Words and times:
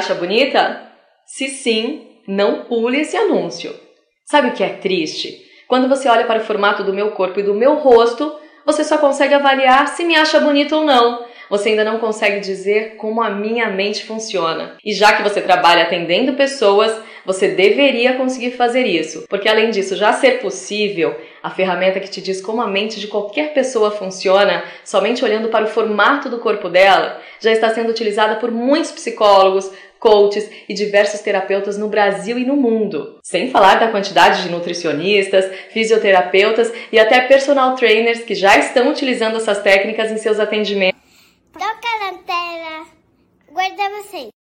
Acha 0.00 0.14
bonita? 0.14 0.80
Se 1.26 1.46
sim, 1.48 2.06
não 2.26 2.64
pule 2.64 3.02
esse 3.02 3.18
anúncio. 3.18 3.78
Sabe 4.24 4.48
o 4.48 4.52
que 4.52 4.64
é 4.64 4.70
triste? 4.70 5.44
Quando 5.68 5.90
você 5.90 6.08
olha 6.08 6.24
para 6.24 6.40
o 6.40 6.42
formato 6.42 6.82
do 6.82 6.94
meu 6.94 7.10
corpo 7.10 7.38
e 7.38 7.42
do 7.42 7.52
meu 7.52 7.74
rosto, 7.74 8.34
você 8.64 8.82
só 8.82 8.96
consegue 8.96 9.34
avaliar 9.34 9.86
se 9.88 10.02
me 10.04 10.16
acha 10.16 10.40
bonita 10.40 10.74
ou 10.74 10.86
não. 10.86 11.26
Você 11.50 11.68
ainda 11.68 11.84
não 11.84 11.98
consegue 11.98 12.40
dizer 12.40 12.96
como 12.96 13.20
a 13.20 13.28
minha 13.28 13.68
mente 13.68 14.06
funciona. 14.06 14.78
E 14.82 14.94
já 14.94 15.12
que 15.12 15.22
você 15.22 15.42
trabalha 15.42 15.82
atendendo 15.82 16.32
pessoas, 16.32 16.98
você 17.26 17.48
deveria 17.48 18.14
conseguir 18.14 18.52
fazer 18.52 18.86
isso, 18.86 19.26
porque 19.28 19.48
além 19.48 19.70
disso 19.70 19.96
já 19.96 20.12
ser 20.12 20.40
possível, 20.40 21.14
a 21.42 21.50
ferramenta 21.50 22.00
que 22.00 22.08
te 22.08 22.20
diz 22.20 22.40
como 22.40 22.62
a 22.62 22.66
mente 22.66 22.98
de 22.98 23.08
qualquer 23.08 23.52
pessoa 23.52 23.90
funciona, 23.90 24.64
somente 24.84 25.24
olhando 25.24 25.48
para 25.48 25.64
o 25.64 25.68
formato 25.68 26.28
do 26.28 26.38
corpo 26.38 26.68
dela, 26.68 27.20
já 27.38 27.52
está 27.52 27.70
sendo 27.70 27.90
utilizada 27.90 28.36
por 28.36 28.50
muitos 28.50 28.90
psicólogos, 28.90 29.70
coaches 30.00 30.50
e 30.68 30.74
diversos 30.74 31.20
terapeutas 31.20 31.78
no 31.78 31.88
Brasil 31.88 32.38
e 32.38 32.44
no 32.44 32.56
mundo. 32.56 33.18
Sem 33.22 33.50
falar 33.50 33.78
da 33.78 33.88
quantidade 33.88 34.42
de 34.42 34.50
nutricionistas, 34.50 35.44
fisioterapeutas 35.70 36.72
e 36.90 36.98
até 36.98 37.20
personal 37.20 37.76
trainers 37.76 38.24
que 38.24 38.34
já 38.34 38.56
estão 38.56 38.90
utilizando 38.90 39.36
essas 39.36 39.62
técnicas 39.62 40.10
em 40.10 40.16
seus 40.16 40.40
atendimentos. 40.40 40.98
Toca 41.52 41.90
na 42.00 42.18
tela. 42.24 42.86
Guarda 43.52 44.02
você. 44.02 44.39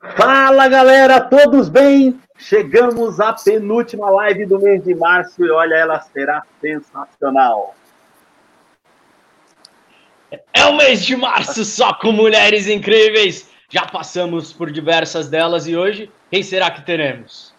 Fala 0.00 0.66
galera, 0.66 1.20
todos 1.20 1.68
bem? 1.68 2.18
Chegamos 2.38 3.20
à 3.20 3.34
penúltima 3.34 4.08
live 4.10 4.46
do 4.46 4.58
mês 4.58 4.82
de 4.82 4.94
março 4.94 5.44
e 5.44 5.50
olha, 5.50 5.74
ela 5.74 6.00
será 6.00 6.42
sensacional. 6.58 7.74
É 10.54 10.64
o 10.64 10.76
mês 10.76 11.04
de 11.04 11.14
março 11.16 11.64
só 11.66 11.92
com 11.92 12.12
mulheres 12.12 12.66
incríveis. 12.66 13.50
Já 13.68 13.86
passamos 13.86 14.52
por 14.54 14.70
diversas 14.70 15.28
delas 15.28 15.66
e 15.66 15.76
hoje, 15.76 16.10
quem 16.30 16.42
será 16.42 16.70
que 16.70 16.80
teremos? 16.80 17.49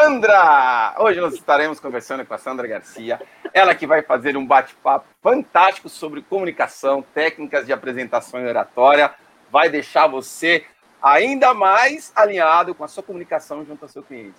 Sandra! 0.00 0.94
Hoje 1.00 1.20
nós 1.20 1.34
estaremos 1.34 1.80
conversando 1.80 2.24
com 2.24 2.32
a 2.32 2.38
Sandra 2.38 2.68
Garcia, 2.68 3.20
ela 3.52 3.74
que 3.74 3.84
vai 3.84 4.00
fazer 4.00 4.36
um 4.36 4.46
bate-papo 4.46 5.08
fantástico 5.20 5.88
sobre 5.88 6.22
comunicação, 6.22 7.02
técnicas 7.02 7.66
de 7.66 7.72
apresentação 7.72 8.40
e 8.40 8.46
oratória, 8.46 9.12
vai 9.50 9.68
deixar 9.68 10.06
você 10.06 10.64
ainda 11.02 11.52
mais 11.52 12.12
alinhado 12.14 12.76
com 12.76 12.84
a 12.84 12.88
sua 12.88 13.02
comunicação 13.02 13.64
junto 13.66 13.82
ao 13.82 13.88
seu 13.88 14.04
cliente. 14.04 14.38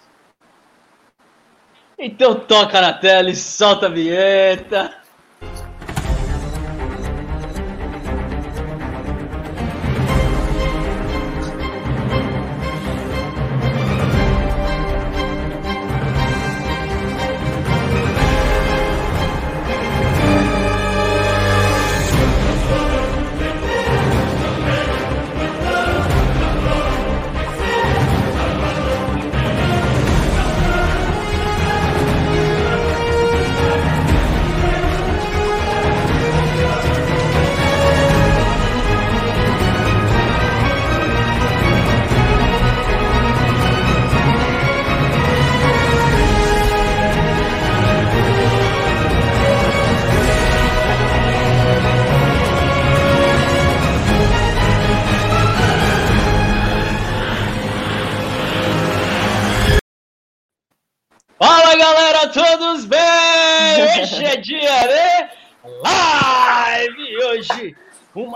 Então 1.98 2.40
toca 2.40 2.80
na 2.80 2.94
tela 2.94 3.30
e 3.30 3.36
solta 3.36 3.88
a 3.88 3.90
vinheta. 3.90 4.99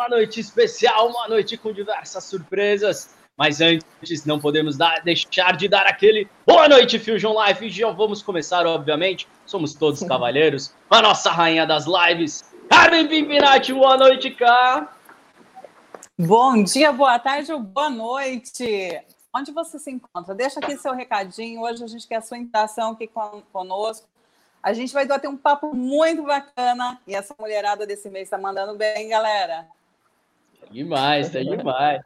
Uma 0.03 0.09
noite 0.09 0.41
especial, 0.41 1.07
uma 1.07 1.29
noite 1.29 1.55
com 1.55 1.71
diversas 1.71 2.25
surpresas. 2.25 3.15
Mas 3.37 3.61
antes, 3.61 4.25
não 4.25 4.39
podemos 4.39 4.77
dar, 4.77 5.01
deixar 5.01 5.55
de 5.55 5.67
dar 5.67 5.87
aquele 5.87 6.27
boa 6.45 6.67
noite, 6.67 6.99
Fusion 6.99 7.33
Live. 7.33 7.69
Já 7.69 7.89
vamos 7.89 8.21
começar, 8.21 8.67
obviamente. 8.67 9.27
Somos 9.45 9.73
todos 9.73 10.03
cavalheiros. 10.05 10.73
A 10.89 11.01
nossa 11.01 11.31
rainha 11.31 11.65
das 11.65 11.85
lives, 11.85 12.43
Carmen 12.69 13.07
Pimpinati. 13.07 13.73
Boa 13.73 13.97
noite, 13.97 14.29
cá. 14.31 14.93
Bom 16.19 16.63
dia, 16.63 16.91
boa 16.91 17.17
tarde 17.17 17.51
ou 17.51 17.59
boa 17.59 17.89
noite. 17.89 19.01
Onde 19.33 19.51
você 19.51 19.79
se 19.79 19.89
encontra? 19.89 20.35
Deixa 20.35 20.59
aqui 20.59 20.77
seu 20.77 20.93
recadinho. 20.93 21.61
Hoje 21.61 21.83
a 21.83 21.87
gente 21.87 22.07
quer 22.07 22.17
a 22.17 22.21
sua 22.21 22.37
interação 22.37 22.91
aqui 22.91 23.09
conosco. 23.51 24.07
A 24.61 24.73
gente 24.73 24.93
vai 24.93 25.07
ter 25.07 25.27
um 25.27 25.37
papo 25.37 25.73
muito 25.73 26.23
bacana. 26.23 27.01
E 27.07 27.15
essa 27.15 27.33
mulherada 27.39 27.87
desse 27.87 28.09
mês 28.09 28.25
está 28.25 28.37
mandando 28.37 28.77
bem, 28.77 29.09
galera. 29.09 29.67
Demais, 30.73 31.29
tá 31.29 31.39
demais. 31.39 32.01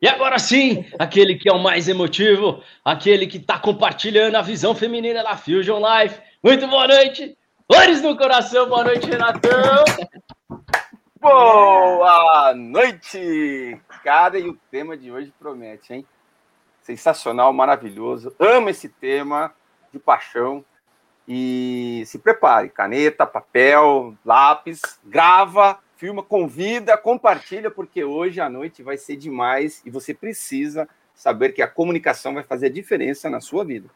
E 0.00 0.06
agora 0.06 0.38
sim, 0.38 0.84
aquele 1.00 1.34
que 1.34 1.48
é 1.48 1.52
o 1.52 1.58
mais 1.58 1.88
emotivo, 1.88 2.62
aquele 2.84 3.26
que 3.26 3.38
está 3.38 3.58
compartilhando 3.58 4.36
a 4.36 4.42
visão 4.42 4.72
feminina 4.72 5.20
da 5.20 5.36
Fusion 5.36 5.80
Life. 5.80 6.20
Muito 6.40 6.64
boa 6.68 6.86
noite. 6.86 7.36
Flores 7.66 8.00
no 8.00 8.16
coração, 8.16 8.68
boa 8.68 8.84
noite, 8.84 9.08
Renatão. 9.08 9.84
Boa 11.20 12.54
noite! 12.54 13.80
Cara, 14.04 14.38
e 14.38 14.48
o 14.48 14.56
tema 14.70 14.96
de 14.96 15.10
hoje 15.10 15.32
promete, 15.36 15.92
hein? 15.92 16.06
Sensacional, 16.82 17.52
maravilhoso. 17.52 18.32
Amo 18.38 18.68
esse 18.68 18.88
tema 18.88 19.52
de 19.92 19.98
paixão. 19.98 20.64
E 21.26 22.04
se 22.06 22.18
prepare: 22.20 22.68
caneta, 22.68 23.26
papel, 23.26 24.16
lápis, 24.24 25.00
grava, 25.04 25.78
filma, 26.02 26.20
convida, 26.20 26.98
compartilha, 26.98 27.70
porque 27.70 28.02
hoje 28.02 28.40
à 28.40 28.50
noite 28.50 28.82
vai 28.82 28.96
ser 28.96 29.14
demais 29.14 29.80
e 29.86 29.90
você 29.90 30.12
precisa 30.12 30.88
saber 31.14 31.50
que 31.50 31.62
a 31.62 31.68
comunicação 31.68 32.34
vai 32.34 32.42
fazer 32.42 32.66
a 32.66 32.72
diferença 32.72 33.30
na 33.30 33.40
sua 33.40 33.64
vida. 33.64 33.88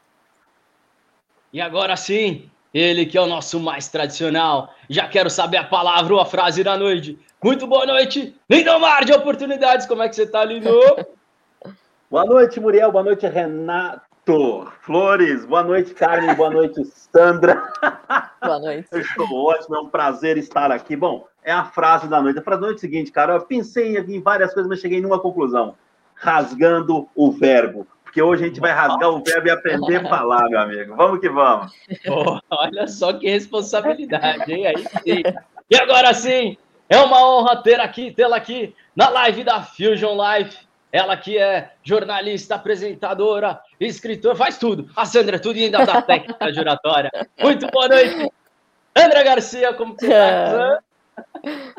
E 1.52 1.60
agora 1.60 1.96
sim, 1.96 2.48
ele 2.72 3.06
que 3.06 3.18
é 3.18 3.20
o 3.20 3.26
nosso 3.26 3.58
mais 3.58 3.88
tradicional. 3.88 4.72
Já 4.88 5.08
quero 5.08 5.28
saber 5.28 5.56
a 5.56 5.64
palavra 5.64 6.14
ou 6.14 6.20
a 6.20 6.24
frase 6.24 6.62
da 6.62 6.78
noite. 6.78 7.18
Muito 7.42 7.66
boa 7.66 7.84
noite, 7.84 8.36
Lindomar 8.48 9.04
de 9.04 9.12
Oportunidades. 9.12 9.84
Como 9.84 10.00
é 10.00 10.08
que 10.08 10.14
você 10.14 10.28
tá, 10.28 10.44
Lindo? 10.44 10.70
Boa 12.08 12.24
noite, 12.24 12.60
Muriel. 12.60 12.92
Boa 12.92 13.02
noite, 13.02 13.26
Renato. 13.26 14.06
Flores. 14.80 15.44
Boa 15.44 15.62
noite, 15.62 15.94
Carmen. 15.94 16.34
Boa 16.34 16.50
noite, 16.50 16.84
Sandra. 16.84 17.62
Boa 18.42 18.58
noite. 18.58 18.88
Eu 18.92 19.00
estou 19.00 19.44
ótimo, 19.44 19.76
é 19.76 19.80
um 19.80 19.88
prazer 19.88 20.36
estar 20.36 20.72
aqui. 20.72 20.96
Bom, 20.96 21.28
é 21.46 21.52
a 21.52 21.64
frase 21.64 22.08
da 22.08 22.20
noite. 22.20 22.40
A 22.40 22.42
frase 22.42 22.60
da 22.60 22.66
noite 22.66 22.78
é 22.78 22.80
a 22.80 22.80
seguinte, 22.80 23.12
cara. 23.12 23.34
Eu 23.34 23.40
pensei 23.40 23.96
em 23.96 24.20
várias 24.20 24.52
coisas, 24.52 24.68
mas 24.68 24.80
cheguei 24.80 25.00
numa 25.00 25.20
conclusão. 25.20 25.76
Rasgando 26.16 27.08
o 27.14 27.30
verbo. 27.30 27.86
Porque 28.02 28.20
hoje 28.20 28.44
a 28.44 28.48
gente 28.48 28.58
vai 28.58 28.72
rasgar 28.72 29.10
o 29.10 29.22
verbo 29.22 29.46
e 29.46 29.50
aprender 29.52 30.04
a 30.04 30.08
falar, 30.08 30.48
meu 30.50 30.58
amigo. 30.58 30.96
Vamos 30.96 31.20
que 31.20 31.28
vamos. 31.28 31.72
Oh, 32.08 32.40
olha 32.50 32.88
só 32.88 33.12
que 33.12 33.28
responsabilidade, 33.28 34.52
hein? 34.52 34.66
Aí 34.66 34.78
sim. 34.78 35.22
E 35.70 35.76
agora 35.76 36.12
sim, 36.14 36.56
é 36.88 36.98
uma 36.98 37.24
honra 37.24 37.62
ter 37.62 37.78
aqui, 37.78 38.10
tê-la 38.10 38.36
aqui 38.36 38.74
na 38.94 39.08
live 39.08 39.44
da 39.44 39.62
Fusion 39.62 40.16
Life. 40.16 40.66
Ela 40.90 41.16
que 41.16 41.36
é 41.36 41.72
jornalista, 41.82 42.54
apresentadora, 42.54 43.60
escritora, 43.78 44.34
faz 44.34 44.56
tudo. 44.56 44.88
A 44.96 45.04
Sandra, 45.04 45.38
tudo 45.38 45.58
e 45.58 45.64
ainda 45.64 45.84
da 45.84 46.00
técnica 46.02 46.52
juratória. 46.52 47.10
Muito 47.38 47.66
boa 47.70 47.88
noite. 47.88 48.32
André 48.96 49.22
Garcia, 49.22 49.74
como 49.74 49.94
você 49.94 50.06
está? 50.06 50.82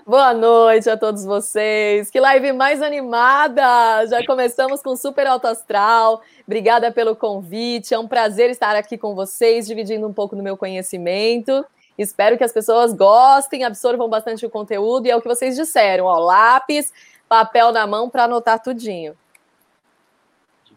Boa 0.05 0.33
noite 0.33 0.89
a 0.89 0.97
todos 0.97 1.25
vocês. 1.25 2.09
Que 2.09 2.19
live 2.19 2.51
mais 2.53 2.81
animada! 2.81 4.05
Já 4.07 4.25
começamos 4.25 4.81
com 4.81 4.95
super 4.95 5.27
alto 5.27 5.47
astral. 5.47 6.21
Obrigada 6.45 6.91
pelo 6.91 7.15
convite. 7.15 7.93
É 7.93 7.99
um 7.99 8.07
prazer 8.07 8.49
estar 8.49 8.75
aqui 8.75 8.97
com 8.97 9.15
vocês, 9.15 9.67
dividindo 9.67 10.07
um 10.07 10.13
pouco 10.13 10.35
do 10.35 10.43
meu 10.43 10.57
conhecimento. 10.57 11.65
Espero 11.97 12.37
que 12.37 12.43
as 12.43 12.51
pessoas 12.51 12.93
gostem, 12.93 13.63
absorvam 13.63 14.07
bastante 14.07 14.45
o 14.45 14.49
conteúdo 14.49 15.07
e 15.07 15.11
é 15.11 15.15
o 15.15 15.21
que 15.21 15.27
vocês 15.27 15.55
disseram, 15.55 16.05
ó, 16.05 16.19
lápis, 16.19 16.93
papel 17.27 17.71
na 17.71 17.87
mão 17.87 18.09
para 18.09 18.25
anotar 18.25 18.61
tudinho. 18.61 19.15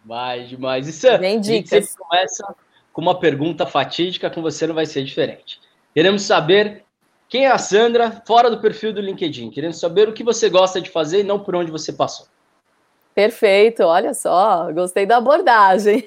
Demais, 0.02 0.48
demais. 0.48 1.02
Bem 1.18 1.38
a 1.38 1.42
gente 1.42 1.64
dicas. 1.64 1.90
sempre 1.90 2.04
começa 2.04 2.54
com 2.92 3.02
uma 3.02 3.18
pergunta 3.18 3.66
fatídica, 3.66 4.30
com 4.30 4.40
você 4.40 4.66
não 4.66 4.74
vai 4.74 4.86
ser 4.86 5.04
diferente. 5.04 5.60
Queremos 5.94 6.22
saber 6.22 6.84
quem 7.30 7.46
é 7.46 7.50
a 7.50 7.58
Sandra 7.58 8.20
fora 8.26 8.50
do 8.50 8.60
perfil 8.60 8.92
do 8.92 9.00
LinkedIn. 9.00 9.50
Queremos 9.50 9.78
saber 9.78 10.08
o 10.08 10.12
que 10.12 10.24
você 10.24 10.50
gosta 10.50 10.80
de 10.80 10.90
fazer 10.90 11.20
e 11.20 11.24
não 11.24 11.38
por 11.38 11.54
onde 11.54 11.70
você 11.70 11.92
passou. 11.92 12.26
Perfeito, 13.14 13.84
olha 13.84 14.12
só, 14.12 14.70
gostei 14.72 15.06
da 15.06 15.18
abordagem. 15.18 16.04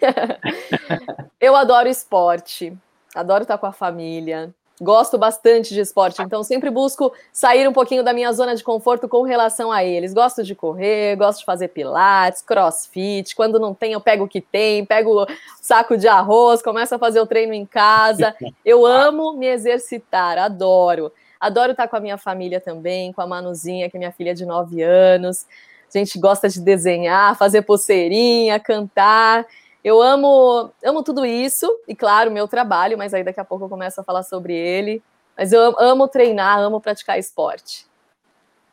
eu 1.39 1.55
adoro 1.55 1.87
esporte, 1.87 2.77
adoro 3.15 3.43
estar 3.43 3.57
com 3.57 3.65
a 3.65 3.71
família, 3.71 4.53
gosto 4.83 5.17
bastante 5.17 5.73
de 5.73 5.79
esporte, 5.79 6.21
então 6.21 6.43
sempre 6.43 6.69
busco 6.69 7.13
sair 7.31 7.67
um 7.67 7.73
pouquinho 7.73 8.03
da 8.03 8.13
minha 8.13 8.31
zona 8.33 8.55
de 8.55 8.63
conforto 8.63 9.07
com 9.07 9.23
relação 9.23 9.71
a 9.71 9.83
eles. 9.83 10.13
Gosto 10.13 10.43
de 10.43 10.53
correr, 10.53 11.15
gosto 11.15 11.39
de 11.39 11.45
fazer 11.45 11.69
pilates, 11.69 12.41
crossfit, 12.41 13.35
quando 13.35 13.59
não 13.59 13.73
tem 13.73 13.93
eu 13.93 14.01
pego 14.01 14.25
o 14.25 14.27
que 14.27 14.41
tem, 14.41 14.85
pego 14.85 15.25
saco 15.61 15.97
de 15.97 16.07
arroz, 16.07 16.61
começo 16.61 16.93
a 16.93 16.99
fazer 16.99 17.19
o 17.19 17.25
treino 17.25 17.53
em 17.53 17.65
casa. 17.65 18.35
Eu 18.63 18.85
amo 18.85 19.33
me 19.33 19.47
exercitar, 19.47 20.37
adoro. 20.37 21.11
Adoro 21.39 21.71
estar 21.71 21.87
com 21.87 21.95
a 21.97 21.99
minha 21.99 22.17
família 22.17 22.61
também, 22.61 23.11
com 23.11 23.21
a 23.21 23.27
Manuzinha, 23.27 23.89
que 23.89 23.97
é 23.97 23.99
minha 23.99 24.11
filha 24.11 24.33
de 24.33 24.45
9 24.45 24.81
anos. 24.81 25.45
A 25.93 25.97
gente 25.97 26.17
gosta 26.17 26.49
de 26.49 26.59
desenhar, 26.59 27.37
fazer 27.37 27.61
pulseirinha, 27.61 28.59
cantar. 28.59 29.45
Eu 29.83 30.01
amo, 30.01 30.71
amo 30.83 31.03
tudo 31.03 31.25
isso, 31.25 31.67
e 31.87 31.93
claro, 31.95 32.31
meu 32.31 32.47
trabalho, 32.47 32.97
mas 32.97 33.13
aí 33.13 33.23
daqui 33.23 33.39
a 33.39 33.45
pouco 33.45 33.65
eu 33.65 33.69
começo 33.69 33.99
a 33.99 34.03
falar 34.03 34.23
sobre 34.23 34.55
ele. 34.55 35.03
Mas 35.37 35.51
eu 35.51 35.75
amo 35.79 36.07
treinar, 36.07 36.59
amo 36.59 36.79
praticar 36.79 37.19
esporte. 37.19 37.85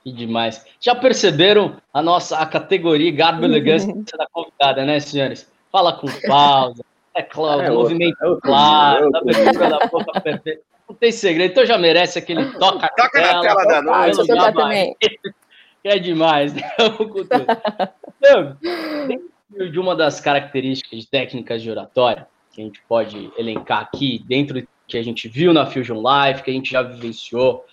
Que 0.04 0.12
demais. 0.12 0.64
Já 0.78 0.94
perceberam 0.94 1.76
a 1.92 2.00
nossa 2.02 2.38
a 2.38 2.46
categoria 2.46 3.10
Garbo 3.10 3.44
Elegância 3.46 3.92
da 4.16 4.26
convidada, 4.30 4.84
né, 4.84 5.00
senhores? 5.00 5.50
Fala 5.72 5.94
com 5.94 6.06
pausa, 6.28 6.82
é 7.14 7.22
claro, 7.22 7.62
É 7.62 7.70
movimento 7.70 8.16
é 8.22 8.40
claro, 8.40 9.10
é 9.12 9.18
abertura 9.18 9.68
da 9.68 9.86
boca 9.88 10.20
perfeita. 10.20 10.62
Não 10.88 10.96
tem 10.96 11.12
segredo, 11.12 11.50
então 11.52 11.66
já 11.66 11.78
merece 11.78 12.18
aquele 12.18 12.50
toca, 12.58 12.88
Toca 12.96 13.20
na 13.20 13.40
tela 13.40 13.64
da 13.64 13.82
noite. 13.82 14.26
gabarito, 14.26 14.58
também. 14.58 14.96
Que 15.00 15.88
é 15.88 15.98
demais, 15.98 16.52
né? 16.52 16.62
Vamos 16.78 16.98
com 16.98 17.06
tudo. 17.06 17.46
Então, 18.18 18.56
de 19.50 19.78
uma 19.78 19.96
das 19.96 20.20
características 20.20 21.04
técnicas 21.06 21.62
de 21.62 21.70
oratória, 21.70 22.26
que 22.52 22.60
a 22.60 22.64
gente 22.64 22.80
pode 22.88 23.30
elencar 23.36 23.80
aqui, 23.80 24.22
dentro 24.26 24.66
que 24.86 24.96
a 24.96 25.02
gente 25.02 25.28
viu 25.28 25.52
na 25.52 25.66
Fusion 25.66 26.00
Live, 26.00 26.42
que 26.42 26.50
a 26.50 26.54
gente 26.54 26.70
já 26.70 26.82
vivenciou, 26.82 27.64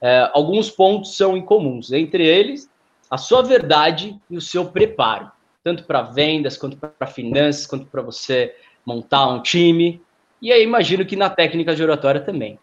é, 0.00 0.30
alguns 0.32 0.70
pontos 0.70 1.16
são 1.16 1.36
incomuns. 1.36 1.92
Entre 1.92 2.26
eles, 2.26 2.70
a 3.10 3.18
sua 3.18 3.42
verdade 3.42 4.18
e 4.30 4.36
o 4.36 4.40
seu 4.40 4.66
preparo, 4.66 5.30
tanto 5.62 5.84
para 5.84 6.02
vendas, 6.02 6.56
quanto 6.56 6.76
para 6.76 7.06
finanças, 7.06 7.66
quanto 7.66 7.86
para 7.86 8.02
você 8.02 8.54
montar 8.84 9.28
um 9.28 9.42
time. 9.42 10.00
E 10.40 10.52
aí 10.52 10.62
imagino 10.62 11.04
que 11.04 11.16
na 11.16 11.28
técnica 11.28 11.74
de 11.74 11.82
oratória 11.82 12.20
também. 12.20 12.58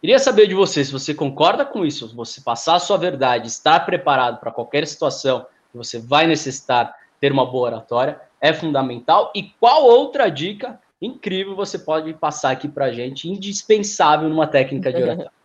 Queria 0.00 0.18
saber 0.18 0.46
de 0.46 0.54
você 0.54 0.82
se 0.82 0.90
você 0.90 1.12
concorda 1.12 1.64
com 1.64 1.84
isso, 1.84 2.14
você 2.16 2.40
passar 2.40 2.76
a 2.76 2.80
sua 2.80 2.96
verdade, 2.96 3.46
estar 3.46 3.80
preparado 3.80 4.40
para 4.40 4.50
qualquer 4.50 4.86
situação 4.86 5.46
que 5.70 5.76
você 5.76 5.98
vai 5.98 6.26
necessitar 6.26 6.94
ter 7.20 7.30
uma 7.30 7.44
boa 7.44 7.68
oratória, 7.68 8.20
é 8.40 8.52
fundamental. 8.52 9.30
E 9.34 9.42
qual 9.60 9.84
outra 9.84 10.30
dica 10.30 10.80
incrível 11.00 11.54
você 11.54 11.78
pode 11.78 12.12
passar 12.14 12.50
aqui 12.50 12.68
para 12.68 12.86
a 12.86 12.92
gente, 12.92 13.28
indispensável 13.28 14.28
numa 14.28 14.46
técnica 14.46 14.92
de 14.92 15.02
oratória? 15.02 15.32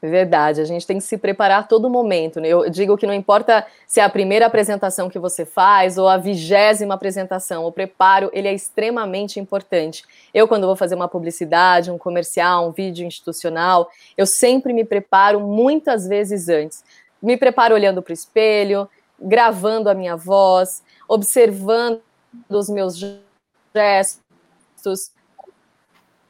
Verdade, 0.00 0.60
a 0.60 0.64
gente 0.64 0.86
tem 0.86 0.98
que 0.98 1.04
se 1.04 1.16
preparar 1.16 1.60
a 1.60 1.62
todo 1.62 1.88
momento. 1.88 2.38
Né? 2.38 2.48
Eu 2.48 2.68
digo 2.68 2.96
que 2.98 3.06
não 3.06 3.14
importa 3.14 3.66
se 3.86 3.98
é 3.98 4.04
a 4.04 4.08
primeira 4.08 4.46
apresentação 4.46 5.08
que 5.08 5.18
você 5.18 5.44
faz 5.44 5.96
ou 5.96 6.06
a 6.06 6.18
vigésima 6.18 6.94
apresentação, 6.94 7.64
o 7.64 7.72
preparo 7.72 8.30
ele 8.32 8.46
é 8.46 8.52
extremamente 8.52 9.40
importante. 9.40 10.04
Eu, 10.34 10.46
quando 10.46 10.66
vou 10.66 10.76
fazer 10.76 10.94
uma 10.94 11.08
publicidade, 11.08 11.90
um 11.90 11.98
comercial, 11.98 12.68
um 12.68 12.72
vídeo 12.72 13.06
institucional, 13.06 13.88
eu 14.16 14.26
sempre 14.26 14.72
me 14.72 14.84
preparo 14.84 15.40
muitas 15.40 16.06
vezes 16.06 16.48
antes. 16.48 16.84
Me 17.22 17.36
preparo 17.36 17.74
olhando 17.74 18.02
para 18.02 18.12
o 18.12 18.14
espelho, 18.14 18.88
gravando 19.18 19.88
a 19.88 19.94
minha 19.94 20.14
voz, 20.14 20.82
observando 21.08 22.00
os 22.48 22.68
meus 22.68 22.98
gestos, 23.74 25.10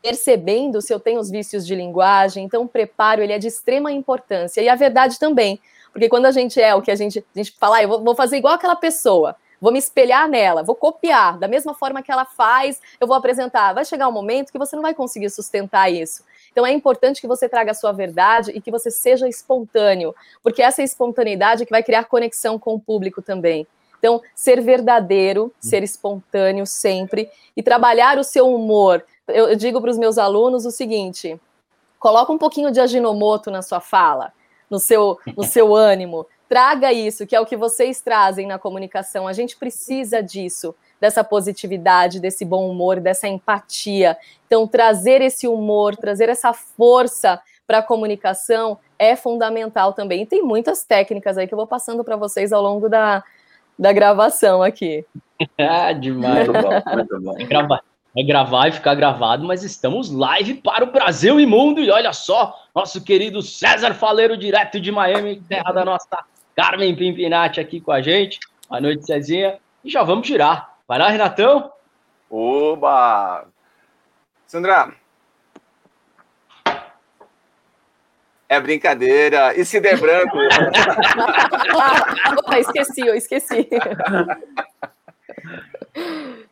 percebendo 0.03 0.81
se 0.81 0.93
eu 0.93 1.01
tenho 1.01 1.19
os 1.19 1.31
vícios 1.31 1.67
de 1.67 1.75
linguagem. 1.75 2.45
Então, 2.45 2.63
o 2.63 2.69
preparo 2.69 3.23
ele 3.23 3.33
é 3.33 3.39
de 3.39 3.49
extrema 3.49 3.91
importância. 3.91 4.61
E 4.61 4.69
a 4.69 4.75
verdade 4.75 5.19
também, 5.19 5.61
porque 5.93 6.09
quando 6.09 6.27
a 6.27 6.31
gente 6.31 6.61
é 6.61 6.75
o 6.75 6.83
que 6.83 6.91
a 6.91 6.95
gente, 6.95 7.19
a 7.19 7.39
gente 7.39 7.57
fala, 7.59 7.79
ah, 7.79 7.83
eu 7.83 8.03
vou, 8.03 8.15
fazer 8.15 8.37
igual 8.37 8.55
aquela 8.55 8.77
pessoa, 8.77 9.35
vou 9.61 9.73
me 9.73 9.79
espelhar 9.79 10.29
nela, 10.29 10.63
vou 10.63 10.75
copiar, 10.75 11.39
da 11.39 11.49
mesma 11.49 11.75
forma 11.75 12.03
que 12.03 12.13
ela 12.13 12.25
faz, 12.25 12.81
eu 13.01 13.07
vou 13.07 13.17
apresentar. 13.17 13.73
Vai 13.73 13.85
chegar 13.85 14.07
um 14.07 14.13
momento 14.13 14.53
que 14.53 14.59
você 14.59 14.77
não 14.77 14.83
vai 14.83 14.95
conseguir 14.95 15.31
sustentar 15.31 15.91
isso. 15.91 16.23
Então 16.53 16.65
é 16.65 16.73
importante 16.73 17.21
que 17.21 17.27
você 17.27 17.49
traga 17.49 17.73
a 17.73 17.75
sua 17.75 17.93
verdade 17.93 18.53
e 18.55 18.61
que 18.61 18.71
você 18.71 18.91
seja 18.91 19.29
espontâneo, 19.29 20.15
porque 20.43 20.63
essa 20.63 20.83
espontaneidade 20.83 21.63
é 21.63 21.67
que 21.67 21.73
vai 21.73 21.83
criar 21.83 22.05
conexão 22.05 22.59
com 22.59 22.75
o 22.75 22.81
público 22.81 23.21
também. 23.21 23.67
Então, 23.99 24.21
ser 24.35 24.61
verdadeiro, 24.61 25.53
ser 25.61 25.83
espontâneo 25.83 26.67
sempre 26.67 27.31
e 27.57 27.63
trabalhar 27.63 28.19
o 28.19 28.25
seu 28.25 28.53
humor. 28.55 29.05
Eu, 29.29 29.49
eu 29.49 29.57
digo 29.57 29.81
para 29.81 29.91
os 29.91 29.99
meus 29.99 30.19
alunos 30.19 30.65
o 30.65 30.71
seguinte: 30.71 31.41
coloca 31.99 32.33
um 32.33 32.39
pouquinho 32.39 32.71
de 32.71 32.81
aginomoto 32.81 33.51
na 33.51 33.63
sua 33.63 33.81
fala, 33.81 34.33
no 34.71 34.79
seu, 34.79 35.19
no 35.37 35.43
seu 35.45 35.75
ânimo. 35.75 36.27
Traga 36.49 36.93
isso, 36.93 37.27
que 37.27 37.35
é 37.35 37.41
o 37.41 37.47
que 37.47 37.57
vocês 37.57 38.01
trazem 38.01 38.47
na 38.47 38.59
comunicação. 38.59 39.27
A 39.27 39.33
gente 39.33 39.57
precisa 39.57 40.23
disso, 40.23 40.75
dessa 41.01 41.25
positividade, 41.25 42.21
desse 42.21 42.45
bom 42.45 42.71
humor, 42.71 43.01
dessa 43.01 43.27
empatia. 43.27 44.17
Então, 44.47 44.67
trazer 44.69 45.21
esse 45.23 45.49
humor, 45.49 45.97
trazer 45.97 46.29
essa 46.29 46.53
força 46.53 47.41
para 47.67 47.79
a 47.79 47.83
comunicação 47.83 48.79
é 48.97 49.17
fundamental 49.17 49.93
também. 49.93 50.23
E 50.23 50.27
tem 50.27 50.43
muitas 50.43 50.85
técnicas 50.85 51.37
aí 51.37 51.49
que 51.49 51.55
eu 51.55 51.59
vou 51.59 51.67
passando 51.67 52.05
para 52.05 52.17
vocês 52.17 52.53
ao 52.53 52.63
longo 52.63 52.89
da, 52.89 53.25
da 53.79 53.93
gravação 53.93 54.63
aqui. 54.63 55.05
ah, 55.59 55.93
demais. 55.93 56.49
Muito 56.49 56.63
bom, 56.63 56.95
muito 56.95 57.21
bom. 57.21 57.37
É 57.39 57.45
gravar, 57.45 57.83
é 58.17 58.23
gravar 58.23 58.69
e 58.69 58.73
ficar 58.73 58.95
gravado, 58.95 59.45
mas 59.47 59.63
estamos 59.63 60.11
live 60.11 60.55
para 60.55 60.85
o 60.85 60.93
Brasil 60.93 61.39
e 61.39 61.47
mundo. 61.47 61.81
E 61.81 61.91
olha 61.91 62.13
só, 62.13 62.59
nosso 62.75 63.03
querido 63.03 63.43
César 63.43 63.95
Faleiro, 63.95 64.37
direto 64.37 64.81
de 64.81 64.91
Miami, 64.91 65.41
terra 65.43 65.73
da 65.73 65.85
nossa 65.85 66.25
Carmen 66.55 66.97
Pimpinati 66.97 67.61
aqui 67.61 67.81
com 67.81 67.93
a 67.93 68.01
gente. 68.01 68.41
Boa 68.69 68.81
noite, 68.81 69.05
Cezinha. 69.05 69.59
E 69.85 69.91
já 69.91 70.03
vamos 70.03 70.27
girar. 70.27 70.77
Vai 70.89 70.99
lá, 70.99 71.09
Renatão. 71.09 71.71
Oba! 72.31 73.47
Sandra. 74.47 74.95
É 78.49 78.61
brincadeira. 78.61 79.55
E 79.59 79.65
se 79.65 79.81
der 79.81 79.99
branco? 79.99 80.37
Opa, 82.39 82.59
esqueci, 82.61 83.01
eu 83.01 83.15
esqueci. 83.15 83.69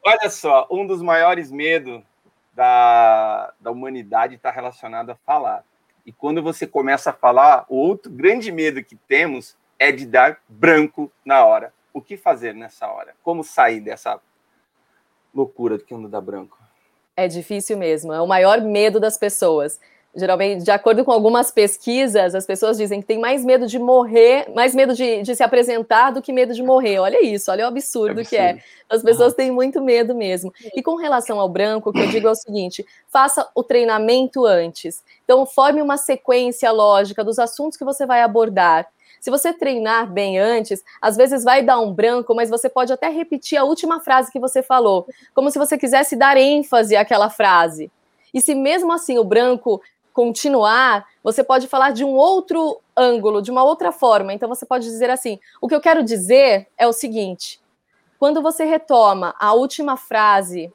Olha 0.04 0.30
só, 0.30 0.66
um 0.70 0.86
dos 0.86 1.00
maiores 1.00 1.50
medos 1.50 2.02
da, 2.52 3.52
da 3.60 3.70
humanidade 3.70 4.34
está 4.34 4.50
relacionado 4.50 5.10
a 5.10 5.14
falar. 5.14 5.64
E 6.04 6.12
quando 6.12 6.42
você 6.42 6.66
começa 6.66 7.10
a 7.10 7.14
falar, 7.14 7.64
o 7.68 7.76
outro 7.76 8.10
grande 8.10 8.52
medo 8.52 8.82
que 8.82 8.96
temos 8.96 9.56
é 9.78 9.90
de 9.90 10.04
dar 10.06 10.38
branco 10.48 11.10
na 11.24 11.44
hora. 11.44 11.72
O 11.92 12.00
que 12.00 12.16
fazer 12.16 12.54
nessa 12.54 12.88
hora? 12.88 13.14
Como 13.22 13.44
sair 13.44 13.80
dessa 13.80 14.20
loucura 15.34 15.78
de 15.78 15.84
que 15.84 15.94
anda 15.94 16.08
dar 16.08 16.20
branco? 16.20 16.58
É 17.16 17.28
difícil 17.28 17.78
mesmo, 17.78 18.12
é 18.12 18.20
o 18.20 18.26
maior 18.26 18.60
medo 18.60 18.98
das 18.98 19.16
pessoas. 19.16 19.80
Geralmente, 20.16 20.62
de 20.62 20.70
acordo 20.70 21.04
com 21.04 21.10
algumas 21.10 21.50
pesquisas, 21.50 22.36
as 22.36 22.46
pessoas 22.46 22.76
dizem 22.76 23.00
que 23.00 23.06
tem 23.06 23.18
mais 23.18 23.44
medo 23.44 23.66
de 23.66 23.80
morrer, 23.80 24.48
mais 24.54 24.72
medo 24.72 24.94
de, 24.94 25.22
de 25.22 25.34
se 25.34 25.42
apresentar 25.42 26.12
do 26.12 26.22
que 26.22 26.32
medo 26.32 26.54
de 26.54 26.62
morrer. 26.62 27.00
Olha 27.00 27.20
isso, 27.24 27.50
olha 27.50 27.64
o 27.64 27.68
absurdo, 27.68 28.20
Absurdo. 28.20 28.28
que 28.28 28.36
é. 28.36 28.58
As 28.88 29.02
pessoas 29.02 29.34
têm 29.34 29.50
muito 29.50 29.82
medo 29.82 30.14
mesmo. 30.14 30.52
E 30.74 30.82
com 30.82 30.94
relação 30.94 31.40
ao 31.40 31.48
branco, 31.48 31.90
o 31.90 31.92
que 31.92 31.98
eu 31.98 32.06
digo 32.06 32.28
é 32.28 32.30
o 32.30 32.34
seguinte: 32.36 32.86
faça 33.08 33.48
o 33.56 33.64
treinamento 33.64 34.46
antes. 34.46 35.02
Então, 35.24 35.44
forme 35.44 35.82
uma 35.82 35.96
sequência 35.96 36.70
lógica 36.70 37.24
dos 37.24 37.40
assuntos 37.40 37.76
que 37.76 37.84
você 37.84 38.06
vai 38.06 38.22
abordar. 38.22 38.86
Se 39.20 39.30
você 39.30 39.52
treinar 39.52 40.12
bem 40.12 40.38
antes, 40.38 40.84
às 41.00 41.16
vezes 41.16 41.42
vai 41.42 41.62
dar 41.62 41.80
um 41.80 41.92
branco, 41.92 42.34
mas 42.34 42.50
você 42.50 42.68
pode 42.68 42.92
até 42.92 43.08
repetir 43.08 43.56
a 43.58 43.64
última 43.64 43.98
frase 43.98 44.30
que 44.30 44.38
você 44.38 44.62
falou, 44.62 45.06
como 45.34 45.50
se 45.50 45.58
você 45.58 45.78
quisesse 45.78 46.14
dar 46.14 46.36
ênfase 46.36 46.94
àquela 46.94 47.30
frase. 47.30 47.90
E 48.34 48.40
se 48.40 48.54
mesmo 48.54 48.92
assim 48.92 49.16
o 49.16 49.24
branco 49.24 49.80
continuar, 50.14 51.06
você 51.22 51.42
pode 51.42 51.66
falar 51.66 51.90
de 51.90 52.04
um 52.04 52.14
outro 52.14 52.80
ângulo, 52.96 53.42
de 53.42 53.50
uma 53.50 53.64
outra 53.64 53.90
forma. 53.90 54.32
Então 54.32 54.48
você 54.48 54.64
pode 54.64 54.84
dizer 54.84 55.10
assim: 55.10 55.38
o 55.60 55.68
que 55.68 55.74
eu 55.74 55.80
quero 55.80 56.02
dizer 56.02 56.68
é 56.78 56.86
o 56.86 56.92
seguinte: 56.92 57.60
quando 58.18 58.40
você 58.40 58.64
retoma 58.64 59.34
a 59.38 59.52
última 59.52 59.96
frase 59.96 60.72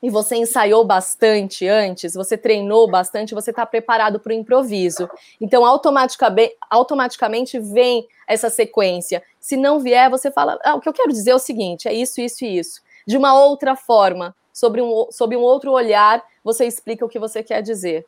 e 0.00 0.08
você 0.08 0.36
ensaiou 0.36 0.84
bastante 0.84 1.66
antes, 1.66 2.14
você 2.14 2.38
treinou 2.38 2.88
bastante, 2.88 3.34
você 3.34 3.50
está 3.50 3.66
preparado 3.66 4.20
para 4.20 4.30
o 4.30 4.34
improviso. 4.36 5.10
Então, 5.40 5.66
automaticamente, 5.66 6.56
automaticamente 6.70 7.58
vem 7.58 8.06
essa 8.28 8.48
sequência. 8.48 9.22
Se 9.40 9.56
não 9.56 9.80
vier, 9.80 10.08
você 10.08 10.30
fala: 10.30 10.58
ah, 10.64 10.76
o 10.76 10.80
que 10.80 10.88
eu 10.88 10.94
quero 10.94 11.12
dizer 11.12 11.30
é 11.30 11.34
o 11.34 11.40
seguinte: 11.40 11.88
é 11.88 11.92
isso, 11.92 12.20
isso 12.20 12.44
e 12.44 12.56
isso. 12.56 12.80
De 13.04 13.16
uma 13.16 13.34
outra 13.34 13.74
forma, 13.74 14.34
sobre 14.52 14.80
um, 14.80 15.08
sob 15.10 15.36
um 15.36 15.42
outro 15.42 15.72
olhar, 15.72 16.24
você 16.42 16.64
explica 16.64 17.04
o 17.04 17.08
que 17.08 17.18
você 17.18 17.42
quer 17.42 17.62
dizer. 17.62 18.06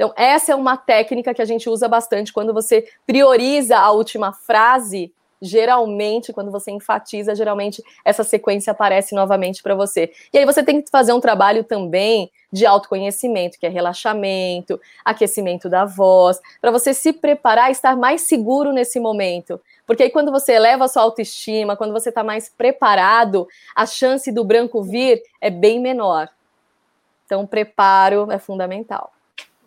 Então, 0.00 0.14
essa 0.16 0.52
é 0.52 0.54
uma 0.54 0.78
técnica 0.78 1.34
que 1.34 1.42
a 1.42 1.44
gente 1.44 1.68
usa 1.68 1.86
bastante 1.86 2.32
quando 2.32 2.54
você 2.54 2.88
prioriza 3.06 3.76
a 3.76 3.90
última 3.90 4.32
frase 4.32 5.12
geralmente, 5.42 6.32
quando 6.32 6.50
você 6.50 6.70
enfatiza, 6.70 7.34
geralmente 7.34 7.82
essa 8.02 8.24
sequência 8.24 8.70
aparece 8.70 9.14
novamente 9.14 9.62
para 9.62 9.74
você. 9.74 10.10
E 10.32 10.38
aí 10.38 10.46
você 10.46 10.62
tem 10.62 10.80
que 10.80 10.90
fazer 10.90 11.12
um 11.12 11.20
trabalho 11.20 11.64
também 11.64 12.30
de 12.50 12.64
autoconhecimento, 12.64 13.58
que 13.58 13.66
é 13.66 13.68
relaxamento, 13.68 14.80
aquecimento 15.04 15.68
da 15.68 15.84
voz, 15.84 16.40
para 16.62 16.70
você 16.70 16.94
se 16.94 17.12
preparar 17.12 17.68
e 17.68 17.72
estar 17.72 17.94
mais 17.94 18.22
seguro 18.22 18.72
nesse 18.72 18.98
momento. 18.98 19.60
Porque 19.86 20.04
aí 20.04 20.10
quando 20.10 20.32
você 20.32 20.54
eleva 20.54 20.86
a 20.86 20.88
sua 20.88 21.02
autoestima, 21.02 21.76
quando 21.76 21.92
você 21.92 22.08
está 22.08 22.24
mais 22.24 22.48
preparado, 22.48 23.46
a 23.76 23.84
chance 23.84 24.32
do 24.32 24.44
branco 24.44 24.82
vir 24.82 25.22
é 25.42 25.50
bem 25.50 25.78
menor. 25.78 26.30
Então, 27.26 27.46
preparo 27.46 28.32
é 28.32 28.38
fundamental. 28.38 29.12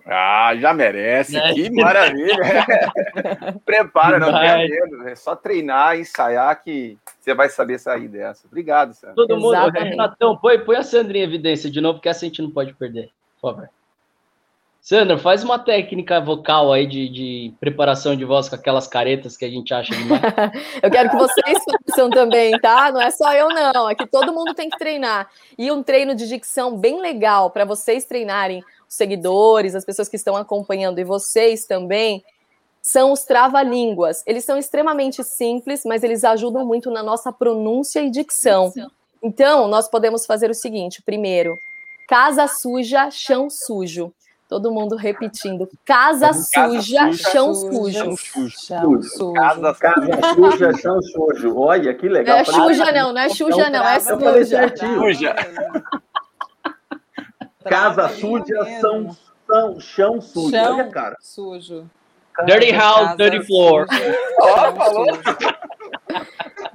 Ah, 0.05 0.53
já 0.57 0.73
merece. 0.73 1.37
É. 1.37 1.53
Que 1.53 1.69
maravilha. 1.69 2.35
Prepara, 3.65 4.19
não 4.19 4.31
tem 4.37 4.69
medo. 4.69 5.07
É 5.07 5.15
só 5.15 5.35
treinar, 5.35 5.97
ensaiar 5.97 6.61
que 6.61 6.97
você 7.19 7.33
vai 7.33 7.49
saber 7.49 7.79
sair 7.79 8.07
dessa. 8.07 8.45
Obrigado, 8.47 8.93
Sandra. 8.93 9.15
Todo 9.15 9.39
mundo. 9.39 9.69
Renatão, 9.71 10.37
põe, 10.37 10.59
põe 10.59 10.75
a 10.75 10.83
Sandra 10.83 11.17
em 11.17 11.21
evidência 11.21 11.69
de 11.69 11.79
novo, 11.79 11.95
porque 11.95 12.09
essa 12.09 12.25
a 12.25 12.27
gente 12.27 12.41
não 12.41 12.51
pode 12.51 12.73
perder. 12.73 13.11
Por 13.39 13.53
favor. 13.53 13.69
Sandra, 14.83 15.17
faz 15.17 15.45
uma 15.45 15.57
técnica 15.57 16.19
vocal 16.19 16.73
aí 16.73 16.85
de, 16.85 17.07
de, 17.07 17.53
preparação 17.57 18.17
de 18.17 18.25
voz 18.25 18.49
com 18.49 18.55
aquelas 18.55 18.85
caretas 18.85 19.37
que 19.37 19.45
a 19.45 19.49
gente 19.49 19.73
acha 19.73 19.95
demais. 19.95 20.19
eu 20.83 20.91
quero 20.91 21.09
que 21.09 21.15
vocês 21.15 21.57
façam 21.87 22.09
também, 22.09 22.51
tá? 22.59 22.91
Não 22.91 23.01
é 23.01 23.09
só 23.09 23.33
eu, 23.33 23.47
não. 23.47 23.87
Aqui 23.87 24.05
todo 24.05 24.33
mundo 24.33 24.53
tem 24.53 24.69
que 24.69 24.77
treinar. 24.77 25.29
E 25.57 25.71
um 25.71 25.81
treino 25.81 26.13
de 26.13 26.27
dicção 26.27 26.77
bem 26.77 26.99
legal 26.99 27.49
para 27.49 27.63
vocês 27.63 28.03
treinarem 28.03 28.61
seguidores, 28.93 29.75
as 29.75 29.85
pessoas 29.85 30.09
que 30.09 30.15
estão 30.15 30.35
acompanhando 30.35 30.99
e 30.99 31.03
vocês 31.03 31.65
também, 31.65 32.23
são 32.81 33.13
os 33.13 33.23
trava-línguas. 33.23 34.23
Eles 34.27 34.43
são 34.43 34.57
extremamente 34.57 35.23
simples, 35.23 35.83
mas 35.85 36.03
eles 36.03 36.23
ajudam 36.23 36.65
muito 36.65 36.91
na 36.91 37.01
nossa 37.01 37.31
pronúncia 37.31 38.01
e 38.01 38.09
dicção. 38.09 38.73
Então, 39.21 39.67
nós 39.69 39.87
podemos 39.87 40.25
fazer 40.25 40.49
o 40.49 40.53
seguinte: 40.53 41.01
primeiro, 41.01 41.57
casa 42.07 42.45
suja, 42.47 43.09
chão 43.09 43.49
sujo. 43.49 44.13
Todo 44.49 44.71
mundo 44.71 44.95
repetindo. 44.95 45.67
Casa, 45.85 46.27
casa 46.27 46.43
suja, 46.43 47.11
suja, 47.11 47.31
chão 47.31 47.55
sujo. 47.55 48.17
Chão 48.49 49.01
sujo. 49.01 49.33
Casa, 49.33 49.73
casa 49.73 50.33
suja, 50.35 50.73
chão 50.73 51.01
sujo. 51.01 51.57
Olha, 51.57 51.93
que 51.95 52.07
legal. 52.07 52.35
Não 52.35 52.41
é 52.41 52.45
suja, 52.45 52.91
não, 52.91 53.13
não 53.13 53.21
é 53.21 53.29
suja, 53.29 53.69
não, 53.69 53.83
é 53.83 53.99
suja. 53.99 55.35
Casa 57.63 58.09
suja, 58.09 58.79
são, 58.79 59.15
são, 59.47 59.79
chão 59.79 60.21
sujo. 60.21 60.51
Chão 60.51 60.75
Olha, 60.75 60.89
cara. 60.89 61.17
Sujo. 61.19 61.89
Dirty 62.45 62.71
house, 62.71 63.15
dirty 63.15 63.45
floor. 63.45 63.85
Ó, 64.39 64.69
oh, 64.69 64.75
falou. 64.75 65.05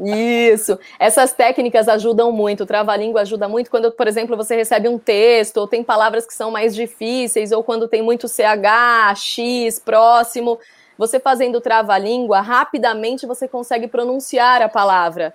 Isso. 0.01 0.79
Essas 0.99 1.33
técnicas 1.33 1.89
ajudam 1.89 2.31
muito. 2.31 2.63
O 2.63 2.67
trava-língua 2.67 3.23
ajuda 3.23 3.49
muito 3.49 3.71
quando, 3.71 3.91
por 3.91 4.07
exemplo, 4.07 4.37
você 4.37 4.55
recebe 4.55 4.89
um 4.89 4.99
texto, 4.99 5.57
ou 5.57 5.67
tem 5.67 5.83
palavras 5.83 6.27
que 6.27 6.35
são 6.35 6.51
mais 6.51 6.75
difíceis, 6.75 7.51
ou 7.51 7.65
quando 7.65 7.89
tem 7.89 8.03
muito 8.03 8.29
CH, 8.29 9.17
X 9.17 9.81
próximo. 9.81 10.59
Você 10.97 11.19
fazendo 11.19 11.61
trava-língua, 11.61 12.41
rapidamente 12.41 13.27
você 13.27 13.49
consegue 13.49 13.89
pronunciar 13.89 14.63
a 14.63 14.69
palavra 14.69 15.35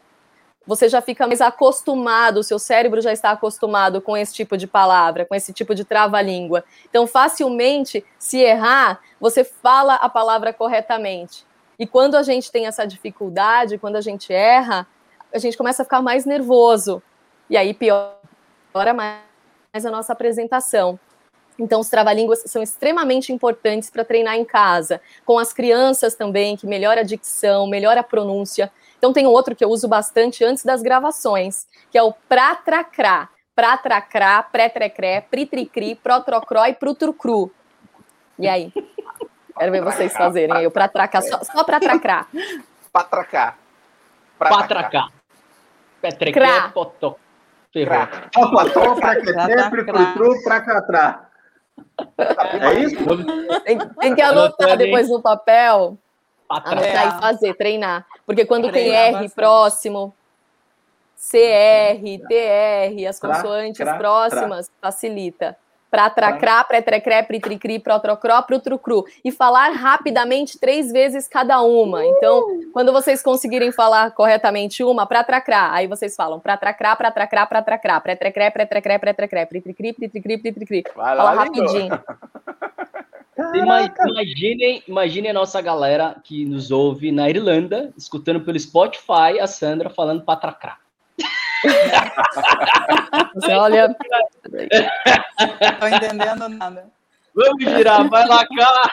você 0.65 0.87
já 0.87 1.01
fica 1.01 1.27
mais 1.27 1.41
acostumado, 1.41 2.37
o 2.37 2.43
seu 2.43 2.57
cérebro 2.57 3.01
já 3.01 3.11
está 3.11 3.31
acostumado 3.31 4.01
com 4.01 4.15
esse 4.15 4.33
tipo 4.33 4.55
de 4.55 4.65
palavra, 4.65 5.25
com 5.25 5.35
esse 5.35 5.51
tipo 5.51 5.75
de 5.75 5.83
trava-língua. 5.83 6.63
Então, 6.89 7.05
facilmente, 7.05 8.05
se 8.17 8.39
errar, 8.39 9.01
você 9.19 9.43
fala 9.43 9.95
a 9.95 10.07
palavra 10.07 10.53
corretamente. 10.53 11.45
E 11.77 11.85
quando 11.85 12.15
a 12.15 12.23
gente 12.23 12.51
tem 12.51 12.65
essa 12.65 12.85
dificuldade, 12.85 13.77
quando 13.77 13.97
a 13.97 14.01
gente 14.01 14.31
erra, 14.31 14.87
a 15.33 15.37
gente 15.37 15.57
começa 15.57 15.81
a 15.81 15.85
ficar 15.85 16.01
mais 16.01 16.25
nervoso. 16.25 17.01
E 17.49 17.57
aí 17.57 17.73
piora 17.73 18.93
mais 18.93 19.85
a 19.85 19.91
nossa 19.91 20.13
apresentação. 20.13 20.97
Então, 21.59 21.79
os 21.79 21.89
trava-línguas 21.89 22.43
são 22.47 22.63
extremamente 22.63 23.31
importantes 23.31 23.89
para 23.89 24.03
treinar 24.03 24.35
em 24.35 24.45
casa, 24.45 24.99
com 25.25 25.37
as 25.37 25.53
crianças 25.53 26.15
também, 26.15 26.55
que 26.55 26.65
melhora 26.65 27.01
a 27.01 27.03
dicção, 27.03 27.67
melhora 27.67 27.99
a 27.99 28.03
pronúncia. 28.03 28.71
Então 29.03 29.11
tem 29.11 29.27
um 29.27 29.31
outro 29.31 29.53
que 29.53 29.65
eu 29.65 29.69
uso 29.69 29.85
bastante 29.85 30.45
antes 30.45 30.63
das 30.63 30.81
gravações, 30.81 31.67
que 31.91 31.97
é 31.97 32.01
o 32.01 32.13
pratracrá. 32.13 33.27
Pratracrá, 33.53 34.41
pré-trecré, 34.41 35.19
pritricri, 35.19 35.93
protrocró 35.95 36.65
e 36.67 36.73
prutrucru. 36.73 37.51
E 38.39 38.47
aí? 38.47 38.71
Quero 39.59 39.71
ver 39.73 39.83
vocês 39.83 40.13
fazerem 40.13 40.55
aí 40.55 40.65
o 40.65 40.71
pratracá, 40.71 41.21
só, 41.21 41.43
só 41.43 41.65
pratracrá. 41.65 42.27
Patracá. 42.93 43.57
Patracá. 44.39 45.09
Petrecré, 46.01 46.69
praqueté, 48.95 49.69
prutru, 49.83 50.43
pracatrá. 50.45 51.29
É 52.07 52.79
isso? 52.79 52.95
Tem, 53.65 53.77
tem 53.99 54.15
que 54.15 54.21
anotar 54.21 54.77
depois 54.77 55.09
no 55.09 55.21
papel. 55.21 55.97
Anotar 56.63 57.07
e 57.07 57.21
fazer, 57.21 57.53
treinar. 57.55 58.05
Porque 58.25 58.45
quando 58.45 58.71
tem 58.71 58.89
R 58.89 59.11
bastante. 59.11 59.35
próximo, 59.35 60.13
CR, 61.15 62.27
TR, 62.27 63.07
as 63.07 63.19
consoantes 63.19 63.77
tra, 63.77 63.85
tra, 63.85 63.97
próximas, 63.97 64.67
tra. 64.67 64.75
facilita. 64.81 65.57
Pra 65.89 66.09
tracrá, 66.09 66.63
pré-trecré, 66.63 67.21
pritricri, 67.21 67.77
protrocró, 67.77 68.41
prutrucru. 68.41 69.05
E 69.23 69.31
falar 69.31 69.69
rapidamente 69.73 70.59
três 70.59 70.91
vezes 70.91 71.27
cada 71.27 71.61
uma. 71.61 72.03
Então, 72.03 72.63
quando 72.73 72.91
vocês 72.91 73.21
conseguirem 73.21 73.71
falar 73.71 74.09
corretamente 74.09 74.83
uma, 74.83 75.05
pra 75.05 75.23
tracrá, 75.23 75.71
aí 75.71 75.85
vocês 75.85 76.15
falam 76.15 76.39
pra 76.39 76.57
tracrá, 76.57 76.95
pra 76.95 77.11
tracrá, 77.11 77.45
pra 77.45 77.61
tracrá, 77.61 78.01
pré-trecré, 78.01 78.49
pré-trecré, 78.49 78.97
pré-trecré, 78.97 79.45
pritricri, 79.45 79.93
pritricri, 79.93 80.37
pritricri. 80.39 80.83
Fala 80.95 81.31
rapidinho. 81.31 81.91
Imaginem, 83.37 84.83
imaginem 84.87 85.31
a 85.31 85.33
nossa 85.33 85.59
galera 85.61 86.15
que 86.23 86.45
nos 86.45 86.69
ouve 86.71 87.11
na 87.11 87.29
Irlanda, 87.29 87.91
escutando 87.97 88.41
pelo 88.41 88.59
Spotify 88.59 89.39
a 89.41 89.47
Sandra 89.47 89.89
falando 89.89 90.23
patracrá. 90.23 90.77
Você 93.33 93.53
olha. 93.53 93.87
Não 93.87 95.79
tô 95.79 95.87
entendendo 95.87 96.49
nada. 96.49 96.91
Vamos 97.35 97.63
girar, 97.63 98.07
vai 98.07 98.27
lá 98.27 98.45
cá. 98.45 98.91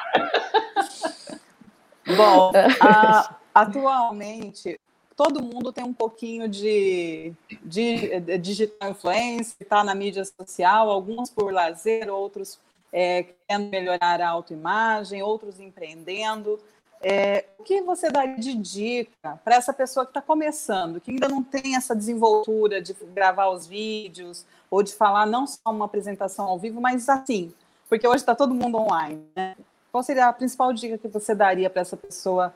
Bom, 2.16 2.52
a, 2.80 3.36
atualmente 3.54 4.80
todo 5.14 5.42
mundo 5.42 5.70
tem 5.70 5.84
um 5.84 5.92
pouquinho 5.92 6.48
de, 6.48 7.34
de, 7.62 8.20
de 8.20 8.38
digital 8.38 8.90
influência, 8.90 9.54
está 9.60 9.84
na 9.84 9.94
mídia 9.94 10.24
social, 10.24 10.88
alguns 10.88 11.28
por 11.28 11.52
lazer, 11.52 12.08
outros 12.08 12.58
é, 12.92 13.22
querendo 13.46 13.70
melhorar 13.70 14.20
a 14.20 14.28
autoimagem, 14.28 15.22
outros 15.22 15.60
empreendendo. 15.60 16.58
É, 17.02 17.46
o 17.58 17.62
que 17.62 17.80
você 17.80 18.10
daria 18.10 18.36
de 18.36 18.54
dica 18.54 19.40
para 19.42 19.54
essa 19.54 19.72
pessoa 19.72 20.04
que 20.04 20.10
está 20.10 20.20
começando, 20.20 21.00
que 21.00 21.10
ainda 21.10 21.28
não 21.28 21.42
tem 21.42 21.74
essa 21.74 21.96
desenvoltura 21.96 22.82
de 22.82 22.92
gravar 23.14 23.48
os 23.48 23.66
vídeos 23.66 24.44
ou 24.70 24.82
de 24.82 24.94
falar 24.94 25.26
não 25.26 25.46
só 25.46 25.58
uma 25.66 25.86
apresentação 25.86 26.46
ao 26.46 26.58
vivo, 26.58 26.78
mas 26.80 27.08
assim, 27.08 27.54
porque 27.88 28.06
hoje 28.06 28.18
está 28.18 28.34
todo 28.34 28.54
mundo 28.54 28.76
online. 28.76 29.24
Né? 29.34 29.56
Qual 29.90 30.02
seria 30.02 30.26
a 30.26 30.32
principal 30.32 30.72
dica 30.72 30.98
que 30.98 31.08
você 31.08 31.34
daria 31.34 31.70
para 31.70 31.80
essa 31.80 31.96
pessoa 31.96 32.54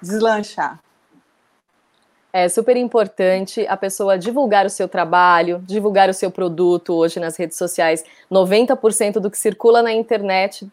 deslanchar? 0.00 0.80
É 2.32 2.48
super 2.48 2.78
importante 2.78 3.66
a 3.68 3.76
pessoa 3.76 4.18
divulgar 4.18 4.64
o 4.64 4.70
seu 4.70 4.88
trabalho, 4.88 5.62
divulgar 5.66 6.08
o 6.08 6.14
seu 6.14 6.30
produto 6.30 6.94
hoje 6.94 7.20
nas 7.20 7.36
redes 7.36 7.58
sociais. 7.58 8.02
90% 8.30 9.20
do 9.20 9.30
que 9.30 9.38
circula 9.38 9.82
na 9.82 9.92
internet 9.92 10.66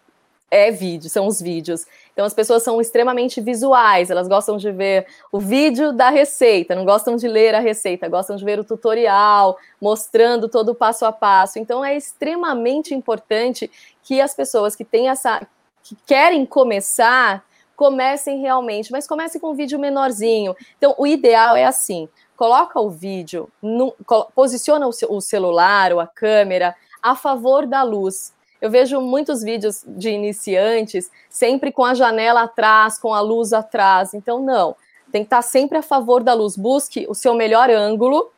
é 0.50 0.72
vídeo, 0.72 1.10
são 1.10 1.28
os 1.28 1.42
vídeos. 1.42 1.86
Então 2.14 2.26
as 2.26 2.34
pessoas 2.34 2.64
são 2.64 2.80
extremamente 2.80 3.42
visuais, 3.42 4.10
elas 4.10 4.28
gostam 4.28 4.56
de 4.56 4.72
ver 4.72 5.06
o 5.32 5.40
vídeo 5.40 5.92
da 5.92 6.10
receita, 6.10 6.74
não 6.74 6.86
gostam 6.86 7.18
de 7.18 7.28
ler 7.28 7.54
a 7.54 7.60
receita, 7.60 8.08
gostam 8.08 8.38
de 8.38 8.46
ver 8.46 8.60
o 8.60 8.64
tutorial, 8.64 9.58
mostrando 9.82 10.48
todo 10.48 10.70
o 10.70 10.76
passo 10.76 11.06
a 11.06 11.12
passo. 11.12 11.60
Então 11.60 11.84
é 11.84 11.96
extremamente 11.96 12.96
importante 12.96 13.70
que 14.02 14.22
as 14.22 14.34
pessoas 14.34 14.78
que 14.78 14.86
têm 14.86 15.10
essa 15.10 15.46
que 15.84 15.96
querem 16.06 16.46
começar 16.46 17.44
comecem 17.80 18.42
realmente, 18.42 18.92
mas 18.92 19.08
comecem 19.08 19.40
com 19.40 19.52
um 19.52 19.56
vídeo 19.56 19.80
menorzinho. 19.80 20.54
Então, 20.78 20.94
o 20.98 21.08
ideal 21.08 21.56
é 21.56 21.64
assim: 21.64 22.10
coloca 22.36 22.78
o 22.78 22.90
vídeo, 22.90 23.50
no, 23.62 23.96
posiciona 24.36 24.86
o, 24.86 24.92
o 25.08 25.22
celular 25.22 25.94
ou 25.94 26.02
a 26.02 26.06
câmera 26.06 26.76
a 27.02 27.16
favor 27.16 27.66
da 27.66 27.82
luz. 27.82 28.34
Eu 28.60 28.70
vejo 28.70 29.00
muitos 29.00 29.42
vídeos 29.42 29.86
de 29.88 30.10
iniciantes 30.10 31.10
sempre 31.30 31.72
com 31.72 31.86
a 31.86 31.94
janela 31.94 32.42
atrás, 32.42 33.00
com 33.00 33.14
a 33.14 33.22
luz 33.22 33.54
atrás. 33.54 34.14
Então, 34.14 34.44
não. 34.44 34.76
Tem 35.10 35.24
que 35.24 35.28
estar 35.28 35.42
sempre 35.42 35.78
a 35.78 35.82
favor 35.82 36.22
da 36.22 36.34
luz. 36.34 36.58
Busque 36.58 37.06
o 37.08 37.16
seu 37.16 37.34
melhor 37.34 37.70
ângulo. 37.70 38.30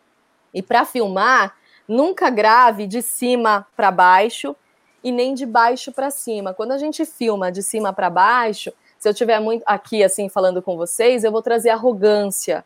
E 0.54 0.62
para 0.62 0.86
filmar, 0.86 1.56
nunca 1.88 2.30
grave 2.30 2.86
de 2.86 3.02
cima 3.02 3.66
para 3.76 3.90
baixo 3.90 4.56
e 5.04 5.12
nem 5.12 5.34
de 5.34 5.48
baixo 5.48 5.92
para 5.92 6.12
cima. 6.12 6.54
Quando 6.54 6.74
a 6.74 6.78
gente 6.78 7.04
filma 7.06 7.52
de 7.52 7.64
cima 7.64 7.92
para 7.92 8.08
baixo, 8.08 8.72
se 9.02 9.10
eu 9.10 9.16
tiver 9.16 9.40
muito 9.40 9.64
aqui 9.66 10.04
assim 10.04 10.30
falando 10.30 10.62
com 10.62 10.78
vocês, 10.78 11.24
eu 11.24 11.32
vou 11.32 11.42
trazer 11.42 11.72
arrogância. 11.72 12.64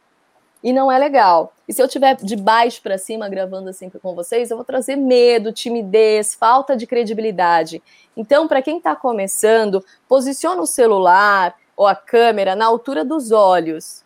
E 0.62 0.74
não 0.74 0.92
é 0.92 1.00
legal. 1.00 1.54
E 1.66 1.72
se 1.72 1.82
eu 1.82 1.88
tiver 1.88 2.18
de 2.18 2.36
baixo 2.36 2.82
para 2.82 2.98
cima 2.98 3.30
gravando 3.30 3.70
assim 3.70 3.90
com 3.90 4.14
vocês, 4.14 4.52
eu 4.52 4.58
vou 4.58 4.66
trazer 4.66 4.98
medo, 4.98 5.54
timidez, 5.54 6.36
falta 6.36 6.76
de 6.76 6.86
credibilidade. 6.86 7.82
Então, 8.18 8.50
para 8.50 8.62
quem 8.62 8.80
está 8.80 8.94
começando, 8.98 9.82
posiciona 10.10 10.62
o 10.62 10.68
celular 10.68 11.56
ou 11.74 11.88
a 11.88 11.96
câmera 11.96 12.54
na 12.54 12.66
altura 12.66 13.06
dos 13.06 13.32
olhos 13.32 14.04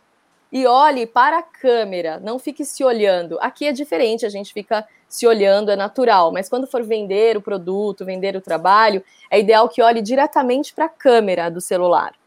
e 0.52 0.66
olhe 0.66 1.06
para 1.06 1.38
a 1.38 1.42
câmera, 1.42 2.20
não 2.20 2.38
fique 2.38 2.64
se 2.64 2.84
olhando. 2.84 3.38
Aqui 3.40 3.66
é 3.66 3.72
diferente, 3.72 4.24
a 4.24 4.28
gente 4.28 4.52
fica 4.52 4.86
se 5.08 5.26
olhando, 5.26 5.72
é 5.72 5.76
natural, 5.76 6.30
mas 6.30 6.48
quando 6.48 6.68
for 6.68 6.84
vender 6.84 7.36
o 7.36 7.42
produto, 7.42 8.04
vender 8.04 8.36
o 8.36 8.40
trabalho, 8.40 9.02
é 9.28 9.40
ideal 9.40 9.68
que 9.68 9.82
olhe 9.82 10.00
diretamente 10.00 10.72
para 10.72 10.84
a 10.84 10.88
câmera 10.88 11.50
do 11.50 11.60
celular. 11.60 12.19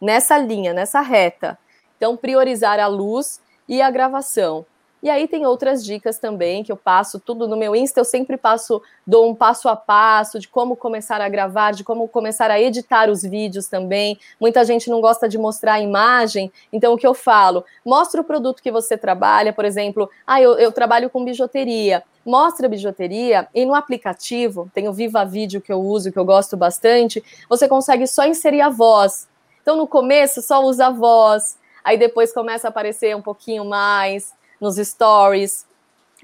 Nessa 0.00 0.38
linha, 0.38 0.72
nessa 0.72 1.00
reta. 1.00 1.58
Então, 1.96 2.16
priorizar 2.16 2.78
a 2.78 2.86
luz 2.86 3.40
e 3.68 3.82
a 3.82 3.90
gravação. 3.90 4.64
E 5.00 5.08
aí 5.08 5.28
tem 5.28 5.46
outras 5.46 5.84
dicas 5.84 6.18
também 6.18 6.64
que 6.64 6.72
eu 6.72 6.76
passo 6.76 7.20
tudo 7.20 7.46
no 7.46 7.56
meu 7.56 7.76
Insta, 7.76 8.00
eu 8.00 8.04
sempre 8.04 8.36
passo, 8.36 8.82
dou 9.06 9.30
um 9.30 9.34
passo 9.34 9.68
a 9.68 9.76
passo 9.76 10.40
de 10.40 10.48
como 10.48 10.74
começar 10.74 11.20
a 11.20 11.28
gravar, 11.28 11.70
de 11.70 11.84
como 11.84 12.08
começar 12.08 12.50
a 12.50 12.60
editar 12.60 13.08
os 13.08 13.22
vídeos 13.22 13.68
também. 13.68 14.18
Muita 14.40 14.64
gente 14.64 14.90
não 14.90 15.00
gosta 15.00 15.28
de 15.28 15.38
mostrar 15.38 15.74
a 15.74 15.80
imagem, 15.80 16.50
então 16.72 16.94
o 16.94 16.98
que 16.98 17.06
eu 17.06 17.14
falo? 17.14 17.64
Mostra 17.84 18.20
o 18.20 18.24
produto 18.24 18.60
que 18.60 18.72
você 18.72 18.98
trabalha, 18.98 19.52
por 19.52 19.64
exemplo, 19.64 20.10
ah, 20.26 20.42
eu, 20.42 20.58
eu 20.58 20.72
trabalho 20.72 21.08
com 21.08 21.24
bijuteria. 21.24 22.02
Mostra 22.26 22.66
a 22.66 22.68
bijuteria 22.68 23.46
e 23.54 23.64
no 23.64 23.76
aplicativo, 23.76 24.68
tem 24.74 24.88
o 24.88 24.92
Viva 24.92 25.24
Vídeo 25.24 25.60
que 25.60 25.72
eu 25.72 25.80
uso, 25.80 26.10
que 26.10 26.18
eu 26.18 26.24
gosto 26.24 26.56
bastante, 26.56 27.22
você 27.48 27.68
consegue 27.68 28.06
só 28.08 28.26
inserir 28.26 28.62
a 28.62 28.68
voz. 28.68 29.28
Então 29.68 29.76
no 29.76 29.86
começo 29.86 30.40
só 30.40 30.64
usa 30.64 30.86
a 30.86 30.90
voz, 30.90 31.58
aí 31.84 31.98
depois 31.98 32.32
começa 32.32 32.66
a 32.66 32.70
aparecer 32.70 33.14
um 33.14 33.20
pouquinho 33.20 33.66
mais, 33.66 34.32
nos 34.58 34.76
stories, 34.76 35.66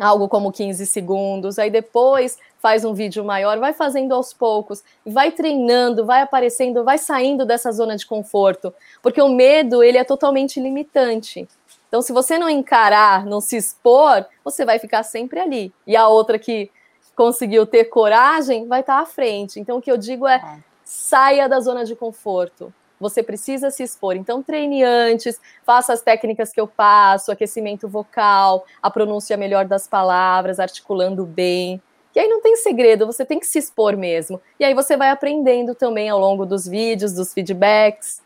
algo 0.00 0.30
como 0.30 0.50
15 0.50 0.86
segundos, 0.86 1.58
aí 1.58 1.68
depois 1.68 2.38
faz 2.58 2.86
um 2.86 2.94
vídeo 2.94 3.22
maior, 3.22 3.58
vai 3.58 3.74
fazendo 3.74 4.14
aos 4.14 4.32
poucos, 4.32 4.82
vai 5.04 5.30
treinando, 5.30 6.06
vai 6.06 6.22
aparecendo, 6.22 6.84
vai 6.84 6.96
saindo 6.96 7.44
dessa 7.44 7.70
zona 7.70 7.98
de 7.98 8.06
conforto, 8.06 8.72
porque 9.02 9.20
o 9.20 9.28
medo, 9.28 9.82
ele 9.82 9.98
é 9.98 10.04
totalmente 10.04 10.58
limitante. 10.58 11.46
Então, 11.86 12.00
se 12.00 12.14
você 12.14 12.38
não 12.38 12.48
encarar, 12.48 13.26
não 13.26 13.42
se 13.42 13.58
expor, 13.58 14.24
você 14.42 14.64
vai 14.64 14.78
ficar 14.78 15.02
sempre 15.02 15.38
ali. 15.38 15.70
E 15.86 15.94
a 15.94 16.08
outra 16.08 16.38
que 16.38 16.70
conseguiu 17.14 17.66
ter 17.66 17.84
coragem 17.90 18.66
vai 18.66 18.80
estar 18.80 19.00
à 19.00 19.04
frente. 19.04 19.60
Então, 19.60 19.76
o 19.76 19.82
que 19.82 19.92
eu 19.92 19.98
digo 19.98 20.26
é, 20.26 20.36
é. 20.36 20.58
saia 20.82 21.46
da 21.46 21.60
zona 21.60 21.84
de 21.84 21.94
conforto. 21.94 22.72
Você 23.04 23.22
precisa 23.22 23.70
se 23.70 23.82
expor. 23.82 24.16
Então, 24.16 24.42
treine 24.42 24.82
antes, 24.82 25.38
faça 25.62 25.92
as 25.92 26.00
técnicas 26.00 26.50
que 26.50 26.60
eu 26.60 26.66
passo, 26.66 27.30
aquecimento 27.30 27.86
vocal, 27.86 28.64
a 28.82 28.90
pronúncia 28.90 29.36
melhor 29.36 29.66
das 29.66 29.86
palavras, 29.86 30.58
articulando 30.58 31.26
bem. 31.26 31.82
E 32.16 32.18
aí 32.18 32.26
não 32.26 32.40
tem 32.40 32.56
segredo, 32.56 33.04
você 33.04 33.26
tem 33.26 33.38
que 33.38 33.46
se 33.46 33.58
expor 33.58 33.94
mesmo. 33.94 34.40
E 34.58 34.64
aí 34.64 34.72
você 34.72 34.96
vai 34.96 35.10
aprendendo 35.10 35.74
também 35.74 36.08
ao 36.08 36.18
longo 36.18 36.46
dos 36.46 36.66
vídeos, 36.66 37.12
dos 37.12 37.34
feedbacks. 37.34 38.22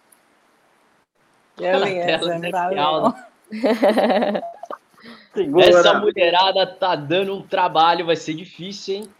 Beleza, 1.56 2.38
né? 2.38 2.50
valeu. 2.52 3.12
Essa 5.60 5.94
mulherada 5.98 6.66
tá 6.66 6.94
dando 6.94 7.34
um 7.34 7.42
trabalho, 7.42 8.06
vai 8.06 8.16
ser 8.16 8.34
difícil, 8.34 8.94
hein? 8.94 9.10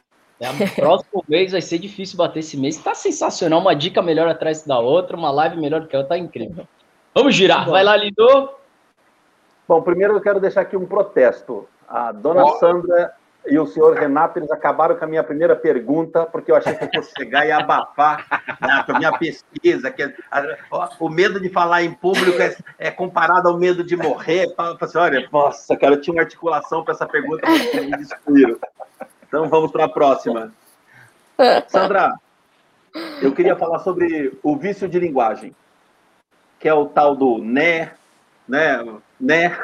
É, 0.41 0.67
próximo 0.81 1.25
mês 1.29 1.53
vai 1.53 1.61
ser 1.61 1.79
difícil 1.79 2.17
bater 2.17 2.41
esse 2.41 2.57
mês. 2.57 2.77
Tá 2.77 2.95
sensacional, 2.95 3.61
uma 3.61 3.75
dica 3.75 4.01
melhor 4.01 4.29
atrás 4.29 4.65
da 4.65 4.79
outra, 4.79 5.17
uma 5.17 5.31
live 5.31 5.57
melhor 5.57 5.87
que 5.87 5.97
a 5.97 6.01
outra, 6.01 6.17
tá 6.17 6.19
incrível. 6.19 6.67
Vamos 7.15 7.35
girar, 7.35 7.69
vai 7.69 7.83
lá, 7.83 7.97
Lido. 7.97 8.51
Bom, 9.67 9.83
primeiro 9.83 10.15
eu 10.15 10.21
quero 10.21 10.41
deixar 10.41 10.61
aqui 10.61 10.77
um 10.77 10.87
protesto. 10.87 11.69
A 11.89 12.13
dona 12.13 12.45
oh. 12.45 12.59
Sandra 12.59 13.13
e 13.47 13.59
o 13.59 13.67
senhor 13.67 13.97
Renato, 13.97 14.39
eles 14.39 14.51
acabaram 14.51 14.97
com 14.97 15.05
a 15.05 15.09
minha 15.09 15.25
primeira 15.25 15.57
pergunta, 15.57 16.27
porque 16.27 16.51
eu 16.51 16.57
achei 16.57 16.75
que 16.75 16.85
eu 16.85 16.91
fosse 16.95 17.13
chegar 17.17 17.47
e 17.47 17.51
abafar 17.51 18.27
a 18.61 18.99
minha 18.99 19.13
pesquisa. 19.19 19.91
Que, 19.91 20.15
o 21.01 21.09
medo 21.09 21.41
de 21.41 21.49
falar 21.49 21.83
em 21.83 21.93
público 21.93 22.41
é, 22.41 22.55
é 22.79 22.91
comparado 22.91 23.49
ao 23.49 23.59
medo 23.59 23.83
de 23.83 23.97
morrer. 23.97 24.55
Fala 24.55 24.77
assim, 24.81 24.99
olha, 24.99 25.29
nossa, 25.33 25.77
cara, 25.77 25.95
eu 25.95 26.01
tinha 26.01 26.15
uma 26.15 26.23
articulação 26.23 26.85
para 26.85 26.95
essa 26.95 27.07
pergunta, 27.07 27.43
mas 27.47 27.75
me 27.75 27.97
destruíram. 27.97 28.59
Então 29.29 29.47
vamos 29.47 29.71
para 29.71 29.85
a 29.85 29.89
próxima. 29.89 30.53
Sandra, 31.69 32.15
eu 33.23 33.33
queria 33.33 33.55
falar 33.55 33.79
sobre 33.81 34.37
o 34.43 34.57
vício 34.57 34.89
de 34.89 34.99
linguagem, 34.99 35.55
que 36.59 36.67
é 36.67 36.75
o 36.75 36.87
tal 36.87 37.15
do 37.15 37.39
né, 37.39 37.93
né, 38.49 38.83
né. 39.21 39.57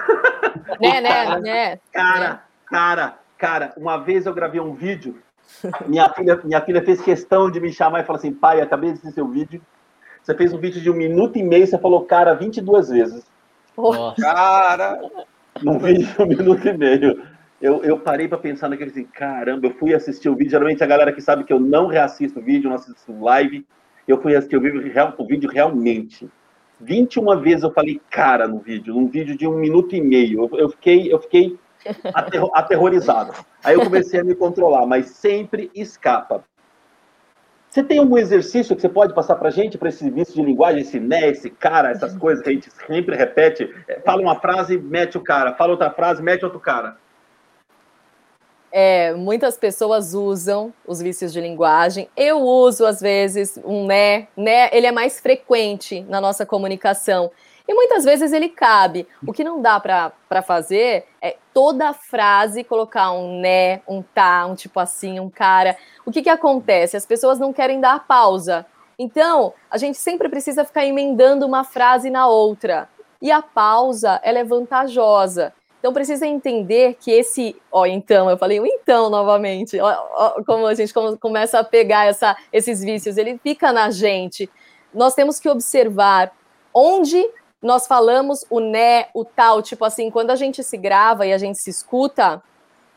Né, 0.79 1.01
né, 1.01 1.41
né. 1.41 1.79
Cara, 1.91 2.45
cara, 2.67 3.19
cara, 3.39 3.73
uma 3.77 3.97
vez 3.97 4.27
eu 4.27 4.35
gravei 4.35 4.61
um 4.61 4.75
vídeo, 4.75 5.19
minha 5.87 6.09
filha, 6.11 6.39
minha 6.45 6.61
filha 6.61 6.85
fez 6.85 7.01
questão 7.01 7.51
de 7.51 7.59
me 7.59 7.73
chamar 7.73 8.01
e 8.01 8.05
falar 8.05 8.19
assim, 8.19 8.33
pai, 8.33 8.61
acabei 8.61 8.91
de 8.91 8.99
assistir 8.99 9.15
seu 9.15 9.27
vídeo, 9.27 9.63
você 10.23 10.35
fez 10.35 10.53
um 10.53 10.59
vídeo 10.59 10.81
de 10.81 10.91
um 10.91 10.95
minuto 10.95 11.39
e 11.39 11.43
meio, 11.43 11.67
você 11.67 11.79
falou 11.79 12.05
cara 12.05 12.35
22 12.35 12.91
vezes. 12.91 13.27
Nossa. 13.77 14.21
Cara! 14.21 15.01
Num 15.63 15.79
vídeo 15.79 16.07
de 16.07 16.23
um 16.23 16.27
minuto 16.27 16.69
e 16.69 16.73
meio 16.77 17.34
eu, 17.65 17.83
eu 17.83 17.99
parei 17.99 18.29
para 18.29 18.37
pensar 18.37 18.69
naquele 18.69 18.91
assim, 18.91 19.05
caramba, 19.05 19.67
eu 19.67 19.73
fui 19.73 19.95
assistir 19.95 20.29
o 20.29 20.37
vídeo. 20.37 20.51
Geralmente 20.51 20.85
a 20.85 20.87
galera 20.87 21.11
que 21.11 21.23
sabe 21.23 21.45
que 21.45 21.53
eu 21.53 21.59
não 21.59 21.87
reassisto 21.87 22.39
o 22.39 22.43
vídeo, 22.43 22.69
não 22.69 22.77
assisto 22.77 23.19
live, 23.19 23.67
eu 24.07 24.21
fui 24.21 24.37
assistir 24.37 24.59
o 24.59 24.61
vídeo, 24.61 24.93
o 25.17 25.27
vídeo 25.27 25.51
realmente. 25.51 26.29
21 26.79 27.41
vezes 27.41 27.63
eu 27.63 27.73
falei 27.73 28.03
cara 28.11 28.47
no 28.47 28.59
vídeo, 28.59 28.93
num 28.93 29.09
vídeo 29.09 29.35
de 29.35 29.49
um 29.49 29.57
minuto 29.57 29.97
e 29.97 30.01
meio. 30.03 30.45
Eu, 30.45 30.59
eu 30.59 30.69
fiquei, 30.69 31.11
eu 31.11 31.19
fiquei 31.19 31.59
aterro, 32.13 32.51
aterrorizado. 32.53 33.33
Aí 33.65 33.75
eu 33.75 33.81
comecei 33.81 34.21
a 34.21 34.25
me 34.25 34.35
controlar, 34.35 34.85
mas 34.85 35.07
sempre 35.07 35.71
escapa. 35.75 36.45
Você 37.71 37.83
tem 37.83 37.99
algum 37.99 38.19
exercício 38.19 38.77
que 38.77 38.83
você 38.83 38.91
pode 38.91 39.15
passar 39.15 39.37
para 39.37 39.49
gente 39.49 39.79
para 39.79 39.89
esse 39.89 40.11
vício 40.11 40.35
de 40.35 40.43
linguagem, 40.43 40.83
esse 40.83 41.01
né, 41.01 41.31
esse 41.31 41.49
cara, 41.49 41.91
essas 41.91 42.15
coisas 42.15 42.45
que 42.45 42.51
a 42.51 42.53
gente 42.53 42.71
sempre 42.87 43.17
repete? 43.17 43.75
Fala 44.05 44.21
uma 44.21 44.39
frase, 44.39 44.77
mete 44.77 45.17
o 45.17 45.23
cara. 45.23 45.55
Fala 45.55 45.73
outra 45.73 45.91
frase, 45.91 46.23
mete 46.23 46.45
outro 46.45 46.61
cara 46.61 47.03
é, 48.77 49.15
muitas 49.15 49.57
pessoas 49.57 50.15
usam 50.15 50.75
os 50.85 51.01
vícios 51.01 51.33
de 51.33 51.41
linguagem. 51.41 52.09
Eu 52.17 52.41
uso, 52.41 52.85
às 52.85 53.01
vezes, 53.01 53.57
um 53.65 53.87
né, 53.87 54.27
né, 54.37 54.69
ele 54.73 54.85
é 54.85 54.91
mais 54.91 55.21
frequente 55.21 56.01
na 56.09 56.21
nossa 56.21 56.45
comunicação. 56.45 57.31
E 57.69 57.73
muitas 57.73 58.05
vezes 58.05 58.33
ele 58.33 58.49
cabe. 58.49 59.07
O 59.25 59.33
que 59.33 59.45
não 59.45 59.63
dá 59.63 59.79
para 59.79 60.43
fazer 60.43 61.07
é 61.23 61.37
toda 61.53 61.93
frase 61.93 62.65
colocar 62.65 63.13
um 63.13 63.41
né, 63.41 63.81
um 63.87 64.03
tá, 64.03 64.45
um 64.45 64.57
tipo 64.57 64.81
assim, 64.81 65.21
um 65.21 65.31
cara. 65.31 65.77
O 66.05 66.11
que, 66.11 66.23
que 66.23 66.29
acontece? 66.29 66.97
As 66.97 67.07
pessoas 67.07 67.39
não 67.39 67.53
querem 67.53 67.81
dar 67.81 68.05
pausa. 68.09 68.67
Então, 68.99 69.55
a 69.71 69.79
gente 69.79 69.99
sempre 69.99 70.29
precisa 70.29 70.65
ficar 70.65 70.85
emendando 70.85 71.47
uma 71.47 71.63
frase 71.63 72.11
na 72.11 72.27
outra. 72.27 72.89
E 73.23 73.31
a 73.31 73.41
pausa, 73.41 74.19
ela 74.25 74.41
é 74.41 74.45
vantajosa. 74.45 75.53
Então 75.85 75.93
precisa 75.93 76.27
entender 76.27 76.97
que 76.99 77.11
esse, 77.11 77.55
ó, 77.71 77.85
então, 77.85 78.31
eu 78.31 78.39
falei 78.39 78.59
o 78.59 78.65
então 78.65 79.11
novamente, 79.11 79.79
ó, 79.79 80.09
ó, 80.15 80.43
como 80.43 80.67
a 80.67 80.73
gente 80.73 80.95
começa 81.21 81.59
a 81.59 81.63
pegar 81.63 82.07
essa, 82.07 82.35
esses 82.51 82.81
vícios, 82.81 83.19
ele 83.19 83.39
fica 83.43 83.71
na 83.71 83.91
gente. 83.91 84.49
Nós 84.95 85.15
temos 85.15 85.39
que 85.39 85.47
observar 85.47 86.33
onde 86.73 87.23
nós 87.61 87.87
falamos 87.87 88.47
o 88.49 88.61
né, 88.61 89.09
o 89.13 89.27
tal, 89.27 89.61
tipo 89.61 89.85
assim, 89.85 90.11
quando 90.11 90.31
a 90.31 90.37
gente 90.37 90.63
se 90.63 90.79
grava 90.79 91.27
e 91.27 91.35
a 91.35 91.37
gente 91.37 91.59
se 91.59 91.69
escuta, 91.69 92.43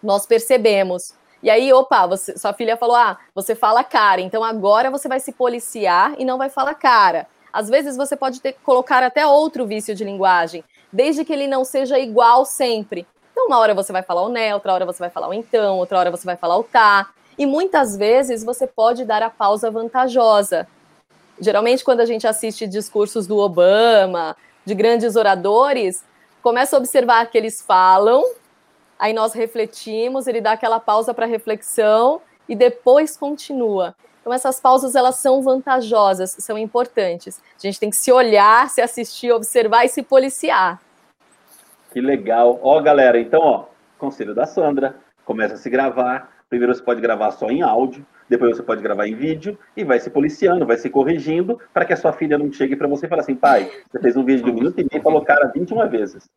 nós 0.01 0.25
percebemos. 0.25 1.13
E 1.43 1.49
aí, 1.49 1.73
opa, 1.73 2.07
você, 2.07 2.37
sua 2.37 2.53
filha 2.53 2.77
falou: 2.77 2.95
ah, 2.95 3.17
você 3.35 3.53
fala 3.53 3.83
cara, 3.83 4.21
então 4.21 4.45
agora 4.45 4.89
você 4.89 5.09
vai 5.09 5.19
se 5.19 5.33
policiar 5.33 6.15
e 6.17 6.23
não 6.23 6.37
vai 6.37 6.47
falar 6.47 6.73
cara. 6.75 7.27
Às 7.51 7.67
vezes 7.67 7.97
você 7.97 8.15
pode 8.15 8.39
ter 8.39 8.53
que 8.53 8.59
colocar 8.59 9.03
até 9.03 9.27
outro 9.27 9.67
vício 9.67 9.93
de 9.93 10.05
linguagem 10.05 10.63
desde 10.97 11.23
que 11.23 11.31
ele 11.31 11.45
não 11.45 11.63
seja 11.63 11.99
igual 11.99 12.43
sempre. 12.43 13.05
Então, 13.31 13.45
uma 13.45 13.59
hora 13.59 13.75
você 13.75 13.93
vai 13.93 14.01
falar 14.01 14.23
o 14.23 14.29
né, 14.29 14.55
outra 14.55 14.73
hora 14.73 14.83
você 14.83 14.97
vai 14.97 15.11
falar 15.11 15.29
o 15.29 15.33
então, 15.33 15.77
outra 15.77 15.99
hora 15.99 16.09
você 16.09 16.25
vai 16.25 16.35
falar 16.35 16.57
o 16.57 16.63
tá. 16.63 17.11
E 17.37 17.45
muitas 17.45 17.95
vezes 17.95 18.43
você 18.43 18.65
pode 18.65 19.05
dar 19.05 19.21
a 19.21 19.29
pausa 19.29 19.69
vantajosa. 19.69 20.67
Geralmente, 21.39 21.83
quando 21.83 21.99
a 21.99 22.05
gente 22.05 22.25
assiste 22.25 22.65
discursos 22.65 23.27
do 23.27 23.37
Obama, 23.37 24.35
de 24.65 24.73
grandes 24.73 25.15
oradores, 25.15 26.03
começa 26.41 26.75
a 26.75 26.79
observar 26.79 27.27
que 27.27 27.37
eles 27.37 27.61
falam, 27.61 28.23
aí 28.97 29.13
nós 29.13 29.33
refletimos, 29.33 30.25
ele 30.25 30.41
dá 30.41 30.53
aquela 30.53 30.79
pausa 30.79 31.13
para 31.13 31.27
reflexão 31.27 32.19
e 32.49 32.55
depois 32.55 33.15
continua. 33.15 33.95
Então 34.21 34.33
essas 34.33 34.59
pausas 34.59 34.95
elas 34.95 35.17
são 35.17 35.43
vantajosas, 35.43 36.35
são 36.39 36.57
importantes. 36.57 37.39
A 37.55 37.67
gente 37.67 37.79
tem 37.79 37.91
que 37.91 37.95
se 37.95 38.11
olhar, 38.11 38.67
se 38.67 38.81
assistir, 38.81 39.31
observar 39.31 39.85
e 39.85 39.89
se 39.89 40.01
policiar. 40.01 40.81
Que 41.97 42.01
legal. 42.01 42.59
Ó, 42.61 42.79
galera, 42.79 43.19
então, 43.19 43.41
ó, 43.41 43.63
conselho 43.97 44.35
da 44.35 44.45
Sandra, 44.45 44.97
começa 45.25 45.55
a 45.55 45.57
se 45.57 45.67
gravar. 45.67 46.29
Primeiro 46.47 46.75
você 46.75 46.83
pode 46.83 47.01
gravar 47.01 47.31
só 47.31 47.47
em 47.47 47.63
áudio, 47.63 48.05
depois 48.29 48.55
você 48.55 48.61
pode 48.61 48.83
gravar 48.83 49.07
em 49.07 49.15
vídeo 49.15 49.57
e 49.75 49.83
vai 49.83 49.99
se 49.99 50.11
policiando, 50.11 50.63
vai 50.63 50.77
se 50.77 50.91
corrigindo 50.91 51.59
para 51.73 51.85
que 51.85 51.93
a 51.93 51.97
sua 51.97 52.13
filha 52.13 52.37
não 52.37 52.53
chegue 52.53 52.75
para 52.75 52.87
você 52.87 53.07
e 53.07 53.09
fale 53.09 53.21
assim, 53.21 53.33
pai, 53.33 53.71
você 53.89 53.99
fez 53.99 54.15
um 54.15 54.23
vídeo 54.23 54.45
de 54.45 54.51
um 54.51 54.53
minuto 54.53 54.79
e 54.79 54.83
meio 54.83 54.99
e 54.99 55.01
falou 55.01 55.25
cara 55.25 55.51
21 55.51 55.89
vezes. 55.89 56.29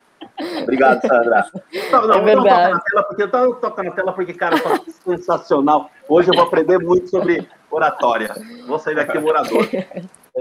Obrigado, 0.63 0.99
Sandra. 1.07 1.45
Não, 1.91 2.07
não, 2.07 2.27
é 2.27 2.35
não 2.35 2.43
toca 2.43 2.69
na 2.69 2.79
tela 2.79 3.03
porque 3.03 3.21
eu 3.21 3.29
toco 3.29 3.83
na 3.83 3.91
tela 3.91 4.13
porque 4.13 4.33
cara, 4.33 4.59
tá 4.59 4.79
sensacional. 4.89 5.91
Hoje 6.09 6.31
eu 6.31 6.33
vou 6.33 6.45
aprender 6.45 6.79
muito 6.79 7.07
sobre 7.07 7.47
oratória. 7.69 8.33
Vou 8.65 8.79
sair 8.79 8.95
daqui 8.95 9.15
um 9.15 9.27
orador. 9.27 9.67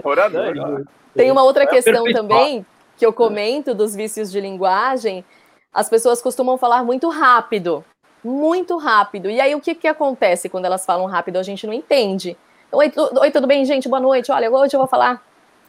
Orador. 0.02 0.86
Tem 1.14 1.30
uma 1.30 1.42
outra 1.42 1.64
É 1.64 1.66
questão 1.66 2.04
perfeito. 2.04 2.16
também 2.16 2.64
que 3.00 3.06
eu 3.06 3.14
comento 3.14 3.74
dos 3.74 3.96
vícios 3.96 4.30
de 4.30 4.38
linguagem. 4.38 5.24
As 5.72 5.88
pessoas 5.88 6.20
costumam 6.20 6.58
falar 6.58 6.84
muito 6.84 7.08
rápido, 7.08 7.82
muito 8.22 8.76
rápido. 8.76 9.30
E 9.30 9.40
aí 9.40 9.54
o 9.54 9.60
que, 9.60 9.74
que 9.74 9.88
acontece 9.88 10.50
quando 10.50 10.66
elas 10.66 10.84
falam 10.84 11.06
rápido? 11.06 11.38
A 11.38 11.42
gente 11.42 11.66
não 11.66 11.72
entende. 11.72 12.36
Oi, 12.70 12.90
tu- 12.90 13.10
oi, 13.18 13.30
tudo 13.30 13.46
bem, 13.46 13.64
gente? 13.64 13.88
Boa 13.88 14.00
noite. 14.00 14.30
Olha, 14.30 14.50
hoje 14.50 14.76
eu 14.76 14.78
vou 14.78 14.86
falar. 14.86 15.24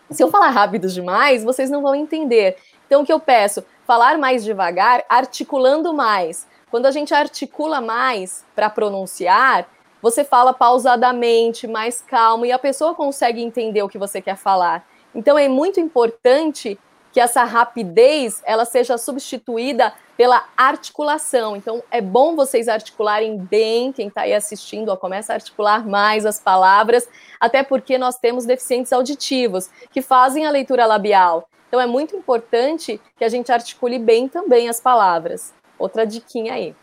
Se 0.09 0.21
eu 0.21 0.29
falar 0.29 0.49
rápido 0.49 0.89
demais, 0.89 1.41
vocês 1.41 1.69
não 1.69 1.81
vão 1.81 1.95
entender. 1.95 2.57
Então 2.85 3.01
o 3.01 3.05
que 3.05 3.13
eu 3.13 3.19
peço? 3.19 3.63
Falar 3.87 4.17
mais 4.17 4.43
devagar, 4.43 5.05
articulando 5.07 5.93
mais. 5.93 6.45
Quando 6.69 6.85
a 6.85 6.91
gente 6.91 7.13
articula 7.13 7.79
mais 7.79 8.43
para 8.53 8.69
pronunciar, 8.69 9.69
você 10.01 10.25
fala 10.25 10.51
pausadamente, 10.53 11.65
mais 11.65 12.01
calmo, 12.01 12.45
e 12.45 12.51
a 12.51 12.59
pessoa 12.59 12.93
consegue 12.93 13.41
entender 13.41 13.83
o 13.83 13.87
que 13.87 13.97
você 13.97 14.19
quer 14.19 14.35
falar. 14.35 14.85
Então 15.15 15.37
é 15.37 15.47
muito 15.47 15.79
importante 15.79 16.77
que 17.11 17.19
essa 17.19 17.43
rapidez 17.43 18.41
ela 18.45 18.65
seja 18.65 18.97
substituída 18.97 19.93
pela 20.15 20.45
articulação. 20.55 21.55
Então 21.55 21.83
é 21.89 21.99
bom 21.99 22.35
vocês 22.35 22.67
articularem 22.67 23.37
bem, 23.37 23.91
quem 23.91 24.07
está 24.07 24.21
aí 24.21 24.33
assistindo, 24.33 24.89
ó, 24.89 24.95
começa 24.95 25.33
a 25.33 25.35
articular 25.35 25.87
mais 25.87 26.25
as 26.25 26.39
palavras, 26.39 27.07
até 27.39 27.63
porque 27.63 27.97
nós 27.97 28.17
temos 28.17 28.45
deficientes 28.45 28.93
auditivos 28.93 29.69
que 29.91 30.01
fazem 30.01 30.45
a 30.45 30.51
leitura 30.51 30.85
labial. 30.85 31.49
Então 31.67 31.79
é 31.79 31.85
muito 31.85 32.15
importante 32.15 32.99
que 33.17 33.23
a 33.23 33.29
gente 33.29 33.51
articule 33.51 33.97
bem 33.97 34.27
também 34.27 34.69
as 34.69 34.79
palavras. 34.79 35.53
Outra 35.79 36.05
diquinha 36.05 36.53
aí. 36.53 36.75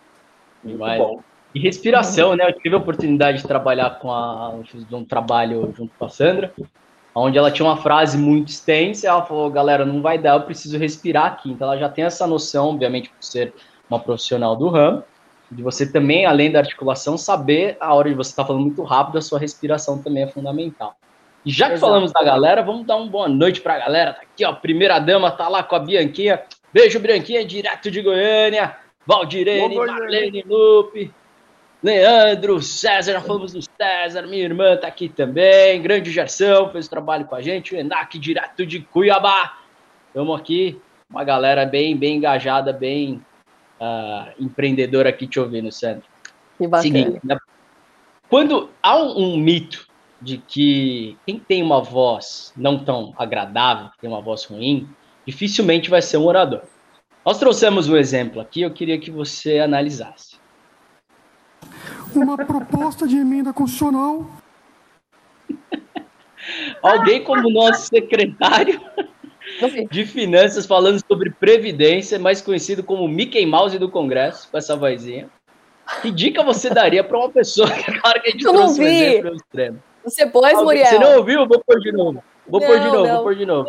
Muito 0.65 0.79
bom. 0.79 1.21
E 1.55 1.61
respiração, 1.61 2.35
né? 2.37 2.49
Eu 2.49 2.53
tive 2.55 2.75
a 2.75 2.79
oportunidade 2.79 3.39
de 3.39 3.47
trabalhar 3.47 3.99
com 4.01 4.13
a. 4.13 4.55
eu 4.57 4.65
Fiz 4.65 4.93
um 4.93 5.05
trabalho 5.05 5.73
junto 5.77 5.93
com 5.99 6.05
a 6.05 6.09
Sandra, 6.09 6.53
onde 7.21 7.39
ela 7.39 7.51
tinha 7.51 7.67
uma 7.67 7.77
frase 7.77 8.17
muito 8.17 8.49
extensa. 8.49 9.09
Ela 9.09 9.23
falou: 9.23 9.51
galera, 9.51 9.85
não 9.85 10.01
vai 10.03 10.19
dar, 10.19 10.35
eu 10.35 10.43
preciso 10.43 10.79
respirar 10.79 11.27
aqui. 11.27 11.51
Então 11.51 11.69
ela 11.69 11.79
já 11.79 11.89
tem 11.89 12.05
essa 12.05 12.27
noção, 12.27 12.71
obviamente, 12.71 13.11
por 13.11 13.23
ser 13.23 13.53
uma 13.89 13.99
profissional 13.99 14.55
do 14.55 14.69
ramo, 14.69 15.03
de 15.51 15.63
você 15.63 15.91
também, 15.91 16.27
além 16.27 16.53
da 16.53 16.59
articulação, 16.59 17.17
saber 17.17 17.77
a 17.81 17.95
hora 17.95 18.11
de 18.11 18.15
você 18.15 18.31
estar 18.31 18.45
falando 18.45 18.63
muito 18.63 18.83
rápido, 18.83 19.19
a 19.19 19.23
sua 19.23 19.39
respiração 19.39 20.03
também 20.03 20.25
é 20.25 20.29
fundamental. 20.29 20.95
E 21.45 21.51
já 21.51 21.67
que 21.67 21.75
Exato. 21.75 21.91
falamos 21.91 22.13
da 22.13 22.23
galera, 22.23 22.63
vamos 22.63 22.87
dar 22.87 22.97
uma 22.97 23.07
boa 23.07 23.29
noite 23.29 23.61
pra 23.61 23.79
galera. 23.79 24.13
Tá 24.13 24.23
aqui, 24.23 24.45
ó, 24.45 24.53
primeira 24.53 24.99
dama 24.99 25.31
tá 25.31 25.49
lá 25.49 25.63
com 25.63 25.77
a 25.77 25.79
Bianquinha. 25.79 26.43
Beijo, 26.73 27.01
Bianquinha, 27.01 27.45
direto 27.45 27.91
de 27.91 28.03
Goiânia. 28.03 28.77
Valdirene. 29.07 29.75
Marlene 29.75 30.45
Lupe, 30.47 31.11
Leandro, 31.83 32.61
César, 32.61 33.21
falamos 33.21 33.53
do 33.53 33.61
César, 33.63 34.27
minha 34.27 34.43
irmã 34.43 34.77
tá 34.77 34.89
aqui 34.89 35.09
também, 35.09 35.81
grande 35.81 36.11
Gerson, 36.11 36.71
fez 36.71 36.89
trabalho 36.89 37.25
com 37.25 37.37
a 37.37 37.41
gente, 37.41 37.75
o 37.75 37.79
Enac, 37.79 38.19
direto 38.19 38.67
de 38.67 38.81
Cuiabá. 38.81 39.59
Estamos 40.09 40.41
aqui, 40.41 40.81
uma 41.09 41.23
galera 41.23 41.65
bem, 41.65 41.97
bem 41.97 42.17
engajada, 42.17 42.73
bem 42.73 43.25
ah, 43.81 44.33
empreendedora 44.41 45.09
aqui 45.09 45.27
te 45.29 45.39
ouvindo, 45.39 45.71
Sandro. 45.71 46.03
Que 46.59 46.67
bacana. 46.67 46.83
Seguinte, 46.83 47.21
né? 47.23 47.39
quando 48.29 48.71
há 48.83 48.97
um, 48.97 49.35
um 49.35 49.37
mito 49.37 49.87
de 50.21 50.39
que 50.39 51.17
quem 51.25 51.39
tem 51.39 51.63
uma 51.63 51.81
voz 51.81 52.53
não 52.57 52.85
tão 52.85 53.15
agradável, 53.17 53.89
tem 54.01 54.11
uma 54.11 54.21
voz 54.21 54.45
ruim, 54.45 54.89
dificilmente 55.25 55.89
vai 55.89 56.03
ser 56.03 56.17
um 56.17 56.27
orador. 56.27 56.63
Nós 57.25 57.39
trouxemos 57.39 57.89
um 57.89 57.97
exemplo 57.97 58.41
aqui, 58.41 58.63
eu 58.63 58.73
queria 58.73 58.99
que 58.99 59.13
você 59.13 59.61
analisasse. 59.61 60.38
Uma 62.23 62.37
proposta 62.37 63.07
de 63.07 63.17
emenda 63.17 63.53
constitucional 63.53 64.27
Alguém 66.83 67.23
como 67.25 67.51
nosso 67.51 67.87
secretário 67.89 68.81
Não 69.61 69.69
de 69.91 70.05
finanças 70.07 70.67
falando 70.67 71.01
sobre 71.07 71.31
previdência, 71.31 72.19
mais 72.19 72.41
conhecido 72.41 72.83
como 72.83 73.09
Mickey 73.09 73.45
Mouse 73.47 73.79
do 73.79 73.91
Congresso, 73.91 74.49
com 74.51 74.59
essa 74.59 74.77
vozinha. 74.77 75.29
Que 76.03 76.11
dica 76.11 76.43
você 76.43 76.69
daria 76.71 77.03
para 77.03 77.19
uma 77.19 77.31
pessoa 77.31 77.71
que 77.71 77.91
agora 77.91 78.21
que 78.21 78.29
a 78.29 78.33
gente 78.33 78.45
Eu 78.45 78.53
não 78.53 78.61
trouxe 78.65 78.81
um 78.81 78.85
vi. 78.85 78.91
exemplo 78.91 79.35
extremo? 79.37 79.83
Você 80.05 80.27
pôs, 80.27 80.45
Alguém- 80.53 80.65
Muriel? 80.65 80.87
Você 80.87 80.99
não 80.99 81.17
ouviu? 81.17 81.47
Vou 81.49 81.63
pôr 81.65 81.81
de 81.81 81.93
novo. 81.93 82.23
Vou 82.47 82.61
pôr 82.61 82.79
de 82.79 82.87
Não, 82.87 82.93
novo, 82.93 83.07
não. 83.07 83.15
vou 83.17 83.23
pôr 83.25 83.35
de 83.37 83.47
novo. 83.47 83.69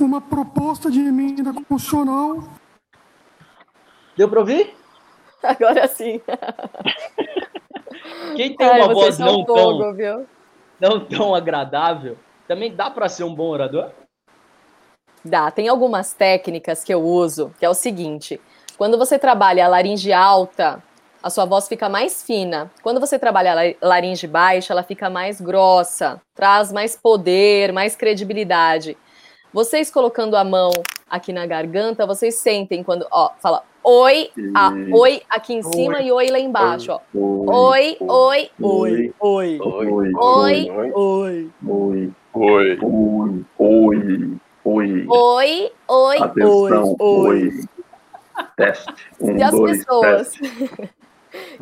uma 0.00 0.20
proposta 0.20 0.90
de 0.90 0.98
emenda 1.00 1.52
constitucional 1.52 2.42
Deu 4.16 4.28
para 4.28 4.40
ouvir? 4.40 4.74
Agora 5.44 5.86
sim. 5.88 6.20
Quem 8.36 8.56
tem 8.56 8.68
Ai, 8.68 8.80
uma 8.80 8.92
voz 8.92 9.18
não 9.18 9.44
tão, 9.44 9.54
fogo, 9.54 9.92
viu? 9.94 10.26
não 10.80 11.04
tão 11.04 11.34
agradável, 11.34 12.16
também 12.46 12.74
dá 12.74 12.90
para 12.90 13.08
ser 13.08 13.24
um 13.24 13.34
bom 13.34 13.48
orador? 13.48 13.90
Dá, 15.24 15.50
tem 15.50 15.68
algumas 15.68 16.12
técnicas 16.12 16.82
que 16.82 16.92
eu 16.92 17.00
uso, 17.02 17.54
que 17.58 17.64
é 17.64 17.68
o 17.68 17.74
seguinte: 17.74 18.40
quando 18.76 18.98
você 18.98 19.18
trabalha 19.18 19.64
a 19.64 19.68
laringe 19.68 20.12
alta, 20.12 20.82
a 21.22 21.30
sua 21.30 21.44
voz 21.44 21.68
fica 21.68 21.88
mais 21.88 22.22
fina. 22.24 22.70
Quando 22.82 22.98
você 22.98 23.18
trabalha 23.18 23.52
a 23.52 23.54
la- 23.54 23.74
laringe 23.80 24.26
baixa, 24.26 24.72
ela 24.72 24.82
fica 24.82 25.08
mais 25.08 25.40
grossa, 25.40 26.20
traz 26.34 26.72
mais 26.72 26.96
poder, 26.96 27.72
mais 27.72 27.94
credibilidade. 27.94 28.96
Vocês 29.52 29.90
colocando 29.90 30.34
a 30.34 30.42
mão 30.42 30.70
aqui 31.08 31.32
na 31.32 31.46
garganta, 31.46 32.06
vocês 32.06 32.36
sentem 32.36 32.82
quando, 32.82 33.06
ó, 33.10 33.30
fala 33.38 33.62
oi, 33.84 34.30
a, 34.54 34.72
oi 34.92 35.22
aqui 35.28 35.54
em 35.54 35.62
cima 35.62 36.00
e 36.00 36.12
oi 36.12 36.30
lá 36.30 36.38
embaixo, 36.38 36.92
ó. 36.92 37.00
Oi, 37.14 37.96
oi, 38.00 38.50
oi, 38.60 39.14
oi. 39.20 39.58
Oi, 39.60 39.60
Oi, 39.60 40.12
oi, 40.14 40.14
oi. 40.14 40.92
oi, 40.94 41.52
Oi. 41.66 42.12
oi, 42.34 42.76
oi, 43.58 44.36
oi. 44.64 45.06
Oi, 45.08 45.72
oi, 45.88 46.18
Atenção, 46.18 46.96
oi, 46.98 46.98
oi. 47.00 47.42
oi. 47.44 47.50
Teste. 48.56 48.92
Um, 49.20 49.36
E 49.36 49.42
as 49.42 49.50
dois, 49.50 49.78
pessoas? 49.78 50.32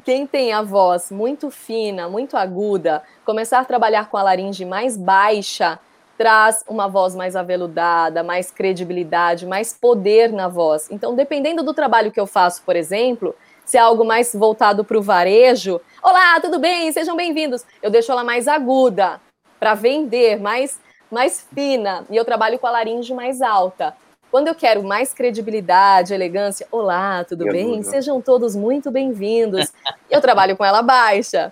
Quem 0.05 0.27
tem 0.27 0.53
a 0.53 0.63
voz 0.63 1.11
muito 1.11 1.51
fina, 1.51 2.09
muito 2.09 2.37
aguda, 2.37 3.03
começar 3.25 3.61
a 3.61 3.65
trabalhar 3.65 4.09
com 4.11 4.17
a 4.17 4.23
laringe 4.23 4.65
mais 4.65 4.97
baixa, 4.97 5.79
traz 6.21 6.63
uma 6.69 6.87
voz 6.87 7.17
mais 7.17 7.35
aveludada, 7.35 8.23
mais 8.23 8.51
credibilidade, 8.51 9.47
mais 9.47 9.73
poder 9.73 10.31
na 10.31 10.49
voz. 10.49 10.87
Então, 10.91 11.15
dependendo 11.15 11.63
do 11.63 11.73
trabalho 11.73 12.13
que 12.13 12.21
eu 12.21 12.27
faço, 12.27 12.63
por 12.63 12.77
exemplo, 12.77 13.35
se 13.65 13.79
é 13.79 13.81
algo 13.81 14.05
mais 14.05 14.35
voltado 14.35 14.85
para 14.85 14.99
o 14.99 15.03
varejo, 15.03 15.81
olá, 16.03 16.39
tudo 16.39 16.59
bem? 16.59 16.93
Sejam 16.93 17.17
bem-vindos. 17.17 17.65
Eu 17.83 17.91
deixo 17.91 18.13
ela 18.13 18.23
mais 18.23 18.47
aguda 18.47 19.19
para 19.59 19.73
vender, 19.73 20.39
mais 20.39 20.79
mais 21.11 21.49
fina, 21.55 22.05
e 22.11 22.17
eu 22.17 22.25
trabalho 22.25 22.59
com 22.59 22.67
a 22.67 22.71
laringe 22.71 23.15
mais 23.15 23.41
alta. 23.41 23.97
Quando 24.31 24.49
eu 24.49 24.55
quero 24.55 24.85
mais 24.85 25.15
credibilidade, 25.15 26.13
elegância, 26.13 26.69
olá, 26.71 27.25
tudo 27.25 27.47
bem? 27.47 27.83
Sejam 27.83 28.21
todos 28.21 28.55
muito 28.55 28.91
bem-vindos. 28.91 29.73
Eu 30.11 30.21
trabalho 30.21 30.55
com 30.55 30.65
ela 30.67 30.83
baixa. 30.83 31.51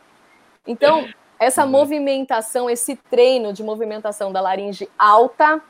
Então, 0.66 1.08
essa 1.38 1.64
movimentação, 1.64 2.68
esse 2.68 2.96
treino 2.96 3.52
de 3.52 3.62
movimentação 3.62 4.32
da 4.32 4.40
laringe 4.40 4.88
alta 4.98 5.62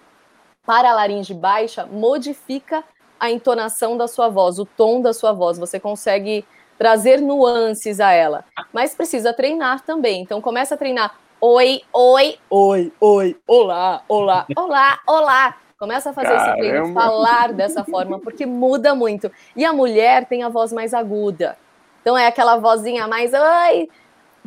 para 0.64 0.90
a 0.90 0.94
laringe 0.94 1.35
baixa 1.35 1.87
modifica 1.87 2.83
a 3.20 3.31
entonação 3.31 3.96
da 3.96 4.07
sua 4.07 4.28
voz, 4.28 4.59
o 4.59 4.64
tom 4.64 5.00
da 5.00 5.12
sua 5.12 5.33
voz. 5.33 5.59
Você 5.59 5.78
consegue 5.78 6.44
trazer 6.78 7.20
nuances 7.20 8.00
a 8.00 8.12
ela, 8.12 8.44
mas 8.72 8.94
precisa 8.94 9.33
treinar 9.33 9.85
também. 9.85 10.22
Então, 10.22 10.40
começa 10.40 10.74
a 10.74 10.78
treinar. 10.78 11.14
Oi, 11.40 11.83
oi, 11.92 12.38
oi, 12.48 12.92
oi, 13.00 13.37
olá, 13.46 14.02
olá, 14.09 14.46
olá, 14.57 14.98
olá. 15.07 15.57
Começa 15.78 16.11
a 16.11 16.12
fazer 16.12 16.35
esse 16.35 16.52
treino, 16.57 16.92
Caramba. 16.92 17.00
falar 17.00 17.52
dessa 17.52 17.85
forma, 17.85 18.18
porque 18.18 18.44
muda 18.44 18.94
muito. 18.94 19.31
E 19.54 19.64
a 19.64 19.72
mulher 19.72 20.26
tem 20.26 20.42
a 20.42 20.48
voz 20.48 20.72
mais 20.72 20.92
aguda. 20.92 21.57
Então 22.02 22.18
é 22.18 22.26
aquela 22.26 22.57
vozinha 22.57 23.07
mais, 23.07 23.33
oi, 23.33 23.88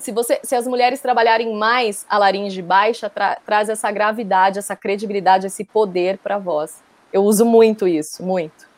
se, 0.02 0.12
você, 0.12 0.40
se 0.44 0.56
as 0.56 0.68
mulheres 0.68 1.00
trabalharem 1.00 1.56
mais 1.56 2.06
a 2.10 2.18
laringe 2.18 2.62
baixa, 2.62 3.10
tra, 3.10 3.38
traz 3.46 3.70
essa 3.70 3.92
gravidade, 3.92 4.60
essa 4.60 4.76
credibilidade, 4.76 5.48
esse 5.48 5.64
poder 5.64 6.18
para 6.18 6.36
a 6.36 6.40
voz. 6.40 6.84
Eu 7.14 7.24
uso 7.24 7.46
muito 7.46 7.88
isso, 7.88 8.24
muito. 8.24 8.70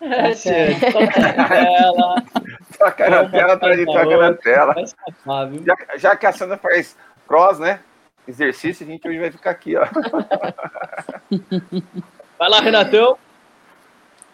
É, 0.00 0.32
gente, 0.32 0.80
toca 0.92 1.20
na 1.20 1.48
tela. 1.48 2.14
Toca 2.78 3.10
na 3.10 3.28
tela, 3.28 3.56
pra 3.58 3.76
gente 3.76 3.92
toca 3.92 4.16
na 4.16 4.34
tela. 4.34 4.74
Já, 5.64 5.76
já 5.96 6.16
que 6.16 6.26
a 6.26 6.32
Sandra 6.32 6.56
faz 6.56 6.96
cross, 7.28 7.58
né? 7.58 7.80
Exercício, 8.26 8.86
a 8.86 8.90
gente 8.90 9.06
hoje 9.06 9.18
vai 9.18 9.30
ficar 9.30 9.50
aqui, 9.50 9.76
ó. 9.76 9.86
Vai 12.38 12.48
lá, 12.48 12.60
Renatão. 12.60 13.18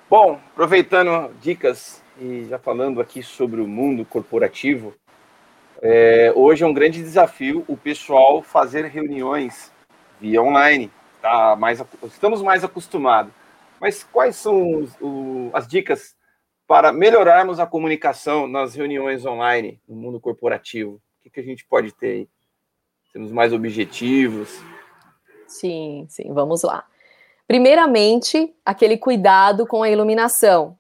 Bom, 0.09 0.39
aproveitando 0.53 1.35
dicas 1.41 2.01
e 2.21 2.47
já 2.49 2.57
falando 2.57 3.01
aqui 3.01 3.21
sobre 3.23 3.61
o 3.61 3.67
mundo 3.67 4.05
corporativo, 4.05 4.95
é, 5.83 6.33
hoje 6.35 6.65
é 6.65 6.67
um 6.67 6.73
grande 6.75 7.03
desafio 7.03 7.65
o 7.69 7.77
pessoal 7.77 8.43
fazer 8.43 8.85
reuniões 8.87 9.73
via 10.21 10.43
online. 10.43 10.91
Tá 11.21 11.57
mais, 11.57 11.83
estamos 12.05 12.43
mais 12.43 12.65
acostumados. 12.65 13.33
Mas 13.81 14.03
quais 14.05 14.37
são 14.37 14.79
os- 14.81 14.97
o- 15.01 15.51
as 15.53 15.67
dicas 15.67 16.15
para 16.67 16.93
melhorarmos 16.93 17.61
a 17.61 17.67
comunicação 17.67 18.47
nas 18.47 18.75
reuniões 18.75 19.25
online 19.27 19.81
no 19.89 19.97
mundo 19.97 20.19
corporativo? 20.21 20.95
O 20.95 21.23
que, 21.23 21.31
que 21.31 21.41
a 21.41 21.43
gente 21.43 21.65
pode 21.67 21.93
ter 21.93 22.07
aí? 22.07 22.29
Sermos 23.13 23.33
mais 23.33 23.53
objetivos. 23.53 24.61
Sim, 25.47 26.07
sim, 26.09 26.33
vamos 26.33 26.63
lá. 26.63 26.85
Primeiramente, 27.47 28.55
aquele 28.65 28.97
cuidado 28.99 29.67
com 29.67 29.83
a 29.83 29.89
iluminação. 29.91 30.77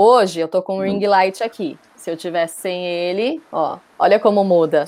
Hoje 0.00 0.38
eu 0.38 0.46
tô 0.46 0.62
com 0.62 0.78
o 0.78 0.82
ring 0.82 1.04
light 1.04 1.42
aqui. 1.42 1.76
Se 1.96 2.08
eu 2.08 2.16
tivesse 2.16 2.60
sem 2.60 2.86
ele, 2.86 3.42
ó, 3.50 3.78
olha 3.98 4.20
como 4.20 4.44
muda. 4.44 4.84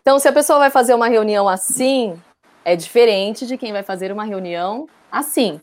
Então, 0.00 0.18
se 0.18 0.26
a 0.26 0.32
pessoa 0.32 0.58
vai 0.58 0.70
fazer 0.70 0.94
uma 0.94 1.06
reunião 1.06 1.46
assim, 1.46 2.18
é 2.64 2.74
diferente 2.74 3.46
de 3.46 3.58
quem 3.58 3.74
vai 3.74 3.82
fazer 3.82 4.10
uma 4.10 4.24
reunião 4.24 4.88
assim. 5.10 5.60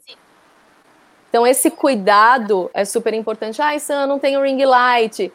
Então, 1.30 1.48
esse 1.48 1.72
cuidado 1.72 2.70
é 2.72 2.86
super 2.86 3.16
importante. 3.16 3.60
Ah, 3.60 3.78
Sam, 3.80 4.06
não 4.06 4.20
tem 4.20 4.38
o 4.38 4.44
ring 4.44 4.64
light. 4.64 5.34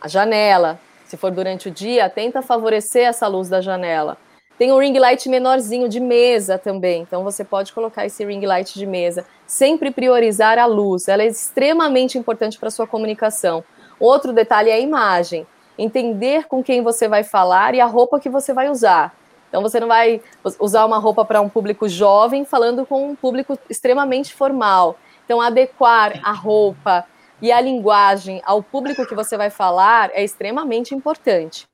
A 0.00 0.08
janela. 0.08 0.80
Se 1.04 1.18
for 1.18 1.30
durante 1.30 1.68
o 1.68 1.70
dia, 1.70 2.08
tenta 2.08 2.40
favorecer 2.40 3.06
essa 3.06 3.26
luz 3.26 3.50
da 3.50 3.60
janela. 3.60 4.16
Tem 4.60 4.70
um 4.70 4.78
ring 4.78 4.98
light 4.98 5.26
menorzinho 5.26 5.88
de 5.88 5.98
mesa 5.98 6.58
também, 6.58 7.00
então 7.00 7.24
você 7.24 7.42
pode 7.42 7.72
colocar 7.72 8.04
esse 8.04 8.22
ring 8.22 8.44
light 8.44 8.74
de 8.74 8.84
mesa. 8.84 9.24
Sempre 9.46 9.90
priorizar 9.90 10.58
a 10.58 10.66
luz, 10.66 11.08
ela 11.08 11.22
é 11.22 11.28
extremamente 11.28 12.18
importante 12.18 12.58
para 12.58 12.70
sua 12.70 12.86
comunicação. 12.86 13.64
Outro 13.98 14.34
detalhe 14.34 14.68
é 14.68 14.74
a 14.74 14.78
imagem. 14.78 15.46
Entender 15.78 16.46
com 16.46 16.62
quem 16.62 16.82
você 16.82 17.08
vai 17.08 17.24
falar 17.24 17.74
e 17.74 17.80
a 17.80 17.86
roupa 17.86 18.20
que 18.20 18.28
você 18.28 18.52
vai 18.52 18.68
usar. 18.68 19.16
Então 19.48 19.62
você 19.62 19.80
não 19.80 19.88
vai 19.88 20.20
usar 20.58 20.84
uma 20.84 20.98
roupa 20.98 21.24
para 21.24 21.40
um 21.40 21.48
público 21.48 21.88
jovem 21.88 22.44
falando 22.44 22.84
com 22.84 23.12
um 23.12 23.16
público 23.16 23.58
extremamente 23.70 24.34
formal. 24.34 24.98
Então 25.24 25.40
adequar 25.40 26.20
a 26.22 26.32
roupa 26.32 27.06
e 27.40 27.50
a 27.50 27.62
linguagem 27.62 28.42
ao 28.44 28.62
público 28.62 29.06
que 29.06 29.14
você 29.14 29.38
vai 29.38 29.48
falar 29.48 30.10
é 30.12 30.22
extremamente 30.22 30.94
importante. 30.94 31.66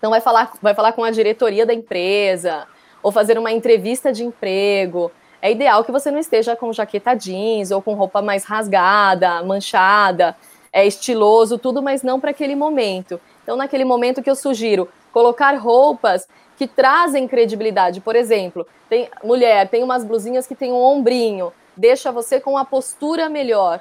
Então 0.00 0.10
vai 0.10 0.20
falar, 0.22 0.52
vai 0.62 0.74
falar 0.74 0.92
com 0.92 1.04
a 1.04 1.10
diretoria 1.10 1.66
da 1.66 1.74
empresa, 1.74 2.66
ou 3.02 3.12
fazer 3.12 3.38
uma 3.38 3.52
entrevista 3.52 4.10
de 4.10 4.24
emprego. 4.24 5.12
É 5.42 5.52
ideal 5.52 5.84
que 5.84 5.92
você 5.92 6.10
não 6.10 6.18
esteja 6.18 6.56
com 6.56 6.72
jaqueta 6.72 7.14
jeans 7.14 7.70
ou 7.70 7.82
com 7.82 7.92
roupa 7.92 8.22
mais 8.22 8.44
rasgada, 8.44 9.42
manchada, 9.42 10.34
é 10.72 10.86
estiloso, 10.86 11.58
tudo, 11.58 11.82
mas 11.82 12.02
não 12.02 12.18
para 12.18 12.30
aquele 12.30 12.56
momento. 12.56 13.20
Então, 13.42 13.56
naquele 13.56 13.84
momento 13.84 14.22
que 14.22 14.30
eu 14.30 14.34
sugiro 14.34 14.88
colocar 15.12 15.54
roupas 15.58 16.26
que 16.56 16.66
trazem 16.66 17.28
credibilidade. 17.28 18.00
Por 18.00 18.16
exemplo, 18.16 18.66
tem 18.88 19.08
mulher, 19.22 19.68
tem 19.68 19.82
umas 19.82 20.02
blusinhas 20.02 20.46
que 20.46 20.54
tem 20.54 20.72
um 20.72 20.82
ombrinho, 20.82 21.52
deixa 21.76 22.10
você 22.10 22.40
com 22.40 22.52
uma 22.52 22.64
postura 22.64 23.28
melhor, 23.28 23.80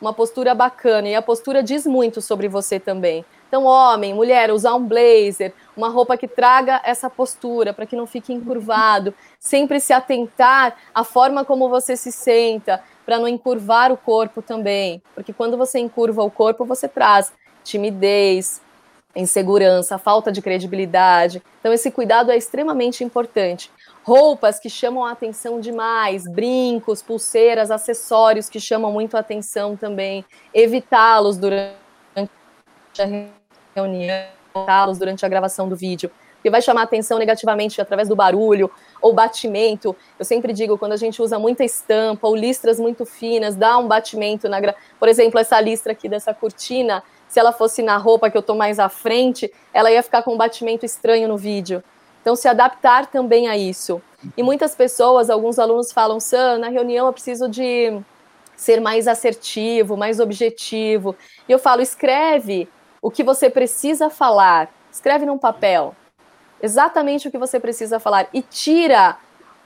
uma 0.00 0.12
postura 0.12 0.54
bacana, 0.54 1.08
e 1.08 1.14
a 1.14 1.22
postura 1.22 1.62
diz 1.62 1.86
muito 1.86 2.20
sobre 2.20 2.46
você 2.48 2.78
também. 2.78 3.24
Então, 3.48 3.64
homem, 3.64 4.12
mulher, 4.12 4.50
usar 4.50 4.74
um 4.74 4.84
blazer, 4.84 5.54
uma 5.76 5.88
roupa 5.88 6.16
que 6.16 6.26
traga 6.26 6.80
essa 6.84 7.08
postura, 7.08 7.72
para 7.72 7.86
que 7.86 7.96
não 7.96 8.06
fique 8.06 8.32
encurvado. 8.32 9.14
Sempre 9.38 9.78
se 9.80 9.92
atentar 9.92 10.76
à 10.94 11.04
forma 11.04 11.44
como 11.44 11.68
você 11.68 11.96
se 11.96 12.10
senta, 12.10 12.82
para 13.04 13.18
não 13.18 13.28
encurvar 13.28 13.92
o 13.92 13.96
corpo 13.96 14.42
também. 14.42 15.00
Porque 15.14 15.32
quando 15.32 15.56
você 15.56 15.78
encurva 15.78 16.22
o 16.22 16.30
corpo, 16.30 16.64
você 16.64 16.88
traz 16.88 17.32
timidez, 17.62 18.60
insegurança, 19.14 19.96
falta 19.96 20.30
de 20.32 20.42
credibilidade. 20.42 21.42
Então, 21.60 21.72
esse 21.72 21.90
cuidado 21.90 22.30
é 22.30 22.36
extremamente 22.36 23.04
importante. 23.04 23.70
Roupas 24.02 24.60
que 24.60 24.68
chamam 24.68 25.04
a 25.04 25.12
atenção 25.12 25.60
demais, 25.60 26.28
brincos, 26.28 27.02
pulseiras, 27.02 27.70
acessórios 27.70 28.48
que 28.48 28.60
chamam 28.60 28.92
muito 28.92 29.16
a 29.16 29.20
atenção 29.20 29.76
também. 29.76 30.24
Evitá-los 30.52 31.36
durante 31.36 31.85
a 33.02 33.06
reunião, 33.74 34.26
durante 34.98 35.24
a 35.24 35.28
gravação 35.28 35.68
do 35.68 35.76
vídeo. 35.76 36.10
Porque 36.36 36.50
vai 36.50 36.62
chamar 36.62 36.82
atenção 36.82 37.18
negativamente 37.18 37.80
através 37.80 38.08
do 38.08 38.14
barulho 38.14 38.70
ou 39.02 39.12
batimento. 39.12 39.96
Eu 40.18 40.24
sempre 40.24 40.52
digo, 40.52 40.78
quando 40.78 40.92
a 40.92 40.96
gente 40.96 41.20
usa 41.20 41.38
muita 41.38 41.64
estampa 41.64 42.28
ou 42.28 42.36
listras 42.36 42.78
muito 42.78 43.04
finas, 43.04 43.56
dá 43.56 43.76
um 43.78 43.88
batimento 43.88 44.48
na. 44.48 44.60
Gra... 44.60 44.74
Por 44.98 45.08
exemplo, 45.08 45.40
essa 45.40 45.60
listra 45.60 45.92
aqui 45.92 46.08
dessa 46.08 46.32
cortina, 46.32 47.02
se 47.26 47.40
ela 47.40 47.52
fosse 47.52 47.82
na 47.82 47.96
roupa 47.96 48.30
que 48.30 48.38
eu 48.38 48.42
tô 48.42 48.54
mais 48.54 48.78
à 48.78 48.88
frente, 48.88 49.52
ela 49.74 49.90
ia 49.90 50.02
ficar 50.02 50.22
com 50.22 50.34
um 50.34 50.36
batimento 50.36 50.86
estranho 50.86 51.26
no 51.26 51.36
vídeo. 51.36 51.82
Então, 52.22 52.36
se 52.36 52.48
adaptar 52.48 53.06
também 53.06 53.48
a 53.48 53.56
isso. 53.56 54.00
E 54.36 54.42
muitas 54.42 54.74
pessoas, 54.74 55.30
alguns 55.30 55.58
alunos 55.58 55.92
falam, 55.92 56.20
Sam, 56.20 56.58
na 56.58 56.68
reunião 56.68 57.06
eu 57.06 57.12
preciso 57.12 57.48
de 57.48 58.00
ser 58.56 58.80
mais 58.80 59.06
assertivo, 59.06 59.96
mais 59.96 60.18
objetivo. 60.18 61.14
E 61.48 61.52
eu 61.52 61.58
falo, 61.58 61.82
escreve 61.82 62.68
o 63.06 63.10
que 63.10 63.22
você 63.22 63.48
precisa 63.48 64.10
falar, 64.10 64.68
escreve 64.90 65.24
num 65.24 65.38
papel 65.38 65.94
exatamente 66.60 67.28
o 67.28 67.30
que 67.30 67.38
você 67.38 67.60
precisa 67.60 68.00
falar 68.00 68.26
e 68.34 68.42
tira 68.42 69.16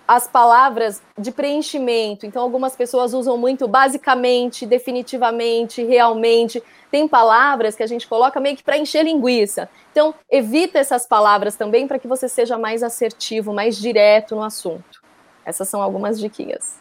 as 0.06 0.28
palavras 0.28 1.00
de 1.16 1.32
preenchimento. 1.32 2.26
Então, 2.26 2.42
algumas 2.42 2.76
pessoas 2.76 3.14
usam 3.14 3.38
muito 3.38 3.66
basicamente, 3.66 4.66
definitivamente, 4.66 5.82
realmente. 5.82 6.62
Tem 6.90 7.08
palavras 7.08 7.74
que 7.74 7.82
a 7.82 7.86
gente 7.86 8.06
coloca 8.06 8.38
meio 8.40 8.58
que 8.58 8.62
para 8.62 8.76
encher 8.76 9.04
linguiça. 9.04 9.70
Então, 9.90 10.14
evita 10.30 10.78
essas 10.78 11.06
palavras 11.06 11.56
também 11.56 11.88
para 11.88 11.98
que 11.98 12.06
você 12.06 12.28
seja 12.28 12.58
mais 12.58 12.82
assertivo, 12.82 13.54
mais 13.54 13.78
direto 13.78 14.36
no 14.36 14.42
assunto. 14.42 14.99
Essas 15.44 15.68
são 15.68 15.80
algumas 15.82 16.18
diquinhas. 16.20 16.78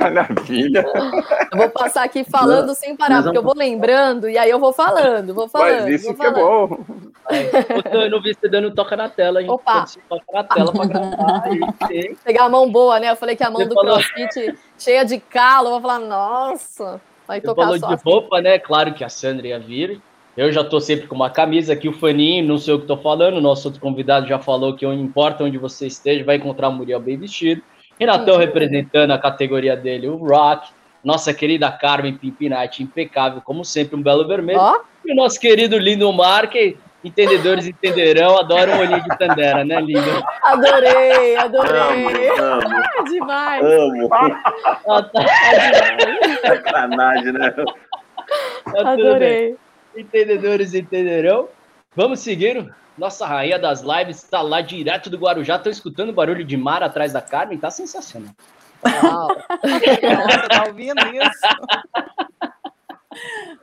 Maravilha. 0.00 0.84
Eu 1.52 1.58
vou 1.58 1.70
passar 1.70 2.04
aqui 2.04 2.24
falando 2.24 2.68
Não, 2.68 2.74
sem 2.74 2.96
parar, 2.96 3.22
porque 3.22 3.36
eu 3.38 3.42
vou 3.42 3.54
lembrando 3.54 4.28
e 4.28 4.38
aí 4.38 4.48
eu 4.50 4.58
vou 4.58 4.72
falando, 4.72 5.34
vou 5.34 5.48
falando. 5.48 5.82
Mas 5.82 5.94
isso 6.00 6.06
vou 6.06 6.14
que 6.14 6.26
é 6.26 6.30
bom. 6.30 6.78
Eu 7.92 8.10
não 8.10 8.20
vi 8.22 8.34
você 8.34 8.48
dando 8.48 8.74
toca 8.74 8.96
na 8.96 9.08
tela, 9.08 9.42
hein? 9.42 9.50
Opa. 9.50 9.84
Toca 10.08 10.24
na 10.32 10.44
tela 10.44 10.72
pra 10.72 10.84
gravar. 10.86 11.42
aí. 11.88 12.16
Pegar 12.24 12.44
a 12.44 12.48
mão 12.48 12.70
boa, 12.70 12.98
né? 12.98 13.10
Eu 13.10 13.16
falei 13.16 13.36
que 13.36 13.44
a 13.44 13.50
mão 13.50 13.60
Você 13.62 13.68
do 13.68 13.74
falou- 13.74 13.94
crossfit 13.94 14.58
cheia 14.78 15.04
de 15.04 15.18
calo, 15.20 15.66
eu 15.68 15.72
vou 15.72 15.80
falar, 15.80 15.98
nossa, 16.00 17.00
vai 17.26 17.40
tocar 17.40 17.62
falou 17.64 17.78
só. 17.78 17.94
de 17.94 18.02
roupa, 18.02 18.40
né? 18.40 18.58
Claro 18.58 18.94
que 18.94 19.04
a 19.04 19.08
Sandra 19.08 19.46
ia 19.48 19.58
vir. 19.60 20.00
Eu 20.36 20.50
já 20.50 20.64
tô 20.64 20.80
sempre 20.80 21.06
com 21.06 21.14
uma 21.14 21.28
camisa 21.28 21.74
aqui, 21.74 21.88
o 21.88 21.92
faninho, 21.92 22.46
não 22.46 22.56
sei 22.56 22.72
o 22.74 22.80
que 22.80 22.86
tô 22.86 22.96
falando. 22.96 23.36
O 23.36 23.40
nosso 23.40 23.68
outro 23.68 23.80
convidado 23.80 24.26
já 24.26 24.38
falou 24.38 24.74
que 24.74 24.84
não 24.86 24.94
importa 24.94 25.44
onde 25.44 25.58
você 25.58 25.86
esteja, 25.86 26.24
vai 26.24 26.36
encontrar 26.36 26.68
o 26.68 26.72
Muriel 26.72 27.00
bem 27.00 27.18
vestido. 27.18 27.62
Renatão 28.00 28.34
Sim. 28.34 28.40
representando 28.40 29.10
a 29.10 29.18
categoria 29.18 29.76
dele, 29.76 30.08
o 30.08 30.16
Rock. 30.16 30.70
Nossa 31.04 31.34
querida 31.34 31.70
Carmen 31.70 32.14
Pimpinati, 32.16 32.82
impecável, 32.82 33.42
como 33.44 33.64
sempre, 33.64 33.96
um 33.96 34.02
belo 34.02 34.26
vermelho. 34.26 34.58
Ó, 34.60 34.80
E 35.04 35.12
o 35.12 35.16
nosso 35.16 35.38
querido 35.38 35.76
Lindomar, 35.76 36.48
que 36.48 36.76
entendedores 37.04 37.66
entenderão, 37.66 38.38
adora 38.38 38.70
um 38.76 38.78
olhinho 38.80 39.02
de 39.02 39.18
Tandera, 39.18 39.64
né, 39.64 39.80
lindo? 39.80 40.24
adorei, 40.44 41.34
adorei. 41.36 42.28
Amo, 42.38 42.40
amo, 42.40 42.82
É 42.98 43.02
demais. 43.02 43.64
amo. 43.64 44.08
Ah, 44.14 45.02
tá, 45.12 45.26
Sacanagem, 46.46 47.32
né? 47.32 47.50
tá 47.50 48.96
tudo 48.96 49.18
bem. 49.18 49.56
Entendedores 49.96 50.74
entenderão. 50.74 51.48
Vamos 51.94 52.20
seguir. 52.20 52.74
Nossa 52.96 53.26
rainha 53.26 53.58
das 53.58 53.82
lives 53.82 54.22
está 54.22 54.42
lá 54.42 54.60
direto 54.60 55.08
do 55.10 55.18
Guarujá. 55.18 55.56
Estou 55.56 55.72
escutando 55.72 56.10
o 56.10 56.14
barulho 56.14 56.44
de 56.44 56.56
mar 56.56 56.82
atrás 56.82 57.12
da 57.12 57.20
Carmen. 57.20 57.58
Tá 57.58 57.70
sensacional. 57.70 58.32
Uau. 58.84 59.28
Você 59.62 60.48
tá 60.48 60.64
ouvindo 60.66 61.00
isso? 61.08 61.40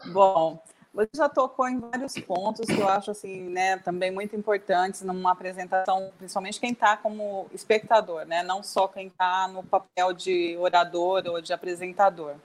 Bom, 0.13 0.61
você 0.93 1.09
já 1.15 1.29
tocou 1.29 1.67
em 1.67 1.79
vários 1.79 2.13
pontos 2.19 2.65
que 2.65 2.79
eu 2.79 2.87
acho 2.87 3.11
assim, 3.11 3.43
né, 3.49 3.77
também 3.77 4.11
muito 4.11 4.35
importantes 4.35 5.01
numa 5.01 5.31
apresentação, 5.31 6.11
principalmente 6.17 6.59
quem 6.59 6.71
está 6.71 6.97
como 6.97 7.47
espectador, 7.53 8.25
né, 8.25 8.43
não 8.43 8.63
só 8.63 8.87
quem 8.87 9.07
está 9.07 9.47
no 9.47 9.63
papel 9.63 10.13
de 10.13 10.57
orador 10.57 11.23
ou 11.27 11.41
de 11.41 11.53
apresentador. 11.53 12.35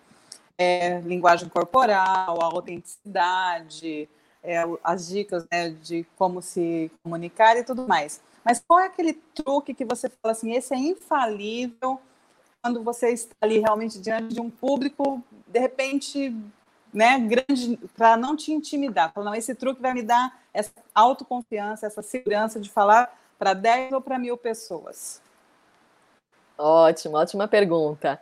É, 0.59 1.01
linguagem 1.01 1.49
corporal, 1.49 2.41
a 2.41 2.45
autenticidade, 2.45 4.09
é, 4.43 4.63
as 4.85 5.09
dicas 5.09 5.47
né, 5.51 5.71
de 5.71 6.07
como 6.17 6.41
se 6.41 6.91
comunicar 7.03 7.57
e 7.57 7.65
tudo 7.65 7.89
mais. 7.89 8.23
Mas 8.45 8.63
qual 8.67 8.79
é 8.79 8.87
aquele 8.87 9.15
truque 9.35 9.75
que 9.75 9.85
você 9.85 10.09
fala 10.09 10.33
assim, 10.33 10.53
esse 10.53 10.75
é 10.75 10.77
infalível 10.77 11.99
quando 12.63 12.83
você 12.83 13.11
está 13.11 13.35
ali 13.41 13.59
realmente 13.59 14.01
diante 14.01 14.35
de 14.35 14.41
um 14.41 14.49
público, 14.49 15.23
de 15.47 15.59
repente, 15.59 16.35
né, 16.93 17.19
grande, 17.19 17.79
para 17.95 18.17
não 18.17 18.37
te 18.37 18.53
intimidar. 18.53 19.13
Fala, 19.13 19.27
não, 19.27 19.35
esse 19.35 19.55
truque 19.55 19.83
vai 19.83 19.93
me 19.93 20.03
dar 20.03 20.41
essa 20.53 20.73
autoconfiança, 20.95 21.87
essa 21.87 22.01
segurança 22.01 22.61
de 22.61 22.71
falar 22.71 23.15
para 23.39 23.53
10 23.53 23.93
ou 23.93 24.01
para 24.01 24.19
mil 24.19 24.37
pessoas. 24.39 25.21
Ótimo, 26.57 27.17
ótima 27.17 27.49
pergunta. 27.49 28.21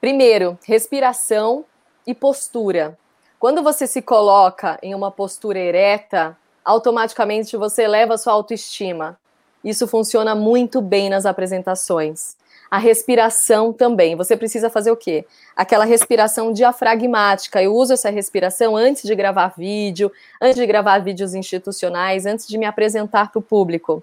Primeiro, 0.00 0.56
respiração 0.64 1.64
e 2.06 2.14
postura. 2.14 2.96
Quando 3.38 3.64
você 3.64 3.84
se 3.84 4.00
coloca 4.00 4.78
em 4.80 4.94
uma 4.94 5.10
postura 5.10 5.58
ereta, 5.58 6.36
automaticamente 6.64 7.56
você 7.56 7.82
eleva 7.82 8.14
a 8.14 8.18
sua 8.18 8.32
autoestima. 8.32 9.18
Isso 9.64 9.88
funciona 9.88 10.36
muito 10.36 10.80
bem 10.80 11.10
nas 11.10 11.26
apresentações. 11.26 12.36
A 12.70 12.78
respiração 12.78 13.72
também. 13.72 14.14
Você 14.14 14.36
precisa 14.36 14.70
fazer 14.70 14.92
o 14.92 14.96
quê? 14.96 15.26
Aquela 15.56 15.84
respiração 15.84 16.52
diafragmática. 16.52 17.60
Eu 17.60 17.74
uso 17.74 17.92
essa 17.92 18.08
respiração 18.08 18.76
antes 18.76 19.02
de 19.02 19.14
gravar 19.16 19.54
vídeo, 19.56 20.12
antes 20.40 20.56
de 20.56 20.66
gravar 20.66 20.98
vídeos 21.00 21.34
institucionais, 21.34 22.24
antes 22.24 22.46
de 22.46 22.56
me 22.56 22.66
apresentar 22.66 23.32
para 23.32 23.40
o 23.40 23.42
público. 23.42 24.00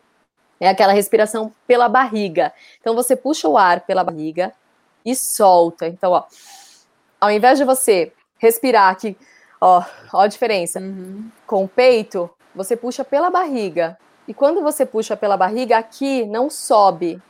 É 0.59 0.67
aquela 0.67 0.91
respiração 0.91 1.53
pela 1.65 1.87
barriga. 1.87 2.51
Então 2.81 2.93
você 2.93 3.15
puxa 3.15 3.47
o 3.47 3.57
ar 3.57 3.81
pela 3.81 4.03
barriga 4.03 4.51
e 5.05 5.15
solta. 5.15 5.87
Então, 5.87 6.11
ó, 6.11 6.23
ao 7.21 7.31
invés 7.31 7.57
de 7.57 7.63
você 7.63 8.11
respirar 8.37 8.89
aqui, 8.89 9.17
ó, 9.61 9.83
ó 10.13 10.21
a 10.21 10.27
diferença. 10.27 10.79
Uhum. 10.79 11.29
Com 11.45 11.63
o 11.63 11.67
peito, 11.67 12.29
você 12.53 12.75
puxa 12.75 13.03
pela 13.03 13.29
barriga. 13.29 13.97
E 14.27 14.33
quando 14.33 14.61
você 14.61 14.85
puxa 14.85 15.15
pela 15.15 15.37
barriga, 15.37 15.77
aqui 15.77 16.25
não 16.25 16.49
sobe, 16.49 17.21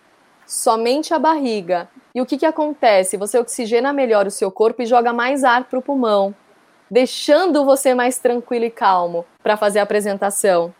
somente 0.45 1.13
a 1.13 1.19
barriga. 1.19 1.89
E 2.13 2.21
o 2.21 2.25
que, 2.25 2.37
que 2.37 2.45
acontece? 2.45 3.17
Você 3.17 3.37
oxigena 3.37 3.91
melhor 3.91 4.25
o 4.27 4.31
seu 4.31 4.49
corpo 4.49 4.81
e 4.81 4.85
joga 4.85 5.11
mais 5.11 5.43
ar 5.43 5.65
para 5.65 5.77
o 5.79 5.81
pulmão, 5.81 6.33
deixando 6.89 7.65
você 7.65 7.93
mais 7.93 8.17
tranquilo 8.17 8.65
e 8.65 8.71
calmo 8.71 9.25
para 9.43 9.57
fazer 9.57 9.79
a 9.79 9.83
apresentação. 9.83 10.73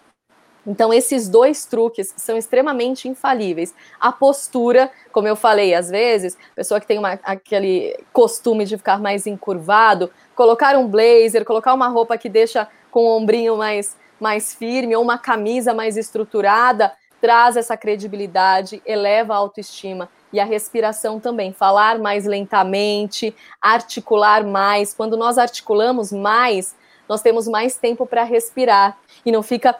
Então, 0.65 0.93
esses 0.93 1.30
dois 1.30 1.65
truques 1.65 2.13
são 2.17 2.38
extremamente 2.38 3.08
infalíveis. 3.08 3.73
A 3.99 4.12
postura, 4.12 4.91
como 5.12 5.28
eu 5.28 5.36
falei, 5.36 5.73
às 5.73 5.89
vezes, 5.89 6.38
pessoa 6.56 6.80
que 6.80 6.88
tem 6.88 6.97
uma, 6.97 7.19
aquele 7.23 7.97
costume 8.12 8.65
de 8.65 8.78
ficar 8.78 8.99
mais 8.99 9.28
encurvado, 9.28 10.10
colocar 10.36 10.75
um 10.75 10.88
blazer, 10.88 11.45
colocar 11.45 11.73
uma 11.73 11.88
roupa 11.88 12.17
que 12.17 12.30
deixa 12.30 12.67
com 12.89 13.01
o 13.01 13.17
ombrinho 13.17 13.58
mais, 13.58 13.95
mais 14.19 14.56
firme, 14.56 14.95
ou 14.95 15.04
uma 15.04 15.17
camisa 15.17 15.73
mais 15.73 15.97
estruturada, 15.97 16.91
traz 17.21 17.58
essa 17.58 17.75
credibilidade, 17.75 18.82
eleva 18.86 19.34
a 19.34 19.38
autoestima. 19.38 20.10
E 20.32 20.39
a 20.39 20.45
respiração 20.45 21.19
também, 21.19 21.54
falar 21.54 21.97
mais 21.97 22.25
lentamente, 22.25 23.36
articular 23.62 24.43
mais. 24.43 24.93
Quando 24.93 25.15
nós 25.15 25.38
articulamos 25.38 26.12
mais, 26.12 26.75
nós 27.08 27.22
temos 27.22 27.48
mais 27.48 27.78
tempo 27.78 28.06
para 28.06 28.24
respirar 28.24 28.98
e 29.26 29.32
não 29.32 29.44
fica, 29.44 29.76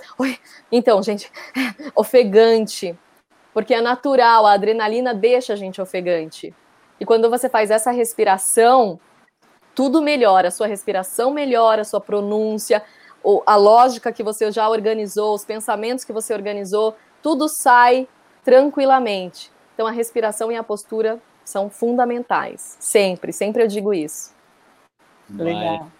então, 0.72 1.02
gente, 1.02 1.32
ofegante, 1.96 2.98
porque 3.54 3.74
é 3.74 3.82
natural, 3.82 4.46
a 4.46 4.54
adrenalina 4.54 5.14
deixa 5.14 5.54
a 5.54 5.56
gente 5.56 5.82
ofegante. 5.82 6.54
E 7.00 7.06
quando 7.06 7.30
você 7.30 7.50
faz 7.50 7.72
essa 7.72 7.92
respiração, 7.92 9.00
tudo 9.74 10.02
melhora, 10.02 10.48
a 10.48 10.52
sua 10.52 10.68
respiração 10.68 11.32
melhora, 11.32 11.82
a 11.82 11.86
sua 11.86 12.00
pronúncia, 12.00 12.84
a 13.46 13.56
lógica 13.56 14.14
que 14.14 14.24
você 14.24 14.52
já 14.52 14.70
organizou, 14.70 15.34
os 15.34 15.44
pensamentos 15.44 16.06
que 16.06 16.14
você 16.14 16.34
organizou, 16.34 16.96
tudo 17.22 17.50
sai 17.50 18.08
tranquilamente. 18.44 19.52
Então 19.74 19.88
a 19.88 19.92
respiração 19.92 20.52
e 20.52 20.56
a 20.56 20.64
postura 20.64 21.20
são 21.44 21.70
fundamentais, 21.70 22.78
sempre, 22.80 23.34
sempre 23.34 23.64
eu 23.64 23.68
digo 23.68 23.94
isso. 23.94 24.34
Legal. 25.30 25.92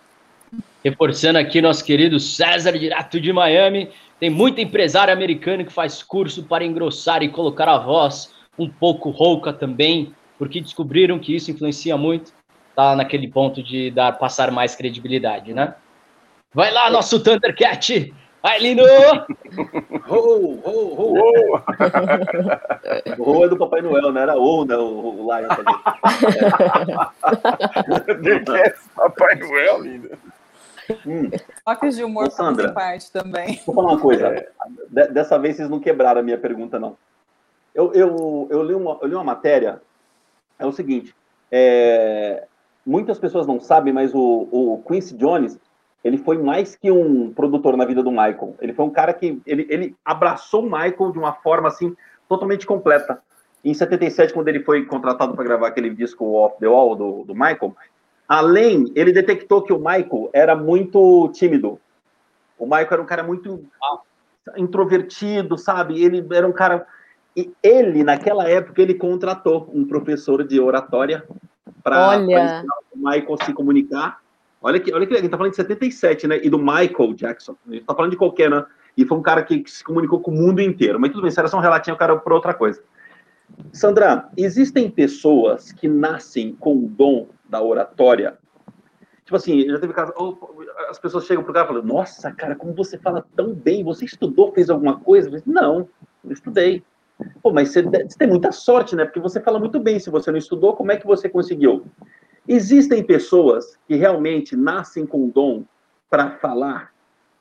Reforçando 0.86 1.40
aqui 1.40 1.64
nosso 1.64 1.84
querido 1.84 2.20
César, 2.20 2.78
direto 2.78 3.20
de 3.20 3.34
Miami. 3.34 3.90
Tem 4.20 4.30
muito 4.30 4.62
empresário 4.62 5.12
americano 5.12 5.66
que 5.66 5.74
faz 5.74 6.04
curso 6.04 6.44
para 6.44 6.64
engrossar 6.64 7.24
e 7.24 7.30
colocar 7.30 7.68
a 7.68 7.80
voz 7.80 8.32
um 8.56 8.70
pouco 8.70 9.10
rouca 9.10 9.52
também, 9.52 10.14
porque 10.38 10.62
descobriram 10.62 11.18
que 11.18 11.36
isso 11.36 11.50
influencia 11.50 11.98
muito. 11.98 12.32
Tá 12.76 12.96
naquele 12.96 13.28
ponto 13.28 13.64
de 13.64 13.90
dar 13.90 14.12
passar 14.20 14.52
mais 14.52 14.76
credibilidade, 14.76 15.56
né? 15.56 15.74
Vai 16.54 16.72
lá, 16.72 16.88
nosso 16.92 17.20
Thundercat! 17.20 18.14
Vai, 18.44 18.60
Lino! 18.60 18.84
Ho, 20.08 20.62
ho, 20.64 20.94
ho! 20.94 21.18
ho. 21.18 21.64
o 23.18 23.44
é 23.44 23.50
do 23.50 23.58
Papai 23.58 23.82
Noel, 23.82 24.12
não 24.12 24.22
era 24.22 24.38
o, 24.38 24.64
né? 24.66 24.78
O, 24.78 25.26
o 25.26 25.36
Lion 25.36 25.48
também. 25.48 25.74
Papai 28.96 29.36
Noel, 29.36 29.82
Lino. 29.82 30.10
Hum. 31.06 31.30
Toques 31.66 31.96
de 31.96 32.04
humor 32.04 32.32
Sandra, 32.32 32.72
parte 32.72 33.12
também. 33.12 33.62
Vou 33.66 33.76
falar 33.76 33.94
uma 33.94 34.00
coisa. 34.00 34.28
É. 34.28 34.50
Dessa 35.08 35.38
vez 35.38 35.56
vocês 35.56 35.70
não 35.70 35.80
quebraram 35.80 36.22
a 36.22 36.24
minha 36.24 36.38
pergunta, 36.38 36.80
não. 36.80 36.98
Eu, 37.74 37.94
eu, 37.94 38.48
eu, 38.50 38.64
li, 38.64 38.74
uma, 38.74 38.98
eu 39.02 39.08
li 39.08 39.16
uma 39.16 39.24
matéria. 39.24 39.82
É 40.58 40.66
o 40.66 40.72
seguinte: 40.72 41.16
é, 41.52 42.46
muitas 42.86 43.20
pessoas 43.20 43.48
não 43.48 43.60
sabem, 43.60 43.92
mas 43.92 44.14
o, 44.14 44.48
o 44.52 44.84
Quincy 44.88 45.16
Jones 45.18 45.60
ele 46.06 46.20
foi 46.20 46.38
mais 46.38 46.76
que 46.76 46.92
um 46.92 47.34
produtor 47.34 47.76
na 47.76 47.84
vida 47.84 48.04
do 48.04 48.12
Michael. 48.12 48.56
Ele 48.62 48.74
foi 48.74 48.86
um 48.86 48.92
cara 48.92 49.12
que 49.12 49.42
ele, 49.44 49.66
ele 49.70 49.96
abraçou 50.06 50.62
o 50.62 50.72
Michael 50.72 51.12
de 51.12 51.18
uma 51.18 51.34
forma 51.34 51.68
assim 51.68 51.98
totalmente 52.30 52.66
completa. 52.68 53.20
Em 53.64 53.74
77, 53.74 54.32
quando 54.32 54.48
ele 54.48 54.60
foi 54.60 54.86
contratado 54.86 55.34
para 55.34 55.44
gravar 55.44 55.68
aquele 55.68 55.90
disco 55.90 56.24
Off 56.34 56.60
the 56.60 56.68
Wall 56.68 56.96
do, 56.96 57.24
do 57.24 57.34
Michael, 57.34 57.76
Além, 58.28 58.92
ele 58.96 59.12
detectou 59.12 59.62
que 59.62 59.72
o 59.72 59.78
Michael 59.78 60.30
era 60.34 60.56
muito 60.56 61.30
tímido. 61.30 61.80
O 62.58 62.66
Michael 62.66 62.88
era 62.92 63.02
um 63.02 63.06
cara 63.06 63.24
muito 63.24 63.64
introvertido, 64.58 65.58
sabe? 65.58 66.04
Ele 66.04 66.26
era 66.32 66.48
um 66.48 66.52
cara. 66.52 66.86
E 67.36 67.52
ele, 67.62 68.04
naquela 68.04 68.48
época, 68.50 68.82
ele 68.82 68.94
contratou 68.94 69.70
um 69.74 69.86
professor 69.86 70.44
de 70.44 70.60
oratória 70.60 71.24
para 71.84 72.18
ensinar 72.18 72.64
o 72.94 72.98
Michael 72.98 73.38
se 73.44 73.54
comunicar. 73.54 74.20
Olha 74.62 74.80
que, 74.80 74.92
olha 74.92 75.06
que 75.06 75.14
a 75.14 75.18
gente 75.18 75.30
tá 75.30 75.38
falando 75.38 75.52
de 75.52 75.58
77, 75.58 76.28
né? 76.28 76.40
E 76.42 76.50
do 76.50 76.58
Michael 76.58 77.14
Jackson. 77.14 77.56
A 77.68 77.74
gente 77.74 77.86
tá 77.86 77.94
falando 77.94 78.12
de 78.12 78.18
qualquer, 78.18 78.50
né? 78.50 78.66
E 78.98 79.06
foi 79.06 79.18
um 79.18 79.22
cara 79.22 79.44
que, 79.44 79.60
que 79.60 79.70
se 79.70 79.84
comunicou 79.84 80.20
com 80.20 80.32
o 80.32 80.34
mundo 80.34 80.62
inteiro. 80.62 81.00
Mas 81.00 81.12
tudo 81.12 81.22
bem, 81.22 81.32
se 81.32 81.40
era 81.40 81.48
só 81.48 81.58
um 81.58 81.62
relatinho, 81.62 81.96
o 81.96 82.00
cara 82.00 82.16
para 82.16 82.34
outra 82.34 82.54
coisa. 82.54 82.82
Sandra, 83.72 84.30
existem 84.36 84.90
pessoas 84.90 85.72
que 85.72 85.88
nascem 85.88 86.56
com 86.56 86.78
o 86.78 86.88
dom 86.88 87.28
da 87.50 87.62
oratória. 87.62 88.38
Tipo 89.24 89.38
assim, 89.38 89.68
já 89.68 89.80
teve 89.80 89.92
caso, 89.92 90.14
as 90.88 91.00
pessoas 91.00 91.26
chegam 91.26 91.44
pro 91.44 91.54
cara 91.54 91.66
e 91.66 91.68
falam, 91.70 91.84
nossa, 91.84 92.32
cara, 92.32 92.56
como 92.56 92.74
você 92.74 92.98
fala 92.98 93.26
tão 93.36 93.54
bem, 93.54 93.84
você 93.84 94.06
estudou, 94.06 94.52
fez 94.52 94.70
alguma 94.70 95.00
coisa? 95.00 95.42
Não, 95.46 95.90
não 96.24 96.32
estudei. 96.32 96.84
Pô, 97.42 97.52
mas 97.52 97.70
você, 97.70 97.82
você 97.82 98.18
tem 98.18 98.28
muita 98.28 98.52
sorte, 98.52 98.96
né? 98.96 99.04
Porque 99.04 99.20
você 99.20 99.40
fala 99.40 99.58
muito 99.58 99.80
bem. 99.80 100.00
Se 100.00 100.12
você 100.12 100.30
não 100.30 100.38
estudou, 100.38 100.76
como 100.76 100.92
é 100.92 100.98
que 100.98 101.08
você 101.08 101.28
conseguiu? 101.28 101.86
Existem 102.48 103.04
pessoas 103.04 103.78
que 103.88 103.96
realmente 103.96 104.56
nascem 104.56 105.06
com 105.06 105.26
o 105.26 105.32
dom 105.32 105.64
para 106.10 106.32
falar, 106.32 106.94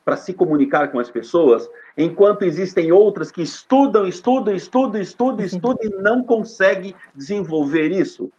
para 0.04 0.16
se 0.16 0.32
comunicar 0.32 0.90
com 0.90 0.98
as 0.98 1.10
pessoas, 1.10 1.68
enquanto 1.98 2.42
existem 2.42 2.92
outras 2.92 3.30
que 3.30 3.42
estudam, 3.42 4.06
estudam, 4.06 4.54
estudam, 4.54 5.00
estudam, 5.00 5.44
estudam 5.44 5.78
e 5.82 6.02
não 6.02 6.22
conseguem 6.22 6.94
desenvolver 7.14 7.90
isso. 7.90 8.30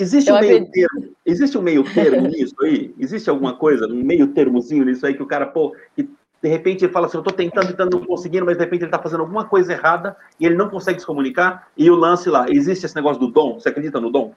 Existe 0.00 0.32
um, 0.32 0.40
meio 0.40 0.70
termo, 0.70 1.12
existe 1.26 1.58
um 1.58 1.62
meio 1.62 1.84
termo 1.84 2.26
nisso 2.26 2.54
aí? 2.62 2.94
Existe 2.98 3.28
alguma 3.28 3.54
coisa, 3.54 3.86
um 3.86 4.02
meio 4.02 4.28
termozinho 4.28 4.84
nisso 4.86 5.04
aí 5.04 5.12
que 5.12 5.22
o 5.22 5.26
cara, 5.26 5.46
pô, 5.46 5.76
que 5.94 6.08
de 6.42 6.48
repente 6.48 6.84
ele 6.84 6.92
fala 6.92 7.06
assim, 7.06 7.18
eu 7.18 7.22
tô 7.22 7.30
tentando, 7.30 7.66
tentando, 7.66 7.98
não 7.98 8.06
conseguindo, 8.06 8.46
mas 8.46 8.56
de 8.56 8.64
repente 8.64 8.84
ele 8.84 8.90
tá 8.90 8.98
fazendo 8.98 9.20
alguma 9.20 9.44
coisa 9.44 9.74
errada 9.74 10.16
e 10.38 10.46
ele 10.46 10.54
não 10.54 10.70
consegue 10.70 11.00
se 11.00 11.06
comunicar, 11.06 11.68
e 11.76 11.90
o 11.90 11.94
lance 11.94 12.30
lá, 12.30 12.46
existe 12.48 12.86
esse 12.86 12.96
negócio 12.96 13.20
do 13.20 13.30
dom? 13.30 13.60
Você 13.60 13.68
acredita 13.68 14.00
no 14.00 14.10
dom? 14.10 14.32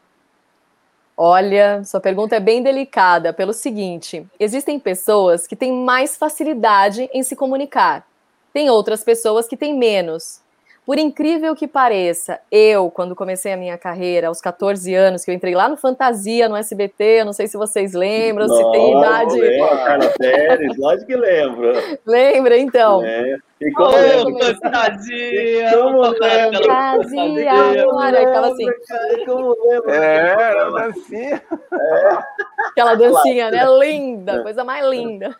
Olha, 1.15 1.81
sua 1.85 2.01
pergunta 2.01 2.35
é 2.35 2.41
bem 2.41 2.61
delicada, 2.61 3.31
pelo 3.31 3.53
seguinte: 3.53 4.27
existem 4.37 4.77
pessoas 4.77 5.47
que 5.47 5.55
têm 5.55 5.71
mais 5.71 6.17
facilidade 6.17 7.09
em 7.13 7.23
se 7.23 7.37
comunicar, 7.37 8.05
tem 8.51 8.69
outras 8.69 9.01
pessoas 9.01 9.47
que 9.47 9.55
têm 9.55 9.77
menos. 9.77 10.42
Por 10.85 10.99
incrível 10.99 11.55
que 11.55 11.65
pareça, 11.65 12.39
eu, 12.51 12.91
quando 12.91 13.15
comecei 13.15 13.53
a 13.53 13.57
minha 13.57 13.77
carreira, 13.77 14.27
aos 14.27 14.41
14 14.41 14.93
anos, 14.93 15.23
que 15.23 15.31
eu 15.31 15.35
entrei 15.35 15.55
lá 15.55 15.69
no 15.69 15.77
Fantasia, 15.77 16.49
no 16.49 16.57
SBT, 16.57 17.21
eu 17.21 17.25
não 17.25 17.31
sei 17.31 17.47
se 17.47 17.55
vocês 17.57 17.93
lembram, 17.93 18.49
se 18.49 18.71
tem 18.71 18.97
idade. 18.97 19.39
Lembro, 19.39 19.67
Carla 19.69 20.13
Pérez, 20.17 20.77
lógico 20.77 21.07
que 21.07 21.15
lembro. 21.15 21.71
Lembra, 22.05 22.57
então? 22.57 23.01
É. 23.01 23.37
E 23.61 23.71
como 23.71 23.95
lembro? 23.95 24.55
fantasia! 24.61 25.71
Como 25.71 26.03
aquela 26.03 26.51
Fantasia, 26.51 27.53
fantasia. 27.53 27.83
amor, 27.83 28.03
aí 28.03 28.25
ficava 28.27 28.47
assim, 28.47 28.65
Como 29.25 29.55
lembro? 29.63 29.89
É, 29.89 30.27
era 30.27 30.87
assim. 30.87 31.29
aquela 32.71 32.95
dancinha, 32.95 33.51
né? 33.51 33.65
Linda, 33.79 34.43
coisa 34.43 34.65
mais 34.65 34.85
linda. 34.85 35.33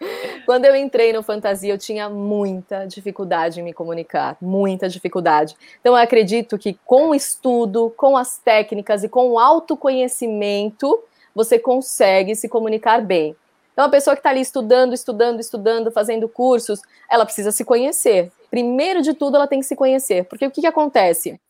Quando 0.46 0.64
eu 0.64 0.74
entrei 0.74 1.12
no 1.12 1.22
Fantasia, 1.22 1.72
eu 1.72 1.78
tinha 1.78 2.08
muita 2.08 2.86
dificuldade 2.86 3.60
em 3.60 3.62
me 3.62 3.72
comunicar, 3.72 4.36
muita 4.40 4.88
dificuldade. 4.88 5.56
Então, 5.80 5.92
eu 5.92 6.02
acredito 6.02 6.58
que 6.58 6.78
com 6.84 7.10
o 7.10 7.14
estudo, 7.14 7.92
com 7.96 8.16
as 8.16 8.38
técnicas 8.38 9.04
e 9.04 9.08
com 9.08 9.30
o 9.30 9.38
autoconhecimento, 9.38 11.02
você 11.34 11.58
consegue 11.58 12.34
se 12.34 12.48
comunicar 12.48 13.00
bem. 13.00 13.36
Então, 13.72 13.84
a 13.84 13.90
pessoa 13.90 14.14
que 14.14 14.20
está 14.20 14.30
ali 14.30 14.40
estudando, 14.40 14.92
estudando, 14.92 15.40
estudando, 15.40 15.90
fazendo 15.90 16.28
cursos, 16.28 16.80
ela 17.08 17.24
precisa 17.24 17.52
se 17.52 17.64
conhecer. 17.64 18.30
Primeiro 18.50 19.00
de 19.00 19.14
tudo, 19.14 19.36
ela 19.36 19.46
tem 19.46 19.60
que 19.60 19.66
se 19.66 19.76
conhecer. 19.76 20.24
Porque 20.24 20.46
o 20.46 20.50
que, 20.50 20.60
que 20.60 20.66
acontece? 20.66 21.40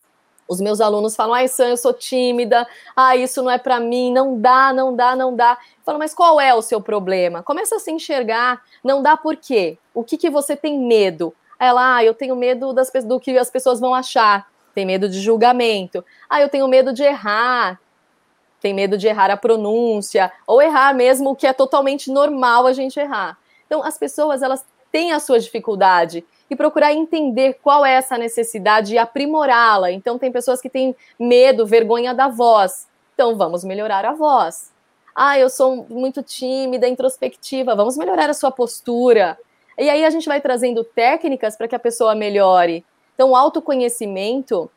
Os 0.50 0.60
meus 0.60 0.80
alunos 0.80 1.14
falam, 1.14 1.34
ai, 1.34 1.46
Sam, 1.46 1.68
eu 1.68 1.76
sou 1.76 1.92
tímida, 1.92 2.66
ah, 2.96 3.16
isso 3.16 3.40
não 3.40 3.48
é 3.48 3.56
para 3.56 3.78
mim, 3.78 4.12
não 4.12 4.36
dá, 4.36 4.72
não 4.72 4.96
dá, 4.96 5.14
não 5.14 5.36
dá. 5.36 5.52
Eu 5.52 5.84
falo, 5.84 5.96
mas 6.00 6.12
qual 6.12 6.40
é 6.40 6.52
o 6.52 6.60
seu 6.60 6.80
problema? 6.80 7.40
Começa 7.40 7.76
a 7.76 7.78
se 7.78 7.92
enxergar, 7.92 8.60
não 8.82 9.00
dá 9.00 9.16
por 9.16 9.36
quê? 9.36 9.78
O 9.94 10.02
que, 10.02 10.18
que 10.18 10.28
você 10.28 10.56
tem 10.56 10.76
medo? 10.76 11.32
Ela, 11.56 11.98
ah, 11.98 12.04
eu 12.04 12.12
tenho 12.12 12.34
medo 12.34 12.72
das, 12.72 12.90
do 13.04 13.20
que 13.20 13.38
as 13.38 13.48
pessoas 13.48 13.78
vão 13.78 13.94
achar, 13.94 14.48
tem 14.74 14.84
medo 14.84 15.08
de 15.08 15.20
julgamento. 15.20 16.04
Ah, 16.28 16.40
eu 16.40 16.48
tenho 16.48 16.66
medo 16.66 16.92
de 16.92 17.04
errar, 17.04 17.80
tem 18.60 18.74
medo 18.74 18.98
de 18.98 19.06
errar 19.06 19.30
a 19.30 19.36
pronúncia, 19.36 20.32
ou 20.48 20.60
errar 20.60 20.92
mesmo 20.92 21.30
o 21.30 21.36
que 21.36 21.46
é 21.46 21.52
totalmente 21.52 22.10
normal 22.10 22.66
a 22.66 22.72
gente 22.72 22.98
errar. 22.98 23.38
Então, 23.66 23.84
as 23.84 23.96
pessoas, 23.96 24.42
elas 24.42 24.64
têm 24.90 25.12
a 25.12 25.20
sua 25.20 25.38
dificuldade 25.38 26.24
e 26.50 26.56
procurar 26.56 26.92
entender 26.92 27.58
qual 27.62 27.86
é 27.86 27.92
essa 27.92 28.18
necessidade 28.18 28.92
e 28.92 28.98
aprimorá-la. 28.98 29.92
Então, 29.92 30.18
tem 30.18 30.32
pessoas 30.32 30.60
que 30.60 30.68
têm 30.68 30.96
medo, 31.18 31.64
vergonha 31.64 32.12
da 32.12 32.26
voz. 32.26 32.88
Então, 33.14 33.36
vamos 33.36 33.62
melhorar 33.62 34.04
a 34.04 34.12
voz. 34.12 34.72
Ah, 35.14 35.38
eu 35.38 35.48
sou 35.48 35.86
muito 35.88 36.22
tímida, 36.22 36.88
introspectiva. 36.88 37.76
Vamos 37.76 37.96
melhorar 37.96 38.28
a 38.28 38.34
sua 38.34 38.50
postura. 38.50 39.38
E 39.78 39.88
aí 39.88 40.04
a 40.04 40.10
gente 40.10 40.28
vai 40.28 40.40
trazendo 40.40 40.82
técnicas 40.82 41.56
para 41.56 41.68
que 41.68 41.74
a 41.76 41.78
pessoa 41.78 42.14
melhore. 42.14 42.84
Então, 43.14 43.30
o 43.30 43.36
autoconhecimento, 43.36 44.68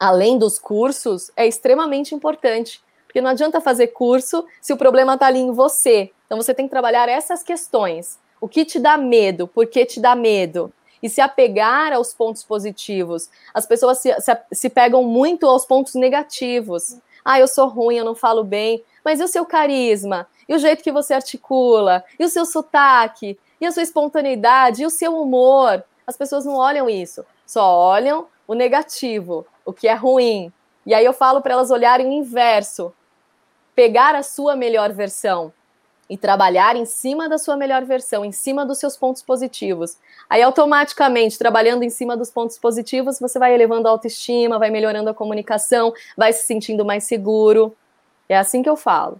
além 0.00 0.36
dos 0.38 0.58
cursos, 0.58 1.30
é 1.36 1.46
extremamente 1.46 2.14
importante. 2.14 2.82
Porque 3.06 3.20
não 3.20 3.30
adianta 3.30 3.60
fazer 3.60 3.88
curso 3.88 4.44
se 4.60 4.72
o 4.72 4.76
problema 4.76 5.14
está 5.14 5.26
ali 5.26 5.38
em 5.38 5.52
você. 5.52 6.10
Então, 6.26 6.40
você 6.40 6.52
tem 6.52 6.66
que 6.66 6.70
trabalhar 6.70 7.08
essas 7.08 7.42
questões. 7.42 8.18
O 8.40 8.48
que 8.48 8.64
te 8.64 8.80
dá 8.80 8.96
medo? 8.96 9.46
Por 9.46 9.66
que 9.66 9.84
te 9.84 10.00
dá 10.00 10.16
medo? 10.16 10.72
E 11.02 11.08
se 11.08 11.20
apegar 11.20 11.92
aos 11.92 12.14
pontos 12.14 12.44
positivos. 12.44 13.28
As 13.52 13.66
pessoas 13.66 13.98
se, 13.98 14.14
se, 14.20 14.38
se 14.52 14.70
pegam 14.70 15.02
muito 15.02 15.46
aos 15.46 15.64
pontos 15.64 15.94
negativos. 15.94 16.96
Ah, 17.24 17.40
eu 17.40 17.48
sou 17.48 17.68
ruim, 17.68 17.96
eu 17.96 18.04
não 18.04 18.14
falo 18.14 18.44
bem. 18.44 18.84
Mas 19.04 19.20
e 19.20 19.24
o 19.24 19.28
seu 19.28 19.44
carisma? 19.44 20.28
E 20.48 20.54
o 20.54 20.58
jeito 20.58 20.82
que 20.82 20.92
você 20.92 21.14
articula? 21.14 22.04
E 22.18 22.24
o 22.24 22.28
seu 22.28 22.44
sotaque? 22.44 23.38
E 23.60 23.66
a 23.66 23.72
sua 23.72 23.82
espontaneidade? 23.82 24.82
E 24.82 24.86
o 24.86 24.90
seu 24.90 25.20
humor? 25.20 25.82
As 26.06 26.16
pessoas 26.16 26.44
não 26.44 26.56
olham 26.56 26.88
isso. 26.88 27.24
Só 27.46 27.76
olham 27.76 28.26
o 28.46 28.54
negativo, 28.54 29.46
o 29.64 29.72
que 29.72 29.88
é 29.88 29.94
ruim. 29.94 30.52
E 30.84 30.94
aí 30.94 31.04
eu 31.04 31.12
falo 31.12 31.40
para 31.40 31.52
elas 31.52 31.70
olharem 31.70 32.08
o 32.08 32.12
inverso. 32.12 32.92
Pegar 33.74 34.14
a 34.14 34.22
sua 34.22 34.54
melhor 34.54 34.92
versão 34.92 35.52
e 36.12 36.16
trabalhar 36.18 36.76
em 36.76 36.84
cima 36.84 37.26
da 37.26 37.38
sua 37.38 37.56
melhor 37.56 37.86
versão, 37.86 38.22
em 38.22 38.32
cima 38.32 38.66
dos 38.66 38.76
seus 38.76 38.98
pontos 38.98 39.22
positivos. 39.22 39.96
Aí, 40.28 40.42
automaticamente, 40.42 41.38
trabalhando 41.38 41.84
em 41.84 41.88
cima 41.88 42.14
dos 42.14 42.28
pontos 42.28 42.58
positivos, 42.58 43.18
você 43.18 43.38
vai 43.38 43.54
elevando 43.54 43.88
a 43.88 43.90
autoestima, 43.90 44.58
vai 44.58 44.68
melhorando 44.68 45.08
a 45.08 45.14
comunicação, 45.14 45.90
vai 46.14 46.30
se 46.34 46.44
sentindo 46.44 46.84
mais 46.84 47.04
seguro. 47.04 47.74
É 48.28 48.36
assim 48.36 48.62
que 48.62 48.68
eu 48.68 48.76
falo. 48.76 49.18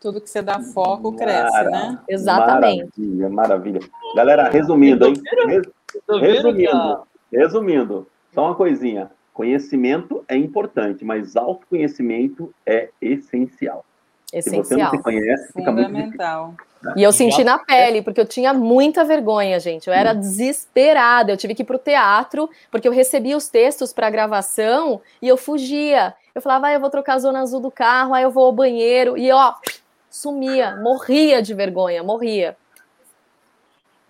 Tudo 0.00 0.18
que 0.18 0.30
você 0.30 0.40
dá 0.40 0.60
foco 0.60 1.12
cresce, 1.12 1.62
né? 1.64 1.98
Exatamente. 2.08 2.98
Maravilha, 2.98 3.28
maravilha. 3.28 3.80
Galera, 4.16 4.48
resumindo, 4.48 5.08
hein? 5.08 5.14
Resumindo, 6.08 7.06
resumindo, 7.30 8.06
só 8.32 8.46
uma 8.46 8.54
coisinha. 8.54 9.10
Conhecimento 9.34 10.24
é 10.26 10.36
importante, 10.36 11.04
mas 11.04 11.36
autoconhecimento 11.36 12.50
é 12.64 12.88
essencial. 12.98 13.84
Se 14.30 14.42
você 14.42 14.50
não 14.50 14.60
Essencial. 14.60 14.90
se 14.90 14.98
conhece, 15.02 15.52
fica 15.52 15.72
muito 15.72 15.88
difícil. 15.88 16.12
Fundamental. 16.12 16.54
E 16.96 17.02
eu 17.02 17.12
senti 17.12 17.44
na 17.44 17.58
pele, 17.58 18.00
porque 18.00 18.20
eu 18.20 18.24
tinha 18.24 18.54
muita 18.54 19.04
vergonha, 19.04 19.58
gente. 19.60 19.88
Eu 19.88 19.92
era 19.92 20.14
desesperada. 20.14 21.32
Eu 21.32 21.36
tive 21.36 21.54
que 21.54 21.62
ir 21.62 21.66
pro 21.66 21.78
teatro, 21.78 22.48
porque 22.70 22.88
eu 22.88 22.92
recebia 22.92 23.36
os 23.36 23.48
textos 23.48 23.92
para 23.92 24.08
gravação 24.08 25.00
e 25.20 25.28
eu 25.28 25.36
fugia. 25.36 26.14
Eu 26.34 26.40
falava, 26.40 26.68
ah, 26.68 26.72
eu 26.72 26.80
vou 26.80 26.88
trocar 26.88 27.14
a 27.14 27.18
zona 27.18 27.40
azul 27.40 27.60
do 27.60 27.70
carro, 27.70 28.14
aí 28.14 28.22
eu 28.22 28.30
vou 28.30 28.46
ao 28.46 28.52
banheiro. 28.52 29.18
E 29.18 29.30
ó, 29.30 29.54
sumia, 30.08 30.76
morria 30.76 31.42
de 31.42 31.52
vergonha, 31.52 32.02
morria. 32.02 32.56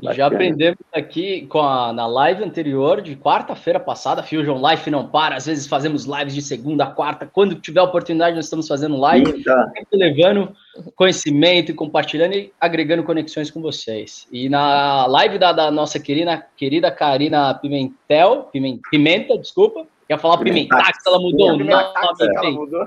E 0.01 0.05
já 0.07 0.25
Bacana. 0.25 0.27
aprendemos 0.35 0.79
aqui 0.93 1.47
com 1.47 1.61
a, 1.61 1.93
na 1.93 2.07
live 2.07 2.43
anterior, 2.45 3.01
de 3.01 3.15
quarta-feira 3.17 3.79
passada, 3.79 4.23
Fusion 4.23 4.61
Life 4.67 4.91
não 4.91 5.07
para, 5.07 5.37
às 5.37 5.47
vezes 5.47 5.67
fazemos 5.67 6.05
lives 6.07 6.35
de 6.35 6.43
segunda 6.43 6.85
a 6.85 6.87
quarta, 6.91 7.29
quando 7.31 7.55
tiver 7.55 7.83
oportunidade 7.83 8.35
nós 8.37 8.47
estamos 8.47 8.67
fazendo 8.67 8.97
live, 8.97 9.43
sempre 9.75 9.97
levando 9.99 10.55
conhecimento 10.97 11.71
e 11.71 11.75
compartilhando 11.75 12.35
e 12.35 12.53
agregando 12.61 13.03
conexões 13.03 13.51
com 13.51 13.61
vocês. 13.61 14.27
E 14.33 14.49
na 14.49 15.07
live 15.07 15.39
da, 15.39 15.53
da 15.53 15.71
nossa 15.71 15.99
querida, 16.01 16.47
querida 16.57 16.91
Karina 16.91 17.55
Pimentel, 17.55 18.49
Pimen- 18.53 18.81
Pimenta, 18.91 19.37
desculpa, 19.39 19.87
ia 20.09 20.17
falar 20.19 20.39
Pimentax, 20.39 20.99
ela 21.07 21.19
mudou 21.21 21.51
o 21.51 21.57
nome. 21.59 21.71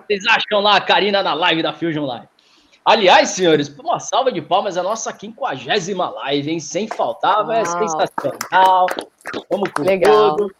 Vocês 0.07 0.25
acham 0.27 0.59
lá 0.61 0.75
a 0.77 0.81
Karina 0.81 1.21
na 1.23 1.33
live 1.33 1.61
da 1.61 1.71
Fusion 1.73 2.05
Live. 2.05 2.27
Aliás, 2.85 3.29
senhores, 3.29 3.69
uma 3.79 3.99
salva 3.99 4.31
de 4.31 4.41
palmas, 4.41 4.75
a 4.75 4.83
nossa 4.83 5.13
quinquagésima 5.13 6.09
live, 6.09 6.51
hein? 6.51 6.59
Sem 6.59 6.87
faltar, 6.87 7.49
é 7.49 7.63
Uau. 7.63 7.65
sensacional. 7.65 8.87
Vamos 9.49 9.69
com 9.71 9.83
Legal. 9.83 10.35
tudo. 10.35 10.53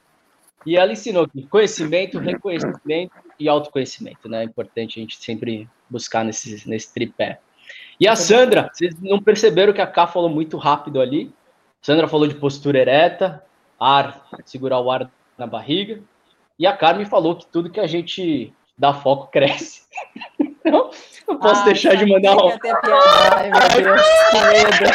E 0.66 0.78
ela 0.78 0.94
ensinou 0.94 1.28
que 1.28 1.46
conhecimento, 1.48 2.20
reconhecimento 2.20 3.12
e 3.38 3.50
autoconhecimento, 3.50 4.30
né? 4.30 4.42
É 4.42 4.46
importante 4.46 4.98
a 4.98 5.02
gente 5.02 5.18
sempre 5.18 5.68
buscar 5.90 6.24
nesse, 6.24 6.68
nesse 6.68 6.94
tripé. 6.94 7.40
E 8.00 8.08
a 8.08 8.16
Sandra, 8.16 8.70
vocês 8.74 8.96
não 9.02 9.22
perceberam 9.22 9.74
que 9.74 9.82
a 9.82 9.88
Ká 9.88 10.08
falou 10.08 10.30
muito 10.30 10.58
rápido 10.58 11.02
ali? 11.02 11.34
Sandra 11.82 12.08
falou 12.08 12.28
de 12.28 12.36
postura 12.36 12.80
ereta, 12.80 13.44
ar, 13.78 14.26
segurar 14.46 14.80
o 14.80 14.90
ar 14.90 15.12
na 15.38 15.46
barriga. 15.46 16.02
E 16.58 16.66
a 16.66 16.76
Carmen 16.76 17.06
falou 17.06 17.36
que 17.36 17.46
tudo 17.46 17.70
que 17.70 17.80
a 17.80 17.88
gente 17.88 18.54
dá 18.78 18.94
foco 18.94 19.28
cresce. 19.32 19.84
Então, 20.66 20.90
não 21.28 21.38
posso 21.38 21.62
Ah, 21.62 21.66
deixar 21.66 21.96
de 21.96 22.06
mandar 22.06 22.36
um. 22.38 22.50
Ai, 22.50 23.50
meu 23.50 23.84
Deus, 23.84 24.02
que 24.32 24.40
medo. 24.48 24.94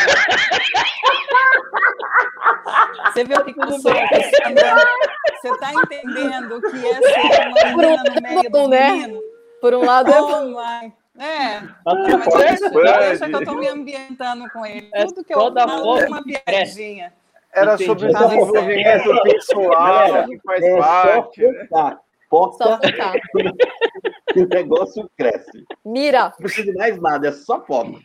Você 3.13 3.25
viu 3.25 3.37
o 3.39 3.45
que 3.45 3.53
que 3.53 3.61
eu 3.63 3.71
sou, 3.81 3.93
Cassandra? 3.93 4.77
Você 5.41 5.49
está 5.51 5.73
entendendo 5.75 6.57
o 6.57 6.61
que 6.63 6.87
é 6.87 6.95
ser 6.95 7.49
uma 7.49 7.77
menina 7.77 8.03
no 8.05 8.23
meio 8.23 8.51
do 8.51 8.69
né? 8.69 8.93
menino? 8.93 9.21
Por 9.61 9.75
um 9.75 9.85
lado 9.85 10.11
é 10.13 10.21
Oh, 10.23 10.47
my. 10.47 10.93
É, 11.21 11.59
Tá 11.61 11.67
mas 11.85 12.29
tudo 12.29 12.39
deixa, 12.39 12.71
deixa 12.71 13.27
que 13.29 13.35
eu 13.35 13.41
estou 13.41 13.57
me 13.57 13.67
ambientando 13.69 14.49
com 14.51 14.65
ele. 14.65 14.89
É 14.95 15.05
Tudo 15.05 15.25
que 15.25 15.35
eu 15.35 15.51
dar 15.51 15.67
falo 15.69 15.83
foco 15.83 16.01
é 16.05 16.07
uma 16.07 16.23
piadinha. 16.23 17.13
Era 17.53 17.75
Entendi. 17.75 17.87
sobre 17.87 18.13
Tá 18.13 18.25
desenvolvimento 18.25 19.23
pessoal, 19.25 20.25
que 20.29 20.39
faz 20.45 20.63
é 20.63 20.79
parte. 20.79 21.43
né? 21.43 21.97
Foca 22.29 22.79
que 24.33 24.41
o 24.43 24.49
negócio 24.49 25.11
cresce. 25.17 25.65
Mira. 25.85 26.25
Não 26.25 26.33
precisa 26.33 26.71
de 26.71 26.79
mais 26.79 27.01
nada, 27.01 27.29
é 27.29 27.33
só 27.33 27.65
foco. 27.65 28.01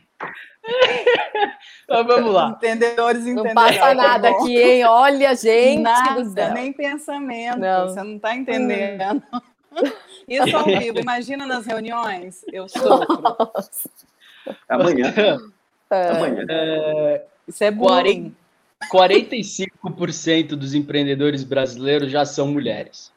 Então 1.84 2.06
vamos 2.06 2.34
lá. 2.34 2.52
Entendedores 2.52 3.26
Não 3.26 3.32
entenderão. 3.32 3.54
passa 3.56 3.80
tá 3.80 3.94
nada 3.94 4.32
bom? 4.32 4.44
aqui, 4.44 4.58
hein? 4.58 4.86
Olha, 4.86 5.36
gente 5.36 5.82
Nada, 5.82 6.54
nem 6.54 6.72
pensamento. 6.72 7.60
Não. 7.60 7.90
Você 7.90 8.04
não 8.04 8.16
está 8.16 8.36
entendendo. 8.36 9.22
Isso 10.28 10.56
ao 10.56 10.66
vivo. 10.66 11.00
Imagina 11.02 11.46
nas 11.46 11.66
reuniões. 11.66 12.46
Eu 12.52 12.70
sofro. 12.70 13.52
Amanhã. 14.70 15.14
É. 15.92 16.10
Amanhã. 16.10 16.46
Isso 17.48 17.64
é 17.64 17.72
bullying. 17.72 18.34
45% 18.92 20.56
dos 20.56 20.74
empreendedores 20.74 21.44
brasileiros 21.44 22.12
já 22.12 22.26
são 22.26 22.48
mulheres. 22.48 23.12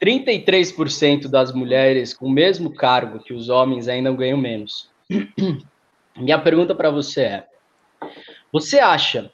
33% 0.00 1.28
das 1.28 1.52
mulheres 1.52 2.14
com 2.14 2.26
o 2.26 2.30
mesmo 2.30 2.72
cargo 2.74 3.22
que 3.22 3.32
os 3.32 3.48
homens 3.48 3.88
ainda 3.88 4.12
ganham 4.12 4.38
menos. 4.38 4.90
Minha 6.16 6.38
pergunta 6.38 6.74
para 6.74 6.90
você 6.90 7.22
é: 7.22 7.46
você 8.52 8.78
acha 8.78 9.30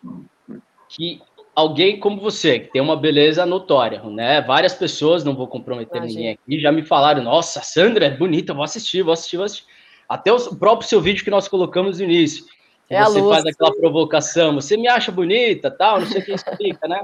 que 0.89 1.21
alguém 1.55 1.99
como 1.99 2.21
você, 2.21 2.61
que 2.61 2.73
tem 2.73 2.81
uma 2.81 2.97
beleza 2.97 3.45
notória, 3.45 4.03
né? 4.05 4.41
Várias 4.41 4.75
pessoas, 4.75 5.25
não 5.25 5.35
vou 5.35 5.47
comprometer 5.47 5.99
Imagina. 5.99 6.19
ninguém 6.19 6.33
aqui, 6.33 6.61
já 6.61 6.73
me 6.73 6.83
falaram, 6.83 7.23
nossa, 7.23 7.61
Sandra 7.63 8.07
é 8.07 8.17
bonita, 8.17 8.55
vou 8.55 8.65
assistir, 8.65 9.03
vou 9.03 9.13
assistir, 9.13 9.37
vou 9.37 9.45
assistir. 9.45 9.67
Até 10.09 10.33
o 10.33 10.57
próprio 10.57 10.89
seu 10.89 11.01
vídeo 11.01 11.23
que 11.23 11.31
nós 11.31 11.49
colocamos 11.49 11.99
no 11.99 12.05
início. 12.05 12.45
É 12.89 13.05
você 13.05 13.23
faz 13.23 13.47
aquela 13.47 13.73
provocação, 13.73 14.55
você 14.55 14.77
me 14.77 14.89
acha 14.89 15.13
bonita, 15.13 15.71
tal, 15.71 16.01
não 16.01 16.07
sei 16.09 16.21
o 16.21 16.25
que 16.25 16.33
explica, 16.33 16.89
né? 16.89 17.03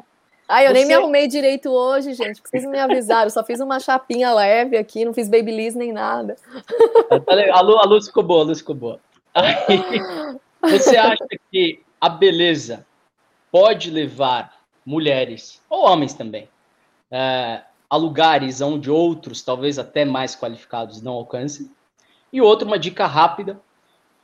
Ai, 0.48 0.66
eu 0.68 0.72
nem 0.72 0.84
me 0.84 0.94
Você- 0.94 1.00
arrumei 1.00 1.26
direito 1.26 1.70
hoje, 1.70 2.14
gente. 2.14 2.40
Vocês 2.44 2.64
me 2.64 2.78
avisaram. 2.78 3.24
Eu 3.24 3.30
só 3.30 3.42
fiz 3.42 3.60
uma 3.60 3.80
chapinha 3.80 4.32
leve 4.32 4.76
aqui, 4.76 5.04
não 5.04 5.12
fiz 5.12 5.28
babyliss 5.28 5.74
nem 5.74 5.92
nada. 5.92 6.36
Tá 7.26 7.34
legal. 7.34 7.58
A 7.58 7.60
luz, 7.60 7.80
a 7.80 7.86
luz 7.86 8.06
ficou 8.06 8.22
boa, 8.22 8.42
a 8.42 8.46
luz 8.46 8.58
ficou 8.58 8.74
boa. 8.74 9.00
Aí, 9.34 9.56
você 10.62 10.96
acha 10.96 11.26
que 11.50 11.80
a 12.00 12.08
beleza 12.08 12.86
pode 13.50 13.90
levar 13.90 14.54
mulheres, 14.84 15.60
ou 15.68 15.84
homens 15.84 16.14
também, 16.14 16.48
é, 17.10 17.62
a 17.90 17.96
lugares 17.96 18.60
onde 18.60 18.90
outros, 18.90 19.42
talvez 19.42 19.78
até 19.78 20.04
mais 20.04 20.36
qualificados, 20.36 21.02
não 21.02 21.12
alcancem? 21.12 21.70
E 22.32 22.40
outra, 22.40 22.66
uma 22.66 22.78
dica 22.78 23.06
rápida, 23.06 23.60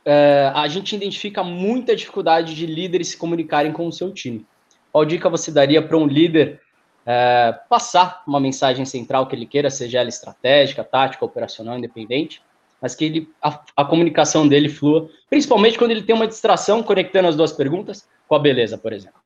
é, 0.05 0.51
a 0.53 0.67
gente 0.67 0.95
identifica 0.95 1.43
muita 1.43 1.95
dificuldade 1.95 2.55
de 2.55 2.65
líderes 2.65 3.09
se 3.09 3.17
comunicarem 3.17 3.71
com 3.71 3.87
o 3.87 3.91
seu 3.91 4.11
time. 4.13 4.45
Qual 4.93 5.03
dica 5.03 5.27
você 5.27 5.51
daria 5.51 5.81
para 5.81 5.97
um 5.97 6.05
líder 6.05 6.61
é, 7.03 7.59
passar 7.67 8.21
uma 8.27 8.39
mensagem 8.39 8.85
central 8.85 9.25
que 9.25 9.35
ele 9.35 9.47
queira, 9.47 9.71
seja 9.71 9.99
ela 9.99 10.07
estratégica, 10.07 10.83
tática, 10.83 11.25
operacional, 11.25 11.79
independente, 11.79 12.43
mas 12.79 12.93
que 12.93 13.05
ele, 13.05 13.33
a, 13.41 13.59
a 13.75 13.83
comunicação 13.83 14.47
dele 14.47 14.69
flua, 14.69 15.09
principalmente 15.31 15.79
quando 15.79 15.89
ele 15.89 16.03
tem 16.03 16.13
uma 16.13 16.27
distração 16.27 16.83
conectando 16.83 17.27
as 17.27 17.35
duas 17.35 17.51
perguntas 17.51 18.07
com 18.27 18.35
a 18.35 18.39
beleza, 18.39 18.77
por 18.77 18.93
exemplo. 18.93 19.19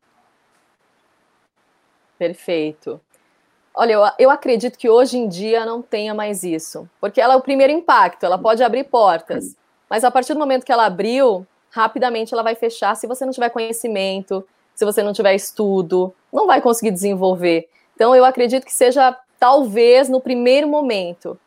Perfeito. 2.18 3.02
Olha, 3.76 3.92
eu, 3.92 4.02
eu 4.18 4.30
acredito 4.30 4.78
que 4.78 4.90
hoje 4.90 5.18
em 5.18 5.28
dia 5.28 5.66
não 5.66 5.82
tenha 5.82 6.14
mais 6.14 6.44
isso. 6.44 6.90
Porque 7.02 7.20
ela 7.20 7.34
é 7.34 7.38
o 7.38 7.42
primeiro 7.42 7.74
impacto, 7.74 8.26
ela 8.26 8.38
pode 8.38 8.64
abrir 8.64 8.86
portas. 8.86 9.58
Mas 9.90 10.06
a 10.06 10.10
partir 10.10 10.34
do 10.34 10.40
momento 10.40 10.66
que 10.66 10.72
ela 10.72 10.86
abriu, 10.86 11.46
rapidamente 11.70 12.34
ela 12.34 12.42
vai 12.42 12.56
fechar 12.56 12.96
se 12.96 13.06
você 13.06 13.26
não 13.26 13.34
tiver 13.34 13.50
conhecimento, 13.50 14.48
se 14.78 14.86
você 14.86 15.02
não 15.02 15.12
tiver 15.12 15.34
estudo, 15.34 16.14
não 16.32 16.46
vai 16.46 16.62
conseguir 16.62 16.92
desenvolver. 16.92 17.68
Então 17.96 18.16
eu 18.16 18.24
acredito 18.24 18.64
que 18.64 18.74
seja 18.74 19.18
talvez 19.40 20.08
no 20.08 20.22
primeiro 20.22 20.68
momento. 20.68 21.38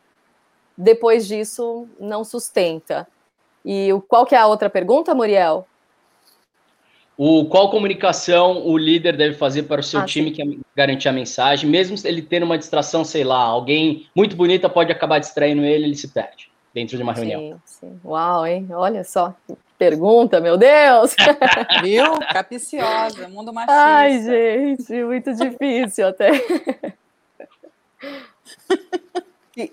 Depois 0.77 1.25
disso, 1.25 1.87
não 1.97 2.25
sustenta. 2.25 3.07
E 3.63 3.89
qual 4.09 4.25
que 4.25 4.35
é 4.35 4.37
a 4.37 4.47
outra 4.47 4.69
pergunta, 4.69 5.15
Muriel? 5.15 5.65
O, 7.17 7.45
qual 7.45 7.69
comunicação 7.71 8.67
o 8.67 8.77
líder 8.77 9.15
deve 9.15 9.35
fazer 9.35 9.63
para 9.63 9.79
o 9.79 9.83
seu 9.83 10.01
Ah, 10.01 10.05
time 10.05 10.31
que 10.31 10.41
é 10.41 10.45
garantir 10.75 11.07
a 11.07 11.13
mensagem, 11.13 11.69
mesmo 11.69 11.95
ele 12.03 12.21
tendo 12.21 12.43
uma 12.43 12.57
distração, 12.57 13.05
sei 13.05 13.23
lá, 13.23 13.41
alguém 13.41 14.07
muito 14.13 14.35
bonita 14.35 14.67
pode 14.67 14.91
acabar 14.91 15.19
distraindo 15.19 15.63
ele, 15.63 15.85
ele 15.85 15.95
se 15.95 16.09
perde 16.09 16.51
dentro 16.73 16.97
de 16.97 17.03
uma 17.03 17.13
reunião. 17.13 17.39
Sim, 17.39 17.61
sim. 17.65 17.99
Uau, 18.03 18.45
hein? 18.45 18.67
Olha 18.71 19.03
só, 19.05 19.33
pergunta, 19.85 20.39
meu 20.39 20.57
Deus! 20.57 21.15
Viu? 21.81 22.19
Capiciosa, 22.31 23.27
mundo 23.27 23.51
machista. 23.51 23.73
Ai, 23.73 24.21
gente, 24.21 24.93
muito 25.03 25.33
difícil 25.33 26.07
até. 26.07 26.29
E- 29.57 29.71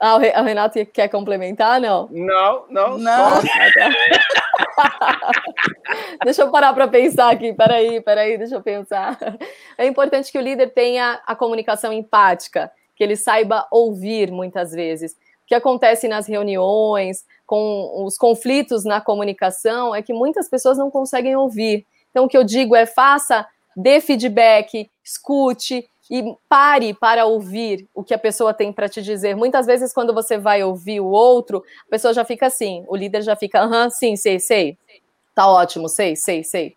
Ah, 0.00 0.16
o 0.16 0.18
Re- 0.18 0.32
o 0.36 0.42
Renato 0.42 0.84
quer 0.86 1.06
complementar? 1.08 1.80
Não. 1.80 2.08
Não, 2.10 2.64
não, 2.68 2.98
Não. 2.98 3.36
só 3.36 3.42
Deixa 6.24 6.42
eu 6.42 6.50
parar 6.50 6.72
para 6.72 6.88
pensar 6.88 7.30
aqui. 7.30 7.52
Peraí, 7.52 8.00
peraí, 8.00 8.36
deixa 8.36 8.56
eu 8.56 8.62
pensar. 8.62 9.16
É 9.78 9.86
importante 9.86 10.32
que 10.32 10.38
o 10.38 10.42
líder 10.42 10.70
tenha 10.70 11.20
a 11.24 11.36
comunicação 11.36 11.92
empática, 11.92 12.72
que 12.96 13.04
ele 13.04 13.14
saiba 13.14 13.68
ouvir 13.70 14.32
muitas 14.32 14.72
vezes. 14.72 15.12
O 15.12 15.46
que 15.46 15.54
acontece 15.54 16.08
nas 16.08 16.26
reuniões, 16.26 17.24
com 17.46 18.04
os 18.04 18.16
conflitos 18.16 18.84
na 18.84 19.00
comunicação, 19.00 19.94
é 19.94 20.02
que 20.02 20.12
muitas 20.12 20.48
pessoas 20.48 20.78
não 20.78 20.90
conseguem 20.90 21.36
ouvir. 21.36 21.86
Então, 22.10 22.24
o 22.24 22.28
que 22.28 22.36
eu 22.36 22.44
digo 22.44 22.74
é: 22.76 22.86
faça, 22.86 23.46
dê 23.76 24.00
feedback, 24.00 24.90
escute 25.04 25.88
e 26.10 26.36
pare 26.48 26.92
para 26.92 27.24
ouvir 27.24 27.88
o 27.94 28.04
que 28.04 28.12
a 28.12 28.18
pessoa 28.18 28.52
tem 28.52 28.72
para 28.72 28.88
te 28.88 29.00
dizer. 29.00 29.34
Muitas 29.34 29.66
vezes, 29.66 29.92
quando 29.92 30.12
você 30.12 30.36
vai 30.36 30.62
ouvir 30.62 31.00
o 31.00 31.06
outro, 31.06 31.64
a 31.86 31.90
pessoa 31.90 32.12
já 32.12 32.24
fica 32.24 32.46
assim, 32.46 32.84
o 32.86 32.96
líder 32.96 33.22
já 33.22 33.34
fica, 33.34 33.60
aham, 33.62 33.88
sim, 33.88 34.16
sei, 34.16 34.38
sei. 34.38 34.76
Tá 35.34 35.48
ótimo, 35.48 35.88
sei, 35.88 36.14
sei, 36.14 36.44
sei. 36.44 36.74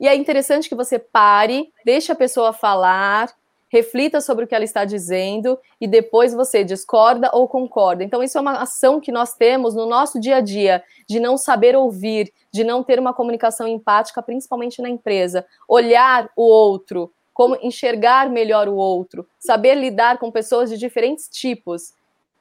E 0.00 0.08
é 0.08 0.14
interessante 0.14 0.68
que 0.68 0.74
você 0.74 0.98
pare, 0.98 1.70
deixe 1.84 2.10
a 2.10 2.14
pessoa 2.14 2.52
falar, 2.52 3.34
reflita 3.68 4.20
sobre 4.20 4.44
o 4.44 4.48
que 4.48 4.54
ela 4.54 4.64
está 4.64 4.84
dizendo 4.84 5.58
e 5.80 5.86
depois 5.86 6.34
você 6.34 6.64
discorda 6.64 7.30
ou 7.32 7.46
concorda. 7.46 8.02
Então, 8.02 8.22
isso 8.22 8.38
é 8.38 8.40
uma 8.40 8.62
ação 8.62 9.00
que 9.00 9.12
nós 9.12 9.34
temos 9.34 9.74
no 9.74 9.86
nosso 9.86 10.18
dia 10.20 10.36
a 10.36 10.40
dia, 10.40 10.82
de 11.08 11.20
não 11.20 11.36
saber 11.36 11.76
ouvir, 11.76 12.32
de 12.52 12.64
não 12.64 12.82
ter 12.82 12.98
uma 12.98 13.12
comunicação 13.12 13.66
empática, 13.68 14.22
principalmente 14.22 14.80
na 14.80 14.88
empresa. 14.88 15.46
Olhar 15.68 16.30
o 16.36 16.42
outro, 16.42 17.12
como 17.32 17.56
enxergar 17.62 18.28
melhor 18.28 18.68
o 18.68 18.74
outro, 18.74 19.26
saber 19.38 19.74
lidar 19.74 20.18
com 20.18 20.30
pessoas 20.30 20.70
de 20.70 20.76
diferentes 20.76 21.28
tipos. 21.28 21.92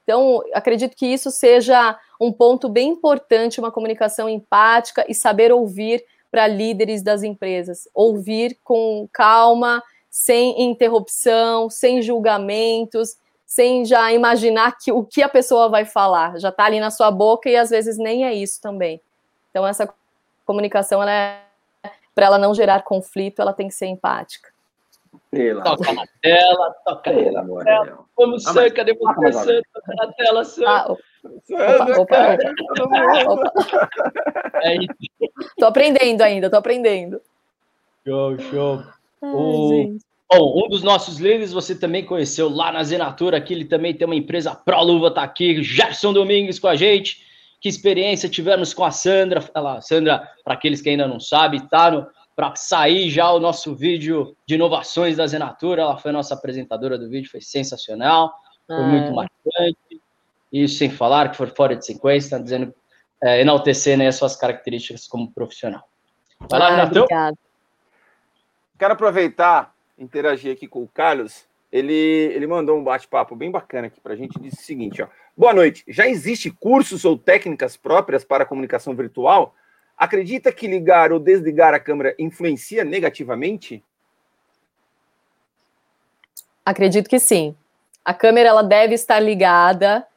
Então, 0.03 0.41
acredito 0.53 0.95
que 0.95 1.05
isso 1.05 1.29
seja 1.29 1.99
um 2.19 2.31
ponto 2.31 2.69
bem 2.69 2.89
importante, 2.89 3.59
uma 3.59 3.71
comunicação 3.71 4.29
empática 4.29 5.05
e 5.07 5.13
saber 5.13 5.51
ouvir 5.51 6.03
para 6.31 6.47
líderes 6.47 7.03
das 7.03 7.23
empresas. 7.23 7.87
Ouvir 7.93 8.57
com 8.63 9.07
calma, 9.11 9.83
sem 10.17 10.63
interrupção, 10.63 11.69
sem 11.69 12.01
julgamentos, 12.01 13.17
sem 13.45 13.85
já 13.85 14.11
imaginar 14.11 14.75
que, 14.75 14.91
o 14.91 15.03
que 15.03 15.21
a 15.21 15.29
pessoa 15.29 15.69
vai 15.69 15.85
falar. 15.85 16.39
Já 16.39 16.49
está 16.49 16.65
ali 16.65 16.79
na 16.79 16.89
sua 16.89 17.11
boca 17.11 17.47
e 17.47 17.55
às 17.55 17.69
vezes 17.69 17.99
nem 17.99 18.25
é 18.25 18.33
isso 18.33 18.59
também. 18.59 18.99
Então, 19.51 19.65
essa 19.65 19.87
comunicação, 20.43 21.03
ela 21.03 21.11
é, 21.11 21.39
para 22.15 22.25
ela 22.25 22.39
não 22.39 22.51
gerar 22.55 22.81
conflito, 22.81 23.43
ela 23.43 23.53
tem 23.53 23.67
que 23.67 23.75
ser 23.75 23.85
empática. 23.85 24.49
Pelo 25.29 25.61
amor, 25.61 25.77
Toca 25.77 25.93
na 25.93 26.05
tela, 26.19 26.75
toca 26.83 27.13
na 27.31 27.39
amor 27.39 27.63
de 27.63 27.83
Deus. 27.83 27.99
Vamos, 28.17 28.47
Ah, 28.47 28.53
Sam, 28.53 28.69
cadê 28.71 28.93
você, 28.95 29.33
Sam? 29.33 29.61
Toca 29.71 29.95
na 29.95 30.13
tela, 30.13 30.43
Sam. 30.43 30.63
Ah, 30.67 30.91
opa, 30.91 32.01
opa, 32.01 32.37
opa, 32.81 33.33
opa. 33.33 33.89
É 34.63 34.77
isso. 34.77 34.87
Tô 35.59 35.67
aprendendo 35.67 36.23
ainda, 36.23 36.49
tô 36.49 36.57
aprendendo. 36.57 37.21
Show, 38.03 38.39
show. 38.39 38.96
Ai, 39.21 39.29
O- 39.33 39.69
gente. 39.69 40.05
Bom, 40.29 40.65
um 40.65 40.67
dos 40.67 40.83
nossos 40.83 41.19
líderes 41.19 41.53
você 41.53 41.73
também 41.73 42.03
conheceu 42.03 42.49
lá 42.49 42.69
na 42.69 42.83
Zenatura, 42.83 43.37
aqui 43.37 43.53
ele 43.53 43.63
também 43.63 43.93
tem 43.93 44.05
uma 44.05 44.15
empresa 44.15 44.53
Pro 44.53 44.83
Luva, 44.83 45.09
tá 45.09 45.23
aqui, 45.23 45.63
Gerson 45.63 46.11
Domingues 46.11 46.59
com 46.59 46.67
a 46.67 46.75
gente. 46.75 47.25
Que 47.61 47.69
experiência 47.69 48.27
tivemos 48.27 48.73
com 48.73 48.83
a 48.83 48.91
Sandra? 48.91 49.43
Ela, 49.55 49.79
Sandra, 49.79 50.29
para 50.43 50.53
aqueles 50.53 50.81
que 50.81 50.89
ainda 50.89 51.07
não 51.07 51.19
sabem, 51.19 51.59
tá 51.67 51.89
no 51.91 52.05
para 52.35 52.53
sair 52.55 53.09
já 53.09 53.31
o 53.31 53.39
nosso 53.39 53.73
vídeo 53.73 54.35
de 54.45 54.53
inovações 54.55 55.17
da 55.17 55.25
Zenatura. 55.25 55.81
Ela 55.81 55.97
foi 55.97 56.11
a 56.11 56.13
nossa 56.13 56.35
apresentadora 56.35 56.95
do 56.95 57.09
vídeo, 57.09 57.31
foi 57.31 57.41
sensacional, 57.41 58.31
foi 58.67 58.75
Ah, 58.75 58.83
muito 58.83 59.11
marcante. 59.11 60.01
Isso 60.53 60.77
sem 60.77 60.89
falar 60.91 61.29
que 61.31 61.37
foi 61.37 61.47
fora 61.47 61.75
de 61.75 61.83
sequência, 61.83 62.37
tá 62.37 62.43
dizendo, 62.43 62.71
é, 63.23 63.41
enaltecendo 63.41 64.03
as 64.03 64.15
suas 64.17 64.35
características 64.35 65.07
como 65.07 65.31
profissional. 65.31 65.81
Vai 66.47 66.59
lá, 66.59 66.67
ah, 66.67 66.69
Renatão. 66.75 67.03
obrigada. 67.03 67.37
Quero 68.77 68.93
aproveitar, 68.93 69.73
interagir 69.97 70.53
aqui 70.53 70.67
com 70.67 70.83
o 70.83 70.87
Carlos. 70.87 71.45
Ele, 71.71 71.93
ele 71.93 72.47
mandou 72.47 72.77
um 72.77 72.83
bate-papo 72.83 73.35
bem 73.35 73.51
bacana 73.51 73.87
aqui 73.87 73.99
para 73.99 74.13
a 74.13 74.15
gente. 74.15 74.39
Disse 74.39 74.61
o 74.61 74.65
seguinte: 74.65 75.01
ó, 75.01 75.07
Boa 75.37 75.53
noite. 75.53 75.83
Já 75.87 76.07
existe 76.07 76.49
cursos 76.49 77.05
ou 77.05 77.15
técnicas 77.15 77.77
próprias 77.77 78.25
para 78.25 78.43
comunicação 78.43 78.95
virtual? 78.95 79.53
Acredita 79.95 80.51
que 80.51 80.65
ligar 80.65 81.11
ou 81.11 81.19
desligar 81.19 81.75
a 81.75 81.79
câmera 81.79 82.15
influencia 82.17 82.83
negativamente? 82.83 83.83
Acredito 86.65 87.07
que 87.07 87.19
sim. 87.19 87.55
A 88.03 88.15
câmera 88.15 88.49
ela 88.49 88.63
deve 88.63 88.95
estar 88.95 89.19
ligada, 89.19 90.07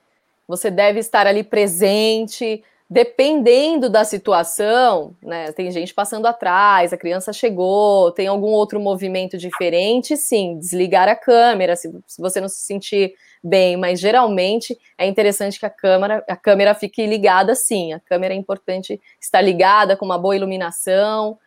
você 0.49 0.71
deve 0.71 1.01
estar 1.01 1.27
ali 1.27 1.45
presente, 1.45 2.65
dependendo 2.91 3.89
da 3.89 4.03
situação, 4.03 5.15
né? 5.23 5.53
Tem 5.53 5.71
gente 5.71 5.95
passando 5.95 6.27
atrás, 6.27 6.93
a 6.93 6.97
criança 6.97 7.33
chegou, 7.33 8.11
tem 8.11 8.27
algum 8.27 8.49
outro 8.51 8.81
movimento 8.81 9.39
diferente, 9.39 10.17
sim, 10.17 10.59
desligar 10.59 11.09
a 11.09 11.15
câmera, 11.15 11.77
se, 11.77 11.89
se 12.05 12.21
você 12.21 12.41
não 12.41 12.49
se 12.49 12.63
sentir 12.63 13.15
bem, 13.43 13.77
mas 13.77 14.01
geralmente 14.01 14.77
é 14.99 15.07
interessante 15.07 15.61
que 15.61 15.65
a 15.65 15.71
câmera, 15.71 16.25
a 16.29 16.37
câmera 16.37 16.75
fique 16.75 17.07
ligada 17.07 17.55
sim. 17.55 17.93
A 17.93 18.01
câmera 18.01 18.35
é 18.35 18.37
importante 18.37 19.01
estar 19.21 19.41
ligada 19.41 19.97
com 19.97 20.05
uma 20.05 20.19
boa 20.19 20.35
iluminação, 20.35 21.39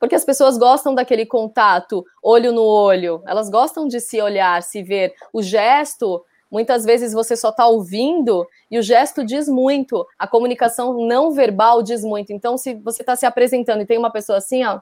porque 0.00 0.16
as 0.16 0.24
pessoas 0.24 0.58
gostam 0.58 0.92
daquele 0.92 1.24
contato 1.24 2.04
olho 2.20 2.52
no 2.52 2.64
olho, 2.64 3.22
elas 3.28 3.48
gostam 3.48 3.86
de 3.86 4.00
se 4.00 4.20
olhar, 4.20 4.60
se 4.64 4.82
ver. 4.82 5.14
O 5.32 5.40
gesto, 5.40 6.24
muitas 6.50 6.84
vezes 6.84 7.12
você 7.12 7.36
só 7.36 7.50
está 7.50 7.66
ouvindo 7.66 8.46
e 8.70 8.78
o 8.78 8.82
gesto 8.82 9.24
diz 9.24 9.48
muito. 9.48 10.06
A 10.18 10.26
comunicação 10.26 11.06
não 11.06 11.30
verbal 11.32 11.82
diz 11.82 12.02
muito. 12.02 12.32
Então, 12.32 12.58
se 12.58 12.74
você 12.74 13.02
está 13.02 13.14
se 13.16 13.24
apresentando 13.26 13.82
e 13.82 13.86
tem 13.86 13.98
uma 13.98 14.10
pessoa 14.10 14.38
assim, 14.38 14.64
ó. 14.64 14.80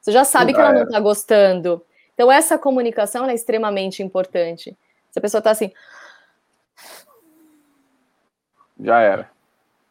Você 0.00 0.10
já 0.10 0.24
sabe 0.24 0.52
que 0.52 0.58
ela 0.60 0.70
não 0.70 0.78
era. 0.80 0.86
está 0.88 0.98
gostando. 1.00 1.84
Então, 2.14 2.30
essa 2.30 2.58
comunicação 2.58 3.24
é 3.28 3.34
extremamente 3.34 4.02
importante. 4.02 4.76
Se 5.10 5.18
a 5.18 5.22
pessoa 5.22 5.38
está 5.38 5.50
assim, 5.52 5.70
Já 8.80 9.00
era. 9.00 9.30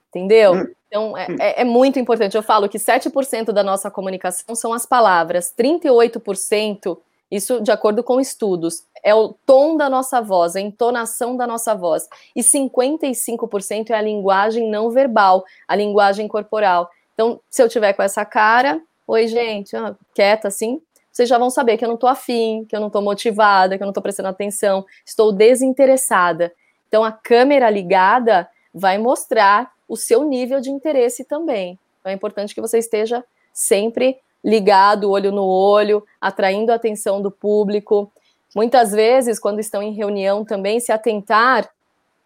entendeu? 0.09 0.53
Então, 0.88 1.17
é, 1.17 1.28
é- 1.39 1.61
é 1.61 1.63
muito 1.63 1.97
importante. 1.97 2.36
Eu 2.36 2.43
falo 2.43 2.67
que 2.67 2.78
7% 2.78 3.53
da 3.53 3.63
nossa 3.63 3.89
comunicação 3.89 4.53
são 4.55 4.74
as 4.74 4.86
palavras, 4.86 5.49
38%, 5.55 7.01
isso 7.32 7.62
de 7.62 7.72
acordo 7.72 8.04
com 8.04 8.20
estudos, 8.20 8.84
é 9.02 9.16
o 9.16 9.34
tom 9.46 9.78
da 9.78 9.90
nossa 9.90 10.22
voz, 10.22 10.56
a 10.56 10.62
entonação 10.62 11.38
da 11.38 11.48
nossa 11.48 11.74
voz. 11.74 12.08
E 12.36 12.42
55% 12.42 13.90
é 13.90 13.94
a 13.94 14.02
linguagem 14.02 14.70
não 14.70 14.92
verbal, 14.92 15.46
a 15.68 15.76
linguagem 15.76 16.28
corporal. 16.28 16.90
Então, 17.14 17.40
se 17.50 17.64
eu 17.64 17.70
tiver 17.70 17.94
com 17.94 18.04
essa 18.04 18.26
cara, 18.26 18.82
oi, 19.08 19.28
gente, 19.28 19.76
ah, 19.76 19.96
quieta 20.14 20.50
assim, 20.50 20.82
vocês 21.12 21.28
já 21.28 21.38
vão 21.38 21.50
saber 21.50 21.78
que 21.78 21.86
eu 21.86 21.90
não 21.90 21.98
tô 21.98 22.08
afim, 22.08 22.66
que 22.66 22.76
eu 22.76 22.80
não 22.80 22.90
tô 22.90 23.02
motivada, 23.02 23.78
que 23.78 23.84
eu 23.84 23.86
não 23.86 23.94
tô 23.94 24.02
prestando 24.02 24.30
atenção, 24.30 24.86
estou 25.06 25.32
desinteressada. 25.32 26.54
Então, 26.88 27.04
a 27.04 27.12
câmera 27.12 27.70
ligada 27.70 28.50
vai 28.74 28.98
mostrar 28.98 29.72
o 29.88 29.96
seu 29.96 30.24
nível 30.24 30.62
de 30.62 30.70
interesse 30.70 31.26
também. 31.26 31.78
Então, 32.00 32.12
é 32.12 32.16
importante 32.16 32.56
que 32.56 32.62
você 32.62 32.78
esteja 32.78 33.24
sempre 33.54 34.20
ligado, 34.44 35.10
olho 35.10 35.32
no 35.32 35.46
olho, 35.46 36.06
atraindo 36.20 36.72
a 36.72 36.76
atenção 36.76 37.22
do 37.22 37.30
público. 37.30 38.12
Muitas 38.56 38.92
vezes, 38.92 39.39
quando 39.39 39.60
estão 39.60 39.82
em 39.82 39.94
reunião, 39.94 40.44
também 40.44 40.80
se 40.80 40.92
atentar 40.92 41.70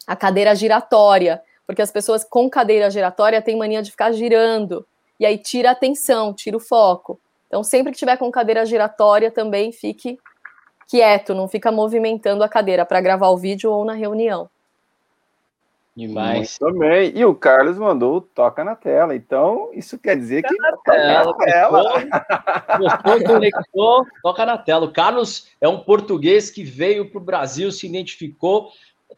à 0.07 0.15
cadeira 0.15 0.55
giratória, 0.55 1.41
porque 1.65 1.81
as 1.81 1.91
pessoas 1.91 2.23
com 2.23 2.49
cadeira 2.49 2.89
giratória 2.89 3.41
têm 3.41 3.57
mania 3.57 3.81
de 3.81 3.91
ficar 3.91 4.11
girando, 4.11 4.85
e 5.19 5.25
aí 5.25 5.37
tira 5.37 5.69
a 5.69 5.71
atenção, 5.73 6.33
tira 6.33 6.57
o 6.57 6.59
foco. 6.59 7.19
Então, 7.47 7.63
sempre 7.63 7.91
que 7.91 7.97
tiver 7.97 8.17
com 8.17 8.31
cadeira 8.31 8.65
giratória, 8.65 9.31
também 9.31 9.71
fique 9.71 10.17
quieto, 10.87 11.33
não 11.33 11.47
fica 11.47 11.71
movimentando 11.71 12.43
a 12.43 12.49
cadeira 12.49 12.85
para 12.85 13.01
gravar 13.01 13.29
o 13.29 13.37
vídeo 13.37 13.71
ou 13.71 13.85
na 13.85 13.93
reunião. 13.93 14.49
Demais. 15.95 16.57
Muito 16.59 16.79
bem. 16.79 17.13
E 17.15 17.23
o 17.23 17.33
Carlos 17.33 17.77
mandou 17.77 18.19
toca 18.19 18.65
na 18.65 18.75
tela. 18.75 19.15
Então, 19.15 19.69
isso 19.73 19.97
quer 19.97 20.17
dizer 20.17 20.43
que 20.43 20.53
toca 20.53 20.91
tela, 20.91 21.25
na 21.25 21.33
tela. 21.33 21.83
Gostou, 22.77 23.23
conectou, 23.23 24.05
toca 24.21 24.45
na 24.45 24.57
tela. 24.57 24.85
O 24.85 24.91
Carlos 24.91 25.47
é 25.61 25.69
um 25.69 25.79
português 25.79 26.49
que 26.49 26.63
veio 26.65 27.09
para 27.09 27.17
o 27.17 27.23
Brasil, 27.23 27.71
se 27.71 27.87
identificou, 27.87 28.71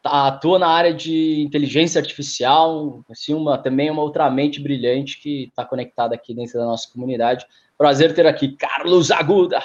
tá- 0.04 0.28
atua 0.28 0.60
na 0.60 0.68
área 0.68 0.94
de 0.94 1.42
inteligência 1.42 2.00
artificial, 2.00 3.04
assim, 3.10 3.34
uma, 3.34 3.58
também 3.58 3.90
uma 3.90 4.04
outra 4.04 4.30
mente 4.30 4.62
brilhante 4.62 5.20
que 5.20 5.46
está 5.46 5.66
conectada 5.66 6.14
aqui 6.14 6.36
dentro 6.36 6.60
da 6.60 6.66
nossa 6.66 6.88
comunidade. 6.94 7.44
Prazer 7.76 8.14
ter 8.14 8.28
aqui 8.28 8.56
Carlos 8.56 9.10
Aguda, 9.10 9.64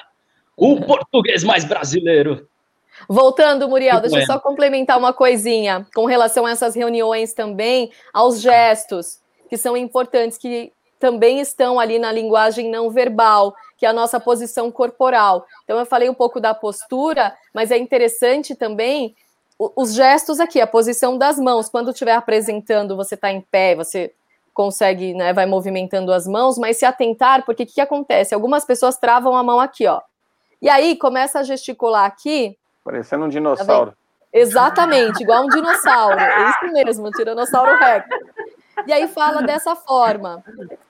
o 0.56 0.80
português 0.80 1.44
mais 1.44 1.64
brasileiro. 1.64 2.48
Voltando, 3.09 3.68
Muriel, 3.68 4.00
deixa 4.00 4.20
eu 4.20 4.26
só 4.26 4.38
complementar 4.38 4.98
uma 4.98 5.12
coisinha 5.12 5.86
com 5.94 6.05
relação 6.05 6.46
a 6.46 6.50
essas 6.50 6.74
reuniões 6.74 7.32
também, 7.32 7.90
aos 8.12 8.40
gestos, 8.40 9.18
que 9.48 9.57
são 9.57 9.76
importantes, 9.76 10.38
que 10.38 10.72
também 10.98 11.40
estão 11.40 11.80
ali 11.80 11.98
na 11.98 12.12
linguagem 12.12 12.70
não 12.70 12.88
verbal, 12.88 13.55
que 13.76 13.84
é 13.84 13.88
a 13.88 13.92
nossa 13.92 14.20
posição 14.20 14.70
corporal. 14.70 15.44
Então, 15.64 15.78
eu 15.78 15.84
falei 15.84 16.09
um 16.09 16.14
pouco 16.14 16.40
da 16.40 16.55
postura, 16.55 17.36
mas 17.53 17.70
é 17.72 17.76
interessante 17.76 18.55
também 18.55 19.14
os 19.59 19.94
gestos 19.94 20.40
aqui, 20.40 20.61
a 20.61 20.66
posição 20.66 21.18
das 21.18 21.38
mãos. 21.38 21.68
Quando 21.68 21.90
estiver 21.90 22.14
apresentando, 22.14 22.96
você 22.96 23.14
está 23.14 23.32
em 23.32 23.40
pé, 23.40 23.74
você 23.74 24.12
consegue, 24.55 25.14
né, 25.14 25.32
vai 25.32 25.46
movimentando 25.46 26.12
as 26.12 26.26
mãos, 26.26 26.59
mas 26.59 26.76
se 26.76 26.84
atentar, 26.84 27.44
porque 27.44 27.62
o 27.62 27.66
que, 27.66 27.74
que 27.74 27.80
acontece? 27.80 28.34
Algumas 28.34 28.64
pessoas 28.64 28.96
travam 28.96 29.36
a 29.36 29.42
mão 29.42 29.59
aqui, 29.59 29.86
ó. 29.86 30.00
E 30.61 30.68
aí 30.68 30.96
começa 30.96 31.40
a 31.40 31.42
gesticular 31.42 32.05
aqui, 32.05 32.57
Parecendo 32.85 33.24
um 33.24 33.28
dinossauro. 33.28 33.95
Exatamente, 34.33 35.22
igual 35.22 35.45
um 35.45 35.49
dinossauro. 35.49 36.18
É 36.18 36.49
isso 36.49 36.72
mesmo, 36.72 37.07
um 37.09 37.11
tiranossauro 37.11 37.76
rex. 37.78 38.07
E 38.87 38.93
aí 38.93 39.07
fala 39.07 39.43
dessa 39.43 39.76
forma. 39.76 40.43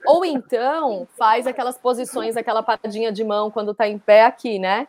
Ou 0.06 0.24
então 0.24 1.06
faz 1.18 1.46
aquelas 1.46 1.76
posições, 1.76 2.36
aquela 2.36 2.62
paradinha 2.62 3.10
de 3.12 3.24
mão 3.24 3.50
quando 3.50 3.74
tá 3.74 3.88
em 3.88 3.98
pé 3.98 4.24
aqui, 4.24 4.58
né? 4.58 4.86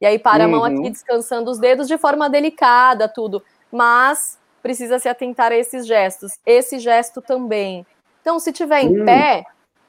E 0.00 0.06
aí 0.06 0.18
para 0.18 0.44
a 0.44 0.48
mão 0.48 0.60
Uhum. 0.60 0.66
aqui 0.66 0.90
descansando 0.90 1.50
os 1.50 1.58
dedos 1.58 1.88
de 1.88 1.98
forma 1.98 2.30
delicada, 2.30 3.08
tudo. 3.08 3.42
Mas 3.72 4.38
precisa 4.62 4.98
se 4.98 5.08
atentar 5.08 5.50
a 5.52 5.56
esses 5.56 5.86
gestos. 5.86 6.38
Esse 6.46 6.78
gesto 6.78 7.20
também. 7.20 7.84
Então, 8.20 8.38
se 8.38 8.52
tiver 8.52 8.80
em 8.82 9.02
Hum. 9.02 9.04
pé, 9.04 9.44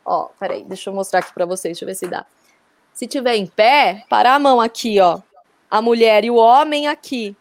ó, 0.05 0.29
peraí, 0.39 0.63
deixa 0.63 0.89
eu 0.89 0.93
mostrar 0.93 1.19
aqui 1.19 1.33
para 1.33 1.45
vocês, 1.45 1.73
deixa 1.73 1.85
eu 1.85 1.87
ver 1.87 1.95
se 1.95 2.07
dá. 2.07 2.25
Se 2.93 3.07
tiver 3.07 3.35
em 3.35 3.45
pé, 3.45 4.03
parar 4.09 4.35
a 4.35 4.39
mão 4.39 4.59
aqui, 4.59 4.99
ó, 4.99 5.19
a 5.69 5.81
mulher 5.81 6.23
e 6.25 6.31
o 6.31 6.35
homem 6.35 6.87
aqui. 6.87 7.35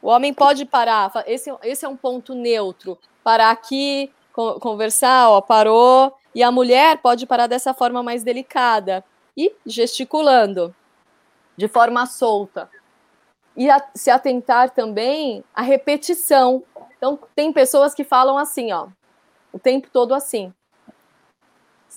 O 0.00 0.08
homem 0.08 0.32
pode 0.32 0.64
parar, 0.64 1.10
esse, 1.26 1.52
esse 1.62 1.84
é 1.84 1.88
um 1.88 1.96
ponto 1.96 2.34
neutro. 2.34 2.98
Parar 3.24 3.50
aqui, 3.50 4.12
co- 4.32 4.60
conversar, 4.60 5.28
ó, 5.30 5.40
parou. 5.40 6.14
E 6.34 6.42
a 6.42 6.52
mulher 6.52 6.98
pode 6.98 7.26
parar 7.26 7.46
dessa 7.48 7.74
forma 7.74 8.02
mais 8.02 8.22
delicada 8.22 9.04
e 9.36 9.52
gesticulando, 9.66 10.74
de 11.56 11.66
forma 11.66 12.06
solta. 12.06 12.70
E 13.56 13.68
a- 13.68 13.84
se 13.94 14.08
atentar 14.10 14.70
também 14.70 15.42
à 15.52 15.62
repetição. 15.62 16.62
Então, 16.96 17.18
tem 17.34 17.52
pessoas 17.52 17.92
que 17.94 18.04
falam 18.04 18.38
assim, 18.38 18.72
ó, 18.72 18.86
o 19.52 19.58
tempo 19.58 19.88
todo 19.92 20.14
assim. 20.14 20.52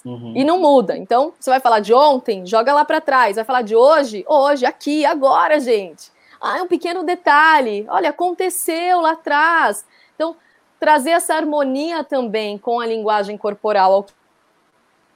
Uhum. 0.06 0.34
E 0.36 0.44
não 0.44 0.60
muda. 0.60 0.98
Então, 0.98 1.34
você 1.40 1.50
vai 1.50 1.60
falar 1.60 1.80
de 1.80 1.94
ontem, 1.94 2.46
joga 2.46 2.74
lá 2.74 2.84
para 2.84 3.02
trás. 3.02 3.36
Vai 3.36 3.46
falar 3.46 3.62
de 3.62 3.76
hoje, 3.76 4.26
hoje, 4.28 4.66
aqui, 4.66 5.06
agora, 5.06 5.60
gente. 5.60 6.12
Ah, 6.40 6.58
é 6.58 6.64
um 6.64 6.68
pequeno 6.68 7.04
detalhe. 7.04 7.86
Olha, 7.88 8.10
aconteceu 8.10 9.02
lá 9.02 9.12
atrás. 9.12 9.86
Então, 10.16 10.36
trazer 10.80 11.12
essa 11.12 11.36
harmonia 11.36 12.04
também 12.04 12.58
com 12.58 12.80
a 12.80 12.88
linguagem 12.88 13.38
corporal 13.38 13.94
ao 13.94 14.06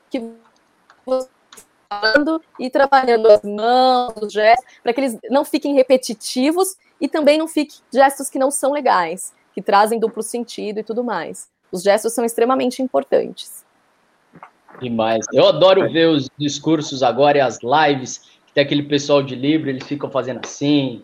que 0.09 0.19
você 1.03 1.28
está 1.51 1.99
falando 1.99 2.41
e 2.59 2.69
trabalhando 2.69 3.28
as 3.28 3.41
mãos, 3.41 4.13
os 4.21 4.32
gestos, 4.32 4.65
para 4.84 4.93
que 4.93 5.01
eles 5.01 5.17
não 5.32 5.43
fiquem 5.43 5.73
repetitivos 5.73 6.78
e 7.01 7.07
também 7.07 7.39
não 7.39 7.47
fiquem 7.47 7.80
gestos 7.91 8.30
que 8.30 8.38
não 8.38 8.51
são 8.51 8.71
legais, 8.71 9.34
que 9.53 9.61
trazem 9.61 9.99
duplo 9.99 10.21
sentido 10.21 10.80
e 10.80 10.84
tudo 10.84 11.03
mais. 11.03 11.49
Os 11.71 11.82
gestos 11.82 12.13
são 12.13 12.23
extremamente 12.23 12.84
importantes. 12.84 13.64
Demais. 14.82 15.26
Eu 15.34 15.47
adoro 15.47 15.89
ver 15.91 16.07
os 16.09 16.30
discursos 16.38 17.01
agora 17.03 17.38
e 17.38 17.41
as 17.41 17.59
lives, 17.61 18.19
que 18.47 18.53
tem 18.53 18.63
aquele 18.63 18.84
pessoal 18.84 19.23
de 19.23 19.36
Libra, 19.36 19.69
eles 19.69 19.88
ficam 19.88 20.09
fazendo 20.09 20.41
assim, 20.43 21.03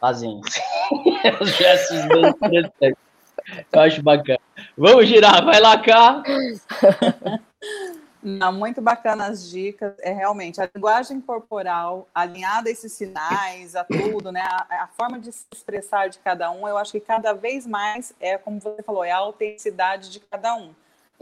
fazem 0.00 0.40
assim. 0.44 0.60
os 1.40 1.50
gestos 1.56 2.04
bem 2.06 2.28
interessantes. 2.28 3.02
Eu 3.72 3.80
acho 3.80 4.02
bacana. 4.02 4.38
Vamos 4.76 5.08
girar, 5.08 5.44
vai 5.44 5.60
lá 5.60 5.78
cá. 5.78 6.22
Não, 8.22 8.52
muito 8.52 8.80
bacana 8.80 9.26
as 9.26 9.50
dicas. 9.50 9.94
É 9.98 10.12
realmente 10.12 10.60
a 10.60 10.70
linguagem 10.72 11.20
corporal, 11.20 12.06
alinhada 12.14 12.68
a 12.68 12.72
esses 12.72 12.92
sinais, 12.92 13.74
a 13.74 13.82
tudo, 13.82 14.30
né? 14.30 14.42
A, 14.42 14.84
a 14.84 14.88
forma 14.96 15.18
de 15.18 15.32
se 15.32 15.44
expressar 15.52 16.08
de 16.08 16.18
cada 16.20 16.50
um, 16.52 16.68
eu 16.68 16.78
acho 16.78 16.92
que 16.92 17.00
cada 17.00 17.32
vez 17.32 17.66
mais 17.66 18.14
é, 18.20 18.38
como 18.38 18.60
você 18.60 18.80
falou, 18.82 19.02
é 19.02 19.10
a 19.10 19.16
autenticidade 19.16 20.08
de 20.08 20.20
cada 20.20 20.54
um. 20.54 20.72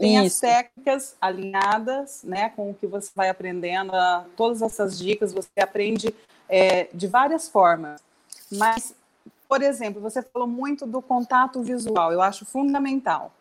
Tem 0.01 0.17
as 0.17 0.27
Isso. 0.27 0.41
técnicas 0.41 1.15
alinhadas, 1.21 2.23
né, 2.23 2.49
com 2.49 2.71
o 2.71 2.73
que 2.73 2.87
você 2.87 3.11
vai 3.15 3.29
aprendendo, 3.29 3.91
todas 4.35 4.63
essas 4.63 4.97
dicas 4.97 5.31
você 5.31 5.59
aprende 5.61 6.13
é, 6.49 6.87
de 6.91 7.05
várias 7.05 7.47
formas. 7.47 8.01
Mas, 8.51 8.95
por 9.47 9.61
exemplo, 9.61 10.01
você 10.01 10.23
falou 10.23 10.47
muito 10.47 10.87
do 10.87 11.03
contato 11.03 11.61
visual, 11.61 12.11
eu 12.11 12.19
acho 12.19 12.45
fundamental. 12.45 13.31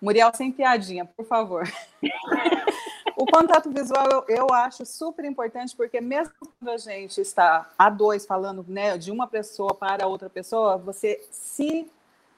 Muriel, 0.00 0.32
sem 0.34 0.50
piadinha, 0.50 1.04
por 1.04 1.24
favor. 1.24 1.70
O 3.14 3.26
contato 3.26 3.70
visual 3.70 4.08
eu, 4.10 4.24
eu 4.26 4.46
acho 4.52 4.84
super 4.84 5.24
importante, 5.24 5.76
porque 5.76 6.00
mesmo 6.00 6.32
quando 6.40 6.70
a 6.72 6.76
gente 6.76 7.20
está 7.20 7.70
a 7.78 7.88
dois 7.88 8.26
falando 8.26 8.64
né, 8.66 8.98
de 8.98 9.12
uma 9.12 9.28
pessoa 9.28 9.74
para 9.74 10.08
outra 10.08 10.28
pessoa, 10.28 10.76
você 10.76 11.22
se 11.30 11.88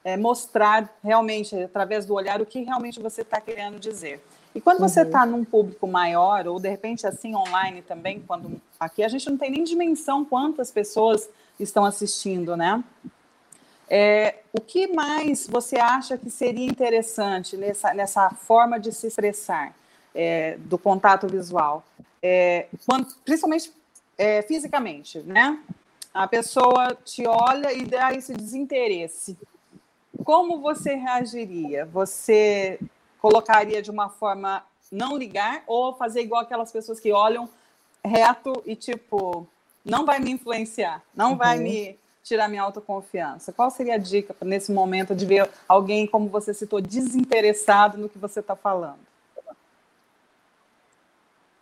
é, 0.05 0.15
mostrar 0.15 0.87
realmente, 1.03 1.55
através 1.63 2.05
do 2.05 2.13
olhar, 2.13 2.39
o 2.39 2.45
que 2.45 2.61
realmente 2.61 2.99
você 3.01 3.23
está 3.23 3.41
querendo 3.41 3.79
dizer. 3.79 4.23
E 4.53 4.61
quando 4.61 4.79
você 4.79 5.01
está 5.01 5.25
num 5.25 5.43
público 5.43 5.85
maior, 5.87 6.47
ou 6.47 6.59
de 6.59 6.69
repente 6.69 7.05
assim 7.07 7.35
online 7.35 7.81
também, 7.81 8.23
quando 8.25 8.61
aqui 8.79 9.03
a 9.03 9.07
gente 9.09 9.27
não 9.29 9.35
tem 9.35 9.49
nem 9.49 9.63
dimensão 9.63 10.23
quantas 10.23 10.71
pessoas 10.71 11.27
estão 11.59 11.83
assistindo, 11.83 12.55
né? 12.55 12.81
É, 13.89 14.35
o 14.53 14.61
que 14.61 14.87
mais 14.87 15.47
você 15.47 15.77
acha 15.77 16.17
que 16.17 16.29
seria 16.29 16.65
interessante 16.65 17.57
nessa, 17.57 17.93
nessa 17.93 18.29
forma 18.29 18.79
de 18.79 18.91
se 18.91 19.07
expressar 19.07 19.75
é, 20.13 20.55
do 20.59 20.77
contato 20.77 21.27
visual? 21.27 21.83
É, 22.21 22.67
quando- 22.87 23.13
principalmente 23.25 23.73
é, 24.17 24.41
fisicamente, 24.43 25.19
né? 25.19 25.59
A 26.13 26.27
pessoa 26.27 26.95
te 27.03 27.27
olha 27.27 27.73
e 27.73 27.85
dá 27.85 28.13
esse 28.13 28.33
desinteresse. 28.33 29.37
Como 30.23 30.59
você 30.59 30.95
reagiria? 30.95 31.85
Você 31.85 32.79
colocaria 33.19 33.81
de 33.81 33.91
uma 33.91 34.09
forma 34.09 34.63
não 34.91 35.17
ligar 35.17 35.63
ou 35.67 35.93
fazer 35.93 36.21
igual 36.21 36.41
aquelas 36.41 36.71
pessoas 36.71 36.99
que 36.99 37.11
olham 37.11 37.49
reto 38.03 38.61
e 38.65 38.75
tipo, 38.75 39.47
não 39.83 40.05
vai 40.05 40.19
me 40.19 40.31
influenciar, 40.31 41.01
não 41.15 41.31
uhum. 41.31 41.37
vai 41.37 41.57
me 41.57 41.97
tirar 42.23 42.47
minha 42.47 42.63
autoconfiança? 42.63 43.51
Qual 43.51 43.69
seria 43.69 43.95
a 43.95 43.99
dica 43.99 44.35
nesse 44.41 44.71
momento 44.71 45.15
de 45.15 45.25
ver 45.25 45.49
alguém, 45.67 46.07
como 46.07 46.27
você 46.27 46.53
citou, 46.53 46.81
desinteressado 46.81 47.97
no 47.97 48.09
que 48.09 48.17
você 48.17 48.39
está 48.39 48.55
falando? 48.55 48.99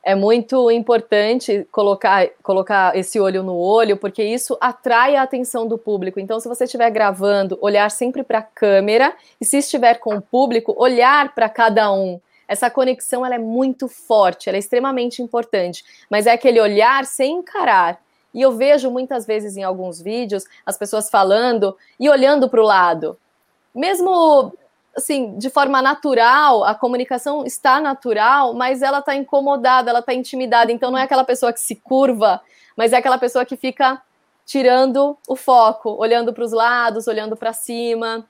É 0.04 0.14
muito 0.16 0.70
importante 0.70 1.66
colocar, 1.72 2.28
colocar 2.43 2.95
esse 2.97 3.20
olho 3.22 3.41
no 3.41 3.56
olho, 3.56 3.95
porque 3.95 4.22
isso 4.22 4.58
atrai 4.60 5.16
a 5.16 5.24
atenção 5.24 5.66
do 5.66 5.78
público. 5.78 6.20
Então, 6.20 6.41
se 6.41 6.47
você 6.49 6.66
estiver 6.66 6.89
gravando, 6.89 7.58
olhar 7.62 7.89
sempre 7.89 8.22
para 8.22 8.39
a 8.39 8.43
câmera, 8.43 9.16
e 9.39 9.45
se 9.45 9.60
estiver 9.60 9.99
com 9.99 10.16
o 10.16 10.22
público, 10.22 10.76
olhar 10.78 11.34
para 11.34 11.47
cada 11.47 11.91
um. 11.93 12.20
Essa 12.45 12.70
conexão 12.70 13.26
ela 13.26 13.36
é 13.36 13.39
muito 13.39 13.88
forte, 13.88 14.49
ela 14.49 14.58
é 14.58 14.60
extremamente 14.60 15.22
importante, 15.22 15.86
mas 16.10 16.28
é 16.28 16.34
aquele 16.34 16.60
olhar 16.60 17.06
sem 17.06 17.38
encarar. 17.38 17.97
E 18.34 18.41
eu 18.41 18.51
vejo 18.51 18.91
muitas 18.91 19.26
vezes 19.26 19.56
em 19.56 19.64
alguns 19.64 20.01
vídeos 20.01 20.43
as 20.66 20.78
pessoas 20.78 21.10
falando 21.10 21.78
e 21.97 22.10
olhando 22.10 22.49
para 22.49 22.62
o 22.62 22.66
lado. 22.66 23.18
Mesmo 23.74 24.54
assim, 24.96 25.38
de 25.38 25.50
forma 25.50 25.82
natural, 25.82 26.64
a 26.64 26.76
comunicação 26.76 27.46
está 27.46 27.80
natural, 27.80 28.54
mas 28.54 28.82
ela 28.82 29.00
está 29.00 29.16
incomodada, 29.16 29.89
ela 29.89 30.00
está 30.00 30.14
intimidada. 30.14 30.72
Então 30.72 30.91
não 30.91 30.98
é 30.98 31.04
aquela 31.04 31.24
pessoa 31.24 31.52
que 31.52 31.60
se 31.60 31.76
curva, 31.76 32.41
mas 32.76 32.94
é 32.94 32.98
aquela 32.98 33.18
pessoa 33.18 33.46
que 33.46 33.58
fica 33.58 34.02
tirando 34.46 35.18
o 35.28 35.36
foco, 35.36 35.89
olhando 35.98 36.34
para 36.34 36.44
os 36.44 36.52
lados, 36.52 37.08
olhando 37.08 37.36
para 37.36 37.54
cima. 37.54 38.26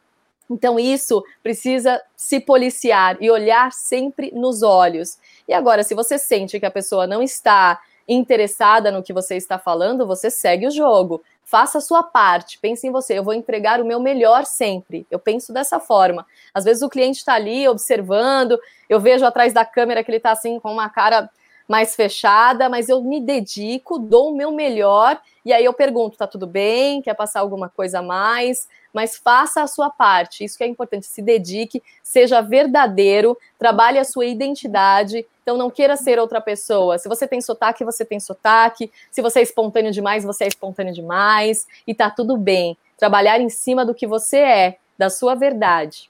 Então 0.50 0.80
isso 0.80 1.24
precisa 1.42 2.02
se 2.16 2.40
policiar 2.40 3.18
e 3.20 3.30
olhar 3.30 3.72
sempre 3.72 4.32
nos 4.34 4.62
olhos. 4.62 5.18
E 5.48 5.54
agora, 5.54 5.84
se 5.84 5.96
você 5.96 6.18
sente 6.18 6.60
que 6.60 6.66
a 6.66 6.72
pessoa 6.72 7.08
não 7.08 7.22
está 7.22 7.80
interessada 8.08 8.92
no 8.92 9.02
que 9.02 9.14
você 9.14 9.36
está 9.36 9.58
falando, 9.58 10.06
você 10.06 10.30
segue 10.30 10.68
o 10.68 10.72
jogo. 10.72 11.22
Faça 11.54 11.78
a 11.78 11.82
sua 11.82 12.02
parte, 12.02 12.58
pense 12.58 12.88
em 12.88 12.90
você. 12.90 13.16
Eu 13.16 13.24
vou 13.24 13.32
entregar 13.32 13.80
o 13.80 13.86
meu 13.86 14.00
melhor 14.00 14.44
sempre. 14.44 15.06
Eu 15.12 15.20
penso 15.20 15.54
dessa 15.54 15.80
forma. 15.80 16.26
Às 16.52 16.64
vezes 16.64 16.82
o 16.82 16.90
cliente 16.90 17.20
está 17.20 17.36
ali 17.36 17.68
observando, 17.68 18.60
eu 18.90 19.00
vejo 19.00 19.24
atrás 19.24 19.54
da 19.54 19.64
câmera 19.64 20.04
que 20.04 20.10
ele 20.10 20.18
está 20.18 20.32
assim 20.32 20.60
com 20.60 20.74
uma 20.74 20.90
cara 20.90 21.30
mais 21.68 21.96
fechada, 21.96 22.68
mas 22.70 22.90
eu 22.90 23.04
me 23.04 23.22
dedico, 23.22 24.00
dou 24.00 24.32
o 24.32 24.36
meu 24.36 24.52
melhor 24.52 25.22
e 25.46 25.54
aí 25.54 25.64
eu 25.64 25.74
pergunto: 25.74 26.18
tá 26.18 26.26
tudo 26.26 26.48
bem? 26.48 27.04
Quer 27.04 27.14
passar 27.14 27.42
alguma 27.42 27.70
coisa 27.70 28.00
a 28.00 28.02
mais? 28.02 28.68
Mas 28.94 29.18
faça 29.18 29.64
a 29.64 29.68
sua 29.68 29.90
parte, 29.90 30.44
isso 30.44 30.58
que 30.58 30.64
é 30.64 30.68
importante. 30.68 31.08
Se 31.08 31.22
dedique, 31.22 31.82
seja 32.04 32.42
verdadeiro, 32.42 33.38
trabalhe 33.58 33.98
a 33.98 34.04
sua 34.04 34.26
identidade 34.26 35.26
então 35.44 35.58
não 35.58 35.70
queira 35.70 35.96
ser 35.98 36.18
outra 36.18 36.42
pessoa. 36.42 36.98
Se 36.98 37.08
você 37.08 37.28
tem 37.28 37.42
sotaque, 37.42 37.84
você 37.84 38.04
tem 38.04 38.20
sotaque. 38.20 38.90
Se 39.12 39.22
você 39.22 39.40
é 39.40 39.44
espontâneo 39.44 39.92
demais, 39.92 40.24
você 40.24 40.46
é 40.46 40.48
espontâneo 40.48 40.94
demais. 40.94 41.68
E 41.86 41.94
tá 41.94 42.10
tudo 42.10 42.38
bem. 42.38 42.78
Trabalhar 42.98 43.40
em 43.40 43.50
cima 43.50 43.86
do 43.86 43.94
que 43.94 44.08
você 44.08 44.38
é, 44.38 44.78
da 44.98 45.10
sua 45.10 45.36
verdade. 45.36 46.10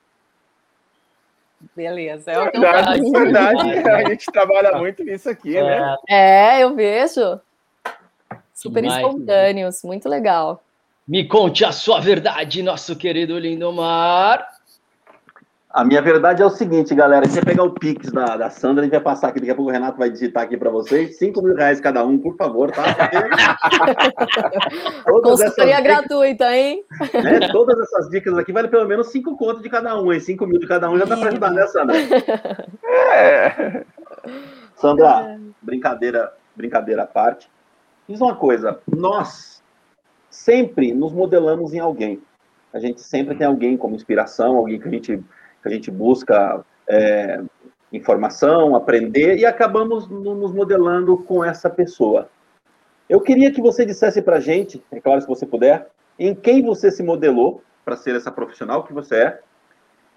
Beleza, 1.75 2.31
é 2.31 2.39
o 2.39 2.51
que 2.51 2.59
verdade, 2.59 3.09
verdade. 3.09 3.89
A 3.89 4.09
gente 4.09 4.31
trabalha 4.31 4.77
muito 4.77 5.03
nisso 5.03 5.29
aqui, 5.29 5.57
é. 5.57 5.63
né? 5.63 5.95
É, 6.07 6.59
eu 6.59 6.75
vejo. 6.75 7.39
Super 8.53 8.83
Demais, 8.83 9.03
espontâneos, 9.03 9.83
muito 9.83 10.07
legal. 10.07 10.62
Me 11.05 11.27
conte 11.27 11.65
a 11.65 11.71
sua 11.73 11.99
verdade, 11.99 12.63
nosso 12.63 12.95
querido 12.95 13.37
Lindomar. 13.37 14.47
A 15.69 15.83
minha 15.83 16.01
verdade 16.01 16.41
é 16.41 16.45
o 16.45 16.49
seguinte, 16.49 16.95
galera. 16.95 17.25
Se 17.25 17.33
você 17.33 17.41
pegar 17.41 17.63
o 17.63 17.71
Pix 17.71 18.09
da, 18.09 18.37
da 18.37 18.49
Sandra, 18.49 18.81
a 18.81 18.83
gente 18.85 18.93
vai 18.93 19.01
passar 19.01 19.27
aqui. 19.27 19.39
Daqui 19.39 19.51
a 19.51 19.55
pouco 19.55 19.69
o 19.69 19.73
Renato 19.73 19.97
vai 19.97 20.09
digitar 20.09 20.43
aqui 20.43 20.55
para 20.55 20.69
vocês. 20.69 21.17
5 21.17 21.41
mil 21.41 21.55
reais 21.55 21.81
cada 21.81 22.05
um, 22.05 22.17
por 22.17 22.37
favor, 22.37 22.71
tá? 22.71 22.83
Consultoria 25.23 25.81
gratuita, 25.81 26.55
hein? 26.55 26.85
Né, 27.13 27.49
todas 27.51 27.77
essas 27.79 28.09
dicas 28.09 28.37
aqui 28.37 28.53
vale 28.53 28.69
pelo 28.69 28.87
menos 28.87 29.07
5 29.07 29.35
contos 29.35 29.61
de 29.61 29.69
cada 29.69 29.99
um, 29.99 30.13
hein? 30.13 30.21
5 30.21 30.45
mil 30.45 30.59
de 30.59 30.67
cada 30.67 30.89
um 30.89 30.97
já 30.97 31.05
dá 31.05 31.17
para 31.17 31.29
ajudar, 31.29 31.51
né, 31.51 31.67
Sandra? 31.67 31.97
É. 33.13 33.83
Sandra, 34.77 35.37
brincadeira, 35.61 36.31
brincadeira 36.55 37.03
à 37.03 37.07
parte. 37.07 37.49
Diz 38.07 38.21
uma 38.21 38.35
coisa. 38.35 38.79
Nós 38.87 39.52
sempre 40.33 40.93
nos 40.93 41.13
modelamos 41.13 41.73
em 41.73 41.79
alguém. 41.79 42.21
A 42.73 42.79
gente 42.79 43.01
sempre 43.01 43.35
tem 43.35 43.45
alguém 43.45 43.77
como 43.77 43.95
inspiração, 43.95 44.57
alguém 44.57 44.79
que 44.79 44.87
a 44.87 44.91
gente 44.91 45.17
que 45.61 45.69
a 45.69 45.71
gente 45.71 45.89
busca 45.89 46.65
é, 46.89 47.41
informação, 47.91 48.75
aprender 48.75 49.37
e 49.37 49.45
acabamos 49.45 50.09
nos 50.09 50.51
modelando 50.51 51.17
com 51.17 51.45
essa 51.45 51.69
pessoa. 51.69 52.29
Eu 53.07 53.21
queria 53.21 53.51
que 53.51 53.61
você 53.61 53.85
dissesse 53.85 54.21
para 54.21 54.37
a 54.37 54.39
gente, 54.41 54.83
é 54.91 54.99
claro, 54.99 55.21
se 55.21 55.27
você 55.27 55.45
puder, 55.45 55.87
em 56.19 56.35
quem 56.35 56.61
você 56.61 56.91
se 56.91 57.01
modelou 57.01 57.63
para 57.85 57.95
ser 57.95 58.15
essa 58.15 58.31
profissional 58.31 58.83
que 58.83 58.91
você 58.91 59.15
é, 59.15 59.39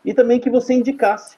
e 0.04 0.12
também 0.12 0.40
que 0.40 0.50
você 0.50 0.74
indicasse 0.74 1.36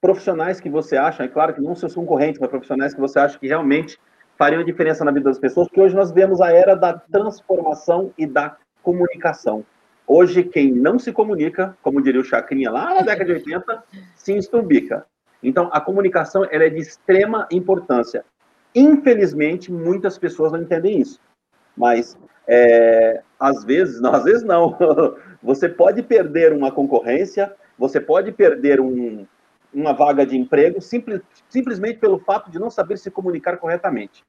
profissionais 0.00 0.60
que 0.60 0.68
você 0.68 0.96
acha, 0.96 1.22
é 1.22 1.28
claro 1.28 1.54
que 1.54 1.60
não 1.60 1.74
seus 1.74 1.94
concorrentes, 1.94 2.40
mas 2.40 2.50
profissionais 2.50 2.92
que 2.92 3.00
você 3.00 3.18
acha 3.18 3.38
que 3.38 3.46
realmente 3.46 3.98
fariam 4.42 4.64
diferença 4.64 5.04
na 5.04 5.12
vida 5.12 5.30
das 5.30 5.38
pessoas, 5.38 5.68
porque 5.68 5.80
hoje 5.80 5.94
nós 5.94 6.10
vemos 6.10 6.40
a 6.40 6.50
era 6.50 6.74
da 6.74 6.94
transformação 6.94 8.12
e 8.18 8.26
da 8.26 8.56
comunicação. 8.82 9.64
Hoje, 10.04 10.42
quem 10.42 10.72
não 10.72 10.98
se 10.98 11.12
comunica, 11.12 11.78
como 11.80 12.02
diria 12.02 12.20
o 12.20 12.24
Chacrinha 12.24 12.68
lá 12.68 12.92
na 12.92 13.02
década 13.02 13.24
de 13.26 13.32
80, 13.34 13.84
se 14.16 14.36
estumbica. 14.36 15.06
Então, 15.40 15.70
a 15.72 15.80
comunicação 15.80 16.44
é 16.50 16.68
de 16.68 16.80
extrema 16.80 17.46
importância. 17.52 18.24
Infelizmente, 18.74 19.70
muitas 19.70 20.18
pessoas 20.18 20.50
não 20.50 20.60
entendem 20.60 21.00
isso. 21.00 21.20
Mas, 21.76 22.18
é, 22.48 23.22
às 23.38 23.62
vezes, 23.62 24.00
não, 24.00 24.12
às 24.12 24.24
vezes 24.24 24.42
não. 24.42 24.76
Você 25.40 25.68
pode 25.68 26.02
perder 26.02 26.52
uma 26.52 26.72
concorrência, 26.72 27.54
você 27.78 28.00
pode 28.00 28.32
perder 28.32 28.80
um, 28.80 29.24
uma 29.72 29.92
vaga 29.92 30.26
de 30.26 30.36
emprego 30.36 30.80
simples, 30.80 31.20
simplesmente 31.48 31.98
pelo 31.98 32.18
fato 32.18 32.50
de 32.50 32.58
não 32.58 32.70
saber 32.70 32.98
se 32.98 33.10
comunicar 33.10 33.56
corretamente. 33.56 34.24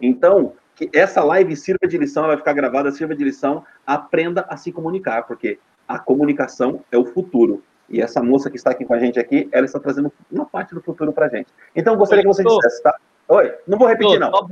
Então, 0.00 0.52
que 0.74 0.88
essa 0.92 1.22
live 1.24 1.56
sirva 1.56 1.86
de 1.88 1.98
lição, 1.98 2.24
ela 2.24 2.34
vai 2.34 2.38
ficar 2.38 2.52
gravada, 2.52 2.90
sirva 2.92 3.14
de 3.14 3.24
lição, 3.24 3.64
aprenda 3.86 4.46
a 4.48 4.56
se 4.56 4.70
comunicar, 4.70 5.24
porque 5.26 5.58
a 5.86 5.98
comunicação 5.98 6.84
é 6.92 6.96
o 6.96 7.04
futuro. 7.04 7.62
E 7.88 8.00
essa 8.00 8.22
moça 8.22 8.50
que 8.50 8.56
está 8.56 8.70
aqui 8.70 8.84
com 8.84 8.94
a 8.94 8.98
gente 8.98 9.18
aqui, 9.18 9.48
ela 9.50 9.64
está 9.64 9.80
trazendo 9.80 10.12
uma 10.30 10.44
parte 10.44 10.74
do 10.74 10.82
futuro 10.82 11.12
para 11.12 11.26
a 11.26 11.28
gente. 11.28 11.48
Então, 11.74 11.94
eu 11.94 11.98
gostaria 11.98 12.22
que 12.22 12.28
você 12.28 12.44
dissesse, 12.44 12.82
tá? 12.82 12.94
Oi, 13.28 13.54
não 13.66 13.76
vou 13.76 13.88
repetir, 13.88 14.18
não. 14.18 14.30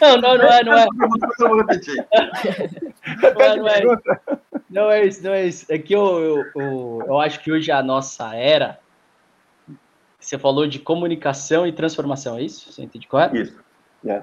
Não, 0.00 0.16
não, 0.16 0.38
não 0.38 0.48
é, 0.48 0.64
não 0.64 0.78
é. 0.78 0.86
Não 1.38 1.48
vou 1.48 1.58
repetir. 1.58 2.06
Não 3.20 3.42
é, 3.42 3.56
não 3.56 3.68
é. 3.68 3.98
Não 4.70 4.90
é 4.90 5.04
isso, 5.04 5.22
não 5.22 5.32
é 5.32 5.46
isso. 5.46 5.66
É 5.70 5.78
que 5.78 5.94
eu, 5.94 6.18
eu, 6.18 6.44
eu, 6.56 7.02
eu 7.06 7.20
acho 7.20 7.40
que 7.40 7.52
hoje 7.52 7.70
a 7.70 7.82
nossa 7.82 8.34
era, 8.34 8.78
você 10.18 10.38
falou 10.38 10.66
de 10.66 10.78
comunicação 10.78 11.66
e 11.66 11.72
transformação, 11.72 12.38
é 12.38 12.42
isso? 12.42 12.72
Você 12.72 12.82
entende 12.82 13.06
correto? 13.06 13.36
Isso, 13.36 13.58
é. 14.06 14.22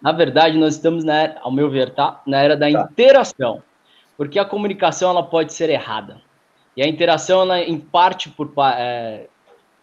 Na 0.00 0.12
verdade, 0.12 0.58
nós 0.58 0.74
estamos, 0.74 1.04
na, 1.04 1.40
ao 1.40 1.50
meu 1.50 1.70
ver, 1.70 1.94
tá? 1.94 2.20
na 2.26 2.42
era 2.42 2.56
da 2.56 2.70
tá. 2.70 2.88
interação. 2.90 3.62
Porque 4.16 4.38
a 4.38 4.44
comunicação 4.44 5.10
ela 5.10 5.22
pode 5.22 5.52
ser 5.54 5.70
errada. 5.70 6.20
E 6.76 6.82
a 6.82 6.86
interação, 6.86 7.42
ela, 7.42 7.60
em 7.60 7.78
parte, 7.78 8.28
por, 8.28 8.52
é, 8.76 9.26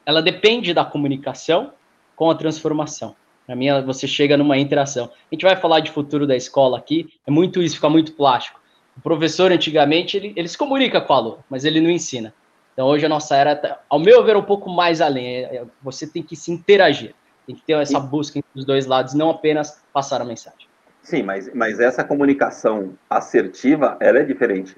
ela 0.05 0.21
depende 0.21 0.73
da 0.73 0.85
comunicação 0.85 1.73
com 2.19 2.29
a 2.29 2.35
transformação. 2.35 3.15
Para 3.47 3.55
mim, 3.55 3.67
você 3.85 4.05
chega 4.05 4.35
numa 4.35 4.57
interação. 4.57 5.05
A 5.05 5.33
gente 5.33 5.45
vai 5.45 5.55
falar 5.55 5.79
de 5.79 5.89
futuro 5.89 6.27
da 6.27 6.35
escola 6.35 6.77
aqui, 6.77 7.07
é 7.25 7.31
muito 7.31 7.61
isso, 7.61 7.75
fica 7.75 7.89
muito 7.89 8.11
plástico. 8.11 8.59
O 8.97 8.99
professor, 8.99 9.53
antigamente, 9.53 10.17
ele, 10.17 10.33
ele 10.35 10.49
se 10.49 10.57
comunica 10.57 10.99
com 10.99 11.13
o 11.13 11.15
aluno, 11.15 11.43
mas 11.49 11.63
ele 11.63 11.79
não 11.79 11.89
ensina. 11.89 12.33
Então, 12.73 12.87
hoje 12.87 13.05
a 13.05 13.09
nossa 13.09 13.37
era, 13.37 13.55
tá, 13.55 13.79
ao 13.89 13.99
meu 13.99 14.21
ver, 14.21 14.35
um 14.35 14.43
pouco 14.43 14.69
mais 14.69 14.99
além. 14.99 15.27
É, 15.27 15.55
é, 15.55 15.65
você 15.81 16.05
tem 16.05 16.21
que 16.21 16.35
se 16.35 16.51
interagir. 16.51 17.15
Tem 17.47 17.55
que 17.55 17.61
ter 17.61 17.71
essa 17.77 18.01
busca 18.01 18.37
entre 18.37 18.51
os 18.53 18.65
dois 18.65 18.85
lados, 18.85 19.13
não 19.13 19.29
apenas 19.29 19.81
passar 19.93 20.21
a 20.21 20.25
mensagem. 20.25 20.67
Sim, 21.01 21.23
mas, 21.23 21.49
mas 21.53 21.79
essa 21.79 22.03
comunicação 22.03 22.95
assertiva, 23.09 23.95
ela 24.01 24.19
é 24.19 24.23
diferente. 24.23 24.75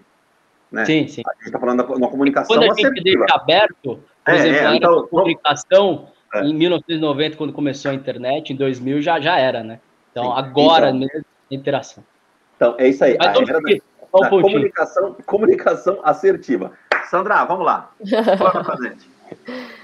Né? 0.72 0.86
Sim, 0.86 1.08
sim. 1.08 1.24
A 1.28 1.34
gente 1.34 1.48
está 1.48 1.60
falando 1.60 1.80
da 1.80 1.92
uma 1.92 2.08
comunicação 2.08 2.56
Quando 2.56 2.72
a 2.72 2.76
gente 2.76 2.86
assertiva. 2.86 3.26
deixa 3.26 3.36
aberto, 3.36 4.00
por 4.24 4.34
é, 4.34 4.38
exemplo, 4.38 4.68
é, 4.68 4.76
então, 4.76 5.08
comunicação, 5.08 6.08
é. 6.34 6.44
em 6.44 6.54
1990, 6.54 7.38
quando 7.38 7.54
começou 7.54 7.92
a 7.92 7.94
internet, 7.94 8.54
em 8.54 8.56
2000 8.56 9.02
já, 9.02 9.20
já 9.20 9.38
era, 9.38 9.64
né? 9.64 9.80
Então, 10.12 10.26
sim. 10.26 10.32
agora 10.36 10.90
então, 10.90 11.00
mesmo, 11.00 11.26
interação. 11.50 12.04
Então, 12.56 12.76
é 12.78 12.88
isso 12.90 13.04
aí. 13.04 13.18
Mas 13.18 13.28
a 13.28 13.42
era 13.42 13.62
da, 13.62 14.20
da 14.20 14.30
comunicação, 14.30 15.16
comunicação 15.26 16.00
assertiva. 16.04 16.72
Sandra, 17.10 17.44
vamos 17.46 17.66
lá. 17.66 17.92
Pra. 18.38 18.78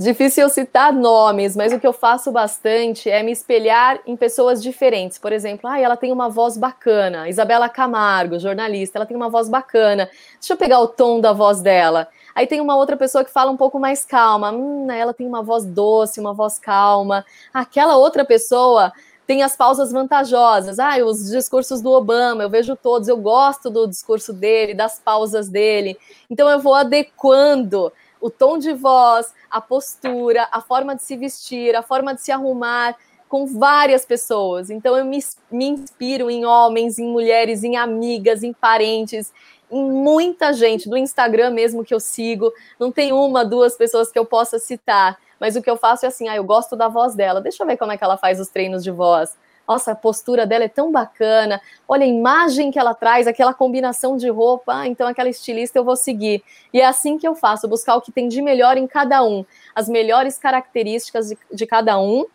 Difícil 0.00 0.44
eu 0.44 0.48
citar 0.48 0.94
nomes, 0.94 1.54
mas 1.54 1.74
o 1.74 1.78
que 1.78 1.86
eu 1.86 1.92
faço 1.92 2.32
bastante 2.32 3.10
é 3.10 3.22
me 3.22 3.32
espelhar 3.32 4.00
em 4.06 4.16
pessoas 4.16 4.62
diferentes. 4.62 5.18
Por 5.18 5.30
exemplo, 5.30 5.68
ah, 5.68 5.78
ela 5.78 5.94
tem 5.94 6.10
uma 6.10 6.30
voz 6.30 6.56
bacana. 6.56 7.28
Isabela 7.28 7.68
Camargo, 7.68 8.38
jornalista, 8.38 8.96
ela 8.96 9.04
tem 9.04 9.14
uma 9.14 9.28
voz 9.28 9.50
bacana. 9.50 10.08
Deixa 10.38 10.54
eu 10.54 10.56
pegar 10.56 10.80
o 10.80 10.88
tom 10.88 11.20
da 11.20 11.34
voz 11.34 11.60
dela. 11.60 12.08
Aí 12.40 12.46
tem 12.46 12.58
uma 12.58 12.74
outra 12.74 12.96
pessoa 12.96 13.22
que 13.22 13.30
fala 13.30 13.50
um 13.50 13.56
pouco 13.58 13.78
mais 13.78 14.02
calma. 14.02 14.50
Hum, 14.50 14.90
ela 14.90 15.12
tem 15.12 15.26
uma 15.26 15.42
voz 15.42 15.66
doce, 15.66 16.18
uma 16.18 16.32
voz 16.32 16.58
calma. 16.58 17.22
Aquela 17.52 17.98
outra 17.98 18.24
pessoa 18.24 18.94
tem 19.26 19.42
as 19.42 19.54
pausas 19.54 19.92
vantajosas. 19.92 20.78
Ah, 20.78 20.96
os 21.04 21.30
discursos 21.30 21.82
do 21.82 21.90
Obama, 21.90 22.42
eu 22.42 22.48
vejo 22.48 22.74
todos, 22.74 23.08
eu 23.08 23.18
gosto 23.18 23.68
do 23.68 23.86
discurso 23.86 24.32
dele, 24.32 24.72
das 24.72 24.98
pausas 24.98 25.50
dele. 25.50 25.98
Então 26.30 26.48
eu 26.48 26.58
vou 26.58 26.72
adequando 26.74 27.92
o 28.18 28.30
tom 28.30 28.56
de 28.56 28.72
voz, 28.72 29.34
a 29.50 29.60
postura, 29.60 30.48
a 30.50 30.62
forma 30.62 30.96
de 30.96 31.02
se 31.02 31.18
vestir, 31.18 31.76
a 31.76 31.82
forma 31.82 32.14
de 32.14 32.22
se 32.22 32.32
arrumar 32.32 32.96
com 33.28 33.44
várias 33.44 34.06
pessoas. 34.06 34.70
Então 34.70 34.96
eu 34.96 35.04
me, 35.04 35.18
me 35.52 35.66
inspiro 35.66 36.30
em 36.30 36.46
homens, 36.46 36.98
em 36.98 37.06
mulheres, 37.06 37.62
em 37.62 37.76
amigas, 37.76 38.42
em 38.42 38.54
parentes, 38.54 39.30
muita 39.70 40.52
gente 40.52 40.88
do 40.88 40.96
Instagram 40.96 41.50
mesmo 41.50 41.84
que 41.84 41.94
eu 41.94 42.00
sigo. 42.00 42.52
Não 42.78 42.90
tem 42.90 43.12
uma, 43.12 43.44
duas 43.44 43.76
pessoas 43.76 44.10
que 44.10 44.18
eu 44.18 44.24
possa 44.24 44.58
citar, 44.58 45.18
mas 45.38 45.56
o 45.56 45.62
que 45.62 45.70
eu 45.70 45.76
faço 45.76 46.04
é 46.04 46.08
assim, 46.08 46.28
ah, 46.28 46.36
eu 46.36 46.44
gosto 46.44 46.76
da 46.76 46.88
voz 46.88 47.14
dela. 47.14 47.40
Deixa 47.40 47.62
eu 47.62 47.66
ver 47.66 47.76
como 47.76 47.92
é 47.92 47.96
que 47.96 48.04
ela 48.04 48.16
faz 48.16 48.40
os 48.40 48.48
treinos 48.48 48.82
de 48.82 48.90
voz 48.90 49.36
nossa, 49.70 49.92
a 49.92 49.94
postura 49.94 50.44
dela 50.44 50.64
é 50.64 50.68
tão 50.68 50.90
bacana, 50.90 51.62
olha 51.86 52.04
a 52.04 52.08
imagem 52.08 52.72
que 52.72 52.78
ela 52.78 52.92
traz, 52.92 53.28
aquela 53.28 53.54
combinação 53.54 54.16
de 54.16 54.28
roupa, 54.28 54.80
ah, 54.80 54.86
então 54.88 55.06
aquela 55.06 55.28
estilista 55.28 55.78
eu 55.78 55.84
vou 55.84 55.94
seguir. 55.94 56.42
E 56.74 56.80
é 56.80 56.86
assim 56.86 57.16
que 57.16 57.26
eu 57.26 57.36
faço, 57.36 57.68
buscar 57.68 57.94
o 57.94 58.00
que 58.00 58.10
tem 58.10 58.26
de 58.26 58.42
melhor 58.42 58.76
em 58.76 58.88
cada 58.88 59.22
um, 59.22 59.44
as 59.72 59.88
melhores 59.88 60.38
características 60.38 61.28
de, 61.28 61.38
de 61.52 61.66
cada 61.66 62.00
um 62.00 62.26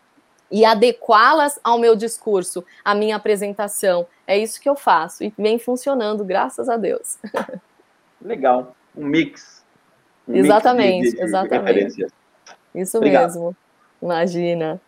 e 0.50 0.64
adequá-las 0.64 1.58
ao 1.62 1.78
meu 1.78 1.96
discurso, 1.96 2.64
à 2.84 2.94
minha 2.94 3.16
apresentação. 3.16 4.06
É 4.26 4.36
isso 4.38 4.60
que 4.60 4.68
eu 4.68 4.76
faço 4.76 5.24
e 5.24 5.32
vem 5.36 5.58
funcionando, 5.58 6.24
graças 6.24 6.68
a 6.68 6.76
Deus. 6.76 7.18
Legal, 8.20 8.74
um 8.96 9.06
mix. 9.06 9.64
Um 10.28 10.34
exatamente, 10.34 11.02
mix 11.02 11.10
de, 11.10 11.16
de, 11.16 11.22
exatamente. 11.22 11.96
De 11.96 12.06
isso 12.74 12.96
Obrigado. 12.96 13.26
mesmo. 13.26 13.56
Imagina. 14.02 14.80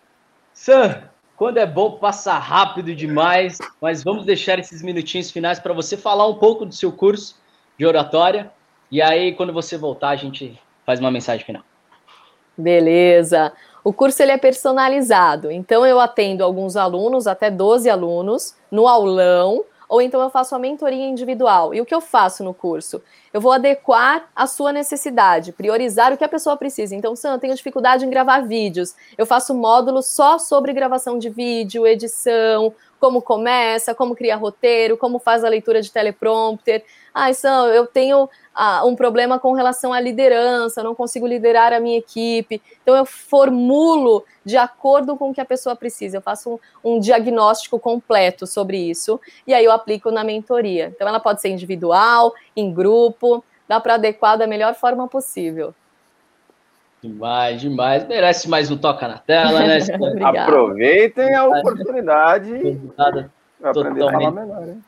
Sam, 0.53 1.03
quando 1.37 1.59
é 1.59 1.67
bom, 1.67 1.99
passa 1.99 2.37
rápido 2.37 2.95
demais, 2.95 3.59
mas 3.81 4.03
vamos 4.03 4.27
deixar 4.27 4.59
esses 4.59 4.83
minutinhos 4.83 5.31
finais 5.31 5.59
para 5.59 5.73
você 5.73 5.97
falar 5.97 6.27
um 6.27 6.35
pouco 6.35 6.67
do 6.67 6.75
seu 6.75 6.93
curso 6.93 7.41
de 7.79 7.87
oratória. 7.87 8.51
E 8.91 9.01
aí, 9.01 9.35
quando 9.35 9.53
você 9.53 9.77
voltar, 9.77 10.11
a 10.11 10.17
gente 10.17 10.61
faz 10.85 11.01
uma 11.01 11.11
mensagem 11.11 11.47
final. 11.47 11.63
Beleza. 12.57 13.53
O 13.85 13.93
curso 13.93 14.23
ele 14.23 14.33
é 14.33 14.37
personalizado, 14.37 15.51
então 15.51 15.87
eu 15.87 16.01
atendo 16.01 16.45
alguns 16.45 16.77
alunos, 16.77 17.27
até 17.27 17.51
12 17.51 17.89
alunos, 17.89 18.55
no 18.71 18.87
aulão, 18.87 19.65
ou 19.89 20.03
então 20.03 20.21
eu 20.21 20.29
faço 20.29 20.55
a 20.55 20.59
mentoria 20.59 21.07
individual. 21.07 21.73
E 21.73 21.81
o 21.81 21.87
que 21.87 21.95
eu 21.95 22.01
faço 22.01 22.45
no 22.45 22.53
curso? 22.53 23.03
Eu 23.33 23.41
vou 23.41 23.53
adequar 23.53 24.29
a 24.37 24.47
sua 24.47 24.73
necessidade, 24.73 25.53
priorizar 25.53 26.13
o 26.13 26.17
que 26.17 26.25
a 26.25 26.29
pessoa 26.29 26.57
precisa. 26.57 26.95
Então, 26.95 27.17
Sam, 27.17 27.33
eu 27.33 27.39
tenho 27.39 27.55
dificuldade 27.55 28.05
em 28.05 28.11
gravar 28.11 28.41
vídeos. 28.41 28.95
Eu 29.17 29.25
faço 29.25 29.55
módulo 29.55 30.03
só 30.03 30.39
sobre 30.39 30.73
gravação 30.73 31.19
de 31.19 31.31
vídeo, 31.31 31.87
edição, 31.87 32.75
como 33.01 33.23
começa, 33.23 33.95
como 33.95 34.15
cria 34.15 34.37
roteiro, 34.37 34.97
como 34.97 35.19
faz 35.19 35.45
a 35.45 35.49
leitura 35.49 35.81
de 35.81 35.91
teleprompter. 35.91 36.85
Ah, 37.15 37.33
Sam, 37.33 37.69
eu 37.69 37.87
tenho 37.87 38.29
ah, 38.61 38.85
um 38.85 38.97
problema 38.97 39.39
com 39.39 39.53
relação 39.53 39.93
à 39.93 40.01
liderança, 40.01 40.83
não 40.83 40.93
consigo 40.93 41.29
liderar 41.29 41.73
a 41.73 41.79
minha 41.79 41.97
equipe. 41.97 42.61
Então, 42.83 42.97
eu 42.97 43.07
formulo 43.07 44.25
de 44.45 44.57
acordo 44.57 45.17
com 45.17 45.31
o 45.31 45.35
que 45.35 45.41
a 45.41 45.45
pessoa 45.45 45.77
precisa. 45.77 46.17
Eu 46.17 46.21
faço 46.21 46.59
um, 46.83 46.97
um 46.97 46.99
diagnóstico 46.99 47.79
completo 47.79 48.49
sobre 48.49 48.77
isso 48.77 49.21
e 49.47 49.55
aí 49.55 49.65
eu 49.65 49.71
aplico 49.71 50.11
na 50.11 50.25
mentoria. 50.25 50.93
Então, 50.93 51.07
ela 51.07 51.21
pode 51.21 51.41
ser 51.41 51.51
individual, 51.51 52.35
em 52.57 52.75
grupo, 52.75 53.45
dá 53.69 53.79
para 53.79 53.95
adequar 53.95 54.37
da 54.37 54.45
melhor 54.45 54.75
forma 54.75 55.07
possível. 55.07 55.73
Demais, 57.01 57.61
demais. 57.61 58.09
Merece 58.09 58.49
mais 58.49 58.73
um 58.73 58.77
toca 58.77 59.07
na 59.07 59.19
tela, 59.19 59.61
né? 59.61 59.79
Aproveitem 60.25 61.33
a 61.33 61.47
oportunidade. 61.47 62.81
Totalmente. 63.61 64.79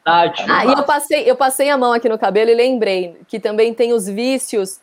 Ah, 0.49 0.65
e 0.65 0.73
eu 0.73 0.83
passei, 0.85 1.31
eu 1.31 1.37
passei 1.37 1.71
a 1.71 1.77
mão 1.77 1.93
aqui 1.93 2.09
no 2.09 2.19
cabelo 2.19 2.51
e 2.51 2.55
lembrei 2.55 3.17
que 3.27 3.41
também 3.41 3.75
tem 3.75 3.93
os 3.93 4.07
vícios 4.07 4.81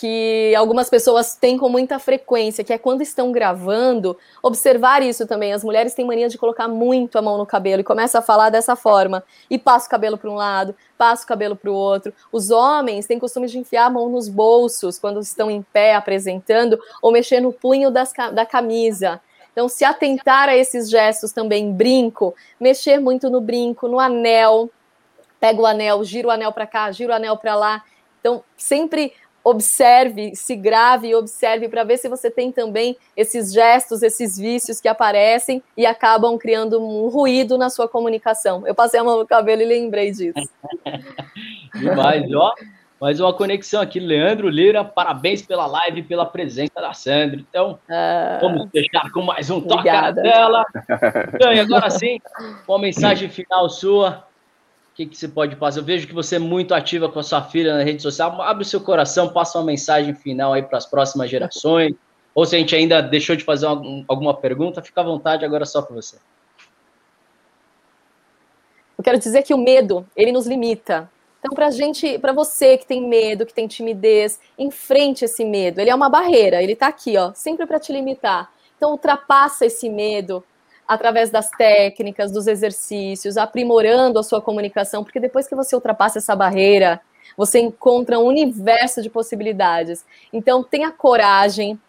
que 0.00 0.54
algumas 0.54 0.88
pessoas 0.88 1.34
têm 1.34 1.58
com 1.58 1.68
muita 1.68 1.98
frequência, 1.98 2.64
que 2.64 2.72
é 2.72 2.78
quando 2.78 3.02
estão 3.02 3.30
gravando, 3.30 4.16
observar 4.42 5.02
isso 5.02 5.26
também. 5.26 5.52
As 5.52 5.62
mulheres 5.62 5.92
têm 5.92 6.06
mania 6.06 6.28
de 6.28 6.38
colocar 6.38 6.68
muito 6.68 7.18
a 7.18 7.22
mão 7.22 7.36
no 7.36 7.44
cabelo 7.44 7.80
e 7.80 7.84
começa 7.84 8.18
a 8.18 8.22
falar 8.22 8.48
dessa 8.48 8.74
forma. 8.74 9.22
E 9.50 9.58
passa 9.58 9.86
o 9.86 9.90
cabelo 9.90 10.16
para 10.16 10.30
um 10.30 10.34
lado, 10.34 10.74
passa 10.96 11.24
o 11.24 11.26
cabelo 11.26 11.54
para 11.54 11.70
o 11.70 11.74
outro. 11.74 12.14
Os 12.32 12.50
homens 12.50 13.06
têm 13.06 13.18
costume 13.18 13.46
de 13.46 13.58
enfiar 13.58 13.86
a 13.86 13.90
mão 13.90 14.08
nos 14.08 14.28
bolsos 14.28 14.98
quando 14.98 15.20
estão 15.20 15.50
em 15.50 15.60
pé 15.60 15.94
apresentando 15.94 16.78
ou 17.02 17.12
mexer 17.12 17.40
no 17.40 17.52
punho 17.52 17.90
das, 17.90 18.12
da 18.32 18.46
camisa. 18.46 19.20
Então, 19.52 19.68
se 19.68 19.84
atentar 19.84 20.48
a 20.48 20.56
esses 20.56 20.88
gestos 20.88 21.32
também, 21.32 21.72
brinco, 21.72 22.34
mexer 22.58 22.98
muito 23.00 23.28
no 23.28 23.40
brinco, 23.40 23.88
no 23.88 23.98
anel, 23.98 24.70
pega 25.38 25.60
o 25.60 25.66
anel, 25.66 26.04
gira 26.04 26.28
o 26.28 26.30
anel 26.30 26.52
para 26.52 26.66
cá, 26.66 26.90
gira 26.92 27.12
o 27.12 27.16
anel 27.16 27.36
para 27.36 27.54
lá. 27.56 27.84
Então, 28.20 28.44
sempre 28.56 29.12
observe, 29.42 30.36
se 30.36 30.54
grave 30.54 31.08
e 31.08 31.14
observe 31.14 31.68
para 31.68 31.82
ver 31.82 31.96
se 31.96 32.08
você 32.08 32.30
tem 32.30 32.52
também 32.52 32.96
esses 33.16 33.52
gestos, 33.52 34.02
esses 34.02 34.36
vícios 34.36 34.80
que 34.80 34.88
aparecem 34.88 35.62
e 35.76 35.86
acabam 35.86 36.36
criando 36.38 36.80
um 36.80 37.08
ruído 37.08 37.56
na 37.56 37.70
sua 37.70 37.88
comunicação. 37.88 38.66
Eu 38.66 38.74
passei 38.74 39.00
a 39.00 39.04
mão 39.04 39.18
no 39.18 39.26
cabelo 39.26 39.62
e 39.62 39.66
lembrei 39.66 40.10
disso. 40.10 40.48
Demais, 41.74 42.30
ó. 42.34 42.54
Mais 43.00 43.18
uma 43.18 43.32
conexão 43.32 43.80
aqui, 43.80 43.98
Leandro 43.98 44.48
Lira. 44.48 44.84
Parabéns 44.84 45.40
pela 45.40 45.66
live 45.66 46.00
e 46.00 46.02
pela 46.02 46.26
presença 46.26 46.74
da 46.74 46.92
Sandra. 46.92 47.40
Então, 47.40 47.78
ah, 47.88 48.38
vamos 48.40 48.68
fechar 48.70 49.10
com 49.10 49.22
mais 49.22 49.48
um 49.48 49.56
obrigada. 49.56 50.22
toque 50.22 50.28
na 50.28 50.32
tela. 50.32 50.64
Então, 51.34 51.52
e 51.52 51.60
agora 51.60 51.88
sim, 51.88 52.20
uma 52.68 52.78
mensagem 52.78 53.28
final 53.30 53.70
sua 53.70 54.28
que, 55.00 55.06
que 55.06 55.16
você 55.16 55.28
pode 55.28 55.56
passar? 55.56 55.80
Eu 55.80 55.84
vejo 55.84 56.06
que 56.06 56.14
você 56.14 56.36
é 56.36 56.38
muito 56.38 56.74
ativa 56.74 57.08
com 57.08 57.18
a 57.18 57.22
sua 57.22 57.42
filha 57.42 57.74
na 57.76 57.82
rede 57.82 58.02
social. 58.02 58.40
Abre 58.42 58.62
o 58.62 58.66
seu 58.66 58.80
coração, 58.80 59.32
passa 59.32 59.58
uma 59.58 59.64
mensagem 59.64 60.14
final 60.14 60.52
aí 60.52 60.62
para 60.62 60.76
as 60.76 60.84
próximas 60.84 61.30
gerações. 61.30 61.94
Ou 62.34 62.44
se 62.44 62.54
a 62.54 62.58
gente 62.58 62.76
ainda 62.76 63.00
deixou 63.00 63.34
de 63.34 63.42
fazer 63.42 63.66
alguma 63.66 64.34
pergunta, 64.34 64.82
fica 64.82 65.00
à 65.00 65.04
vontade 65.04 65.44
agora 65.44 65.64
só 65.64 65.80
para 65.80 65.94
você. 65.94 66.18
Eu 68.96 69.02
quero 69.02 69.18
dizer 69.18 69.42
que 69.42 69.54
o 69.54 69.58
medo, 69.58 70.06
ele 70.14 70.32
nos 70.32 70.46
limita. 70.46 71.10
Então, 71.40 71.54
para 71.54 71.70
gente, 71.70 72.18
para 72.18 72.32
você 72.32 72.76
que 72.76 72.86
tem 72.86 73.08
medo, 73.08 73.46
que 73.46 73.54
tem 73.54 73.66
timidez, 73.66 74.38
enfrente 74.58 75.24
esse 75.24 75.42
medo. 75.42 75.80
Ele 75.80 75.88
é 75.88 75.94
uma 75.94 76.10
barreira, 76.10 76.62
ele 76.62 76.74
está 76.74 76.86
aqui, 76.86 77.16
ó, 77.16 77.32
sempre 77.34 77.66
para 77.66 77.80
te 77.80 77.92
limitar. 77.92 78.52
Então, 78.76 78.92
ultrapassa 78.92 79.64
esse 79.64 79.88
medo, 79.88 80.44
através 80.86 81.30
das 81.30 81.48
técnicas, 81.50 82.30
dos 82.30 82.46
exercícios, 82.46 83.38
aprimorando 83.38 84.18
a 84.18 84.22
sua 84.22 84.42
comunicação, 84.42 85.02
porque 85.02 85.18
depois 85.18 85.48
que 85.48 85.54
você 85.54 85.74
ultrapassa 85.74 86.18
essa 86.18 86.36
barreira, 86.36 87.00
você 87.36 87.58
encontra 87.58 88.18
um 88.18 88.26
universo 88.26 89.00
de 89.00 89.08
possibilidades. 89.08 90.04
Então, 90.32 90.62
tenha 90.62 90.90
coragem 90.90 91.80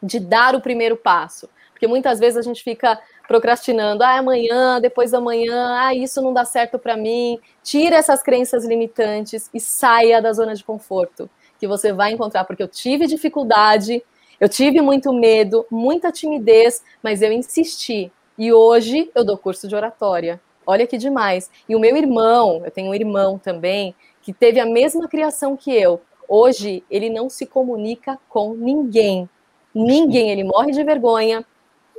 de 0.00 0.20
dar 0.20 0.54
o 0.54 0.60
primeiro 0.60 0.96
passo, 0.96 1.48
porque 1.72 1.86
muitas 1.86 2.20
vezes 2.20 2.36
a 2.36 2.42
gente 2.42 2.62
fica 2.62 3.00
procrastinando, 3.30 4.02
ah, 4.02 4.18
amanhã, 4.18 4.80
depois 4.80 5.12
da 5.12 5.20
manhã, 5.20 5.76
ah, 5.78 5.94
isso 5.94 6.20
não 6.20 6.32
dá 6.32 6.44
certo 6.44 6.80
para 6.80 6.96
mim. 6.96 7.38
Tira 7.62 7.94
essas 7.94 8.24
crenças 8.24 8.64
limitantes 8.64 9.48
e 9.54 9.60
saia 9.60 10.20
da 10.20 10.32
zona 10.32 10.52
de 10.52 10.64
conforto, 10.64 11.30
que 11.56 11.68
você 11.68 11.92
vai 11.92 12.10
encontrar, 12.10 12.42
porque 12.42 12.60
eu 12.60 12.66
tive 12.66 13.06
dificuldade, 13.06 14.02
eu 14.40 14.48
tive 14.48 14.80
muito 14.80 15.12
medo, 15.12 15.64
muita 15.70 16.10
timidez, 16.10 16.82
mas 17.00 17.22
eu 17.22 17.30
insisti, 17.30 18.10
e 18.36 18.52
hoje 18.52 19.08
eu 19.14 19.22
dou 19.22 19.38
curso 19.38 19.68
de 19.68 19.76
oratória. 19.76 20.40
Olha 20.66 20.84
que 20.84 20.98
demais. 20.98 21.48
E 21.68 21.76
o 21.76 21.78
meu 21.78 21.96
irmão, 21.96 22.62
eu 22.64 22.70
tenho 22.72 22.90
um 22.90 22.94
irmão 22.94 23.38
também, 23.38 23.94
que 24.22 24.32
teve 24.32 24.58
a 24.58 24.66
mesma 24.66 25.06
criação 25.06 25.56
que 25.56 25.70
eu. 25.72 26.00
Hoje 26.28 26.82
ele 26.90 27.08
não 27.08 27.30
se 27.30 27.46
comunica 27.46 28.18
com 28.28 28.54
ninguém. 28.54 29.30
Ninguém, 29.72 30.32
ele 30.32 30.42
morre 30.42 30.72
de 30.72 30.82
vergonha, 30.82 31.46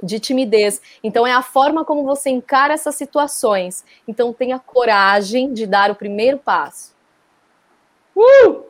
de 0.01 0.19
timidez. 0.19 0.81
Então 1.03 1.25
é 1.25 1.33
a 1.33 1.41
forma 1.41 1.85
como 1.85 2.03
você 2.03 2.29
encara 2.29 2.73
essas 2.73 2.95
situações. 2.95 3.85
Então 4.07 4.33
tenha 4.33 4.59
coragem 4.59 5.53
de 5.53 5.65
dar 5.67 5.91
o 5.91 5.95
primeiro 5.95 6.37
passo. 6.37 6.95
Uh! 8.15 8.63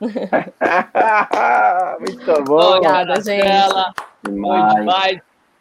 Muito 2.00 2.44
bom. 2.44 2.76
Obrigada, 2.76 3.20
gente. 3.20 3.44
Demais. 4.22 4.74
demais. 4.74 5.20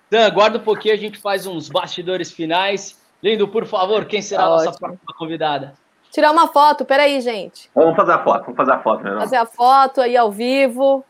Dan, 0.10 0.26
aguarda 0.26 0.58
um 0.58 0.64
pouquinho, 0.64 0.94
a 0.94 0.98
gente 0.98 1.18
faz 1.20 1.46
uns 1.46 1.68
bastidores 1.70 2.32
finais. 2.32 2.98
Lindo, 3.22 3.48
por 3.48 3.66
favor, 3.66 4.06
quem 4.06 4.22
será 4.22 4.44
a 4.44 4.50
nossa 4.50 4.72
próxima 4.72 5.14
convidada? 5.18 5.74
Tirar 6.12 6.32
uma 6.32 6.48
foto, 6.48 6.86
peraí, 6.86 7.20
gente. 7.20 7.70
Vamos 7.76 7.96
fazer 7.96 8.14
a 8.14 8.24
foto, 8.24 8.44
vamos 8.44 8.58
fazer 8.58 8.72
a 8.72 8.80
foto. 8.80 9.04
Meu 9.04 9.20
fazer 9.20 9.36
a 9.36 9.46
foto 9.46 10.02
aí 10.02 10.16
ao 10.16 10.32
vivo. 10.32 11.04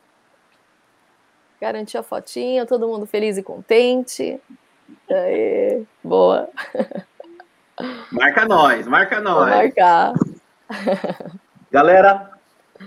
Garantiu 1.59 1.99
a 1.99 2.03
fotinha, 2.03 2.65
todo 2.65 2.87
mundo 2.87 3.05
feliz 3.05 3.37
e 3.37 3.43
contente. 3.43 4.39
Aê, 5.09 5.83
boa. 6.03 6.47
Marca 8.11 8.45
nós, 8.45 8.87
marca 8.87 9.15
Vou 9.15 9.23
nós. 9.23 9.49
marcar. 9.49 10.13
Galera, 11.71 12.31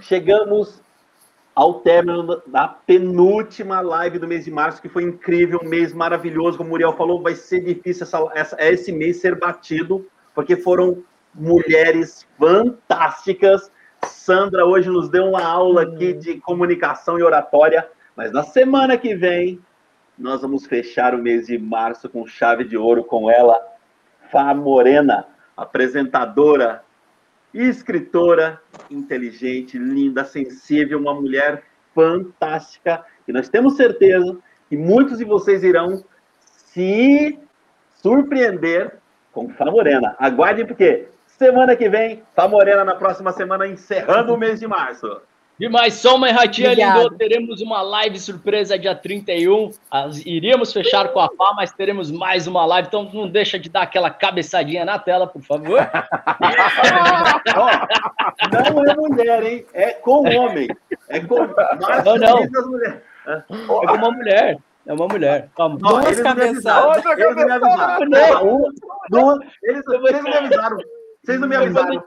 chegamos 0.02 0.80
ao 1.54 1.74
término 1.80 2.40
da 2.46 2.68
penúltima 2.68 3.80
live 3.80 4.18
do 4.18 4.26
mês 4.28 4.44
de 4.44 4.50
março, 4.50 4.80
que 4.80 4.88
foi 4.88 5.02
incrível, 5.02 5.60
um 5.62 5.68
mês 5.68 5.92
maravilhoso. 5.92 6.56
Como 6.56 6.68
o 6.68 6.70
Muriel 6.70 6.96
falou, 6.96 7.20
vai 7.20 7.34
ser 7.34 7.60
difícil 7.60 8.04
essa, 8.04 8.30
essa- 8.34 8.56
esse 8.60 8.92
mês 8.92 9.20
ser 9.20 9.34
batido, 9.38 10.06
porque 10.34 10.56
foram 10.56 11.02
mulheres 11.34 12.26
fantásticas. 12.38 13.70
Sandra 14.04 14.64
hoje 14.64 14.88
nos 14.88 15.08
deu 15.10 15.24
uma 15.26 15.42
aula 15.44 15.82
aqui 15.82 16.12
de 16.14 16.38
comunicação 16.40 17.18
e 17.18 17.22
oratória, 17.22 17.86
mas 18.20 18.32
na 18.32 18.42
semana 18.42 18.98
que 18.98 19.14
vem 19.14 19.58
nós 20.18 20.42
vamos 20.42 20.66
fechar 20.66 21.14
o 21.14 21.18
mês 21.18 21.46
de 21.46 21.56
março 21.56 22.06
com 22.06 22.26
chave 22.26 22.64
de 22.64 22.76
ouro 22.76 23.02
com 23.02 23.30
ela, 23.30 23.58
Fá 24.30 24.52
Morena, 24.52 25.26
apresentadora, 25.56 26.84
escritora, 27.54 28.60
inteligente, 28.90 29.78
linda, 29.78 30.22
sensível, 30.22 30.98
uma 30.98 31.14
mulher 31.14 31.62
fantástica. 31.94 33.02
E 33.26 33.32
nós 33.32 33.48
temos 33.48 33.76
certeza 33.76 34.36
que 34.68 34.76
muitos 34.76 35.16
de 35.16 35.24
vocês 35.24 35.64
irão 35.64 36.04
se 36.38 37.38
surpreender 38.02 38.98
com 39.32 39.48
Fá 39.48 39.64
Morena. 39.64 40.14
Aguardem, 40.18 40.66
porque 40.66 41.08
semana 41.26 41.74
que 41.74 41.88
vem, 41.88 42.22
Fá 42.36 42.46
Morena 42.46 42.84
na 42.84 42.96
próxima 42.96 43.32
semana, 43.32 43.66
encerrando 43.66 44.34
o 44.34 44.36
mês 44.36 44.60
de 44.60 44.66
março. 44.66 45.22
E 45.60 45.68
mais 45.68 45.94
só 45.94 46.16
uma 46.16 46.28
erratinha. 46.28 46.72
Lindô. 46.72 47.10
Teremos 47.16 47.60
uma 47.60 47.82
live 47.82 48.18
surpresa 48.18 48.78
dia 48.78 48.94
31. 48.94 49.70
As- 49.90 50.24
Iríamos 50.24 50.72
fechar 50.72 51.08
com 51.08 51.20
a 51.20 51.28
Fá, 51.28 51.52
mas 51.54 51.70
teremos 51.72 52.10
mais 52.10 52.46
uma 52.46 52.64
live. 52.64 52.88
Então 52.88 53.10
não 53.12 53.28
deixa 53.28 53.58
de 53.58 53.68
dar 53.68 53.82
aquela 53.82 54.08
cabeçadinha 54.10 54.84
na 54.84 54.98
tela, 54.98 55.26
por 55.26 55.42
favor. 55.42 55.78
Não 58.50 58.84
é 58.84 58.94
mulher, 58.96 59.42
hein? 59.44 59.66
É 59.74 59.90
com 59.92 60.26
homem. 60.36 60.68
É 61.08 61.20
com 61.20 61.36
Não, 61.36 62.16
não. 62.16 62.38
É 63.88 63.92
uma 63.92 64.10
mulher. 64.10 64.58
É 64.86 64.92
uma 64.92 65.06
mulher. 65.08 65.48
Calma. 65.56 65.76
Duas 65.76 66.20
cabeçadas. 66.20 67.04
Eles 67.04 67.36
me 67.36 67.52
avisaram. 67.52 68.70
duas, 69.10 69.38
eles, 69.62 69.84
me 70.22 70.34
avisaram. 70.34 70.78
Vocês 71.24 71.38
não 71.40 71.48
me 71.48 71.56
avisaram. 71.56 72.02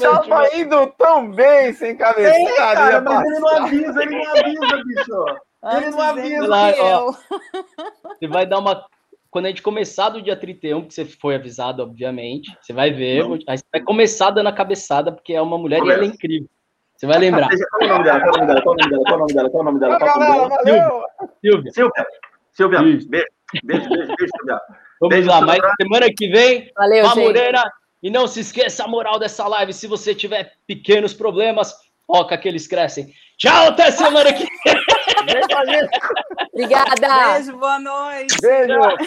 Tava 0.00 0.56
indo 0.56 0.86
tão 0.98 1.30
bem 1.32 1.72
sem 1.72 1.96
cabeçada. 1.96 2.56
cara, 2.56 2.92
ia 2.92 3.00
mas 3.00 3.24
ele 3.24 3.34
não 3.38 3.42
passar. 3.42 3.62
avisa, 3.64 4.02
ele 4.02 4.10
não 4.16 4.30
avisa, 4.30 4.82
bicho. 4.84 5.24
Ele 5.76 5.90
não 5.90 6.00
avisa. 6.00 6.46
Lá, 6.46 6.72
que 6.72 6.80
ó. 6.80 7.12
Você 8.18 8.28
vai 8.28 8.46
dar 8.46 8.58
uma. 8.58 8.84
Quando 9.30 9.46
a 9.46 9.48
gente 9.48 9.62
começar 9.62 10.10
do 10.10 10.20
dia 10.22 10.36
31, 10.36 10.86
que 10.86 10.92
você 10.94 11.04
foi 11.06 11.34
avisado, 11.34 11.82
obviamente, 11.82 12.54
você 12.60 12.72
vai 12.72 12.92
ver. 12.92 13.24
Não. 13.24 13.38
Aí 13.48 13.58
você 13.58 13.64
vai 13.72 13.80
começar 13.80 14.30
dando 14.30 14.48
a 14.48 14.52
cabeçada, 14.52 15.10
porque 15.10 15.32
é 15.32 15.40
uma 15.40 15.56
mulher 15.58 15.78
e 15.78 15.80
ela 15.82 15.92
é 15.92 15.96
Começa. 15.96 16.14
incrível. 16.14 16.48
Você 16.96 17.06
vai 17.06 17.18
lembrar. 17.18 17.48
Qual 17.48 17.80
é 17.82 17.84
o 17.84 17.88
nome 17.88 18.04
dela? 18.04 18.20
Qual 18.20 18.32
é 18.32 18.36
o 18.36 18.38
nome 18.38 18.46
dela? 18.46 18.62
Qual 18.62 18.74
é 18.74 18.76
o 18.76 18.78
nome 18.78 18.92
dela? 18.92 19.00
Qual 19.04 19.16
o 19.16 19.18
nome 19.24 19.32
dela? 19.34 19.50
Qual 19.50 19.62
o 19.62 19.64
nome 19.64 19.80
dela? 19.80 19.98
Qual 19.98 20.16
o 20.16 20.48
nome 20.48 20.64
dela? 20.64 20.88
Valeu. 20.88 21.02
Silvia, 21.40 21.72
Silvia. 21.72 22.06
Silvia, 22.52 22.78
beijo. 22.82 23.08
Beijo, 23.08 23.26
beijo, 23.64 23.88
beijo, 23.88 24.32
Silvia. 24.36 24.60
vamos 25.00 25.14
Beijo, 25.16 25.28
lá. 25.30 25.40
Mas 25.40 25.56
Sandra. 25.56 25.72
semana 25.80 26.06
que 26.16 26.28
vem, 26.28 26.70
Valeu, 26.76 27.04
Fá 27.06 27.14
gente. 27.14 27.24
Moreira. 27.26 27.62
E 28.02 28.10
não 28.10 28.26
se 28.26 28.40
esqueça 28.40 28.84
a 28.84 28.88
moral 28.88 29.18
dessa 29.18 29.46
live. 29.46 29.72
Se 29.72 29.86
você 29.86 30.14
tiver 30.14 30.54
pequenos 30.66 31.14
problemas, 31.14 31.74
foca 32.06 32.36
que 32.36 32.48
eles 32.48 32.66
crescem. 32.66 33.14
Tchau, 33.38 33.68
até 33.68 33.90
semana 33.90 34.32
que 34.32 34.44
vem. 34.44 34.82
Obrigada. 36.52 37.34
Beijo, 37.34 37.56
boa 37.56 37.78
noite. 37.78 38.36
Beijo. 38.40 38.74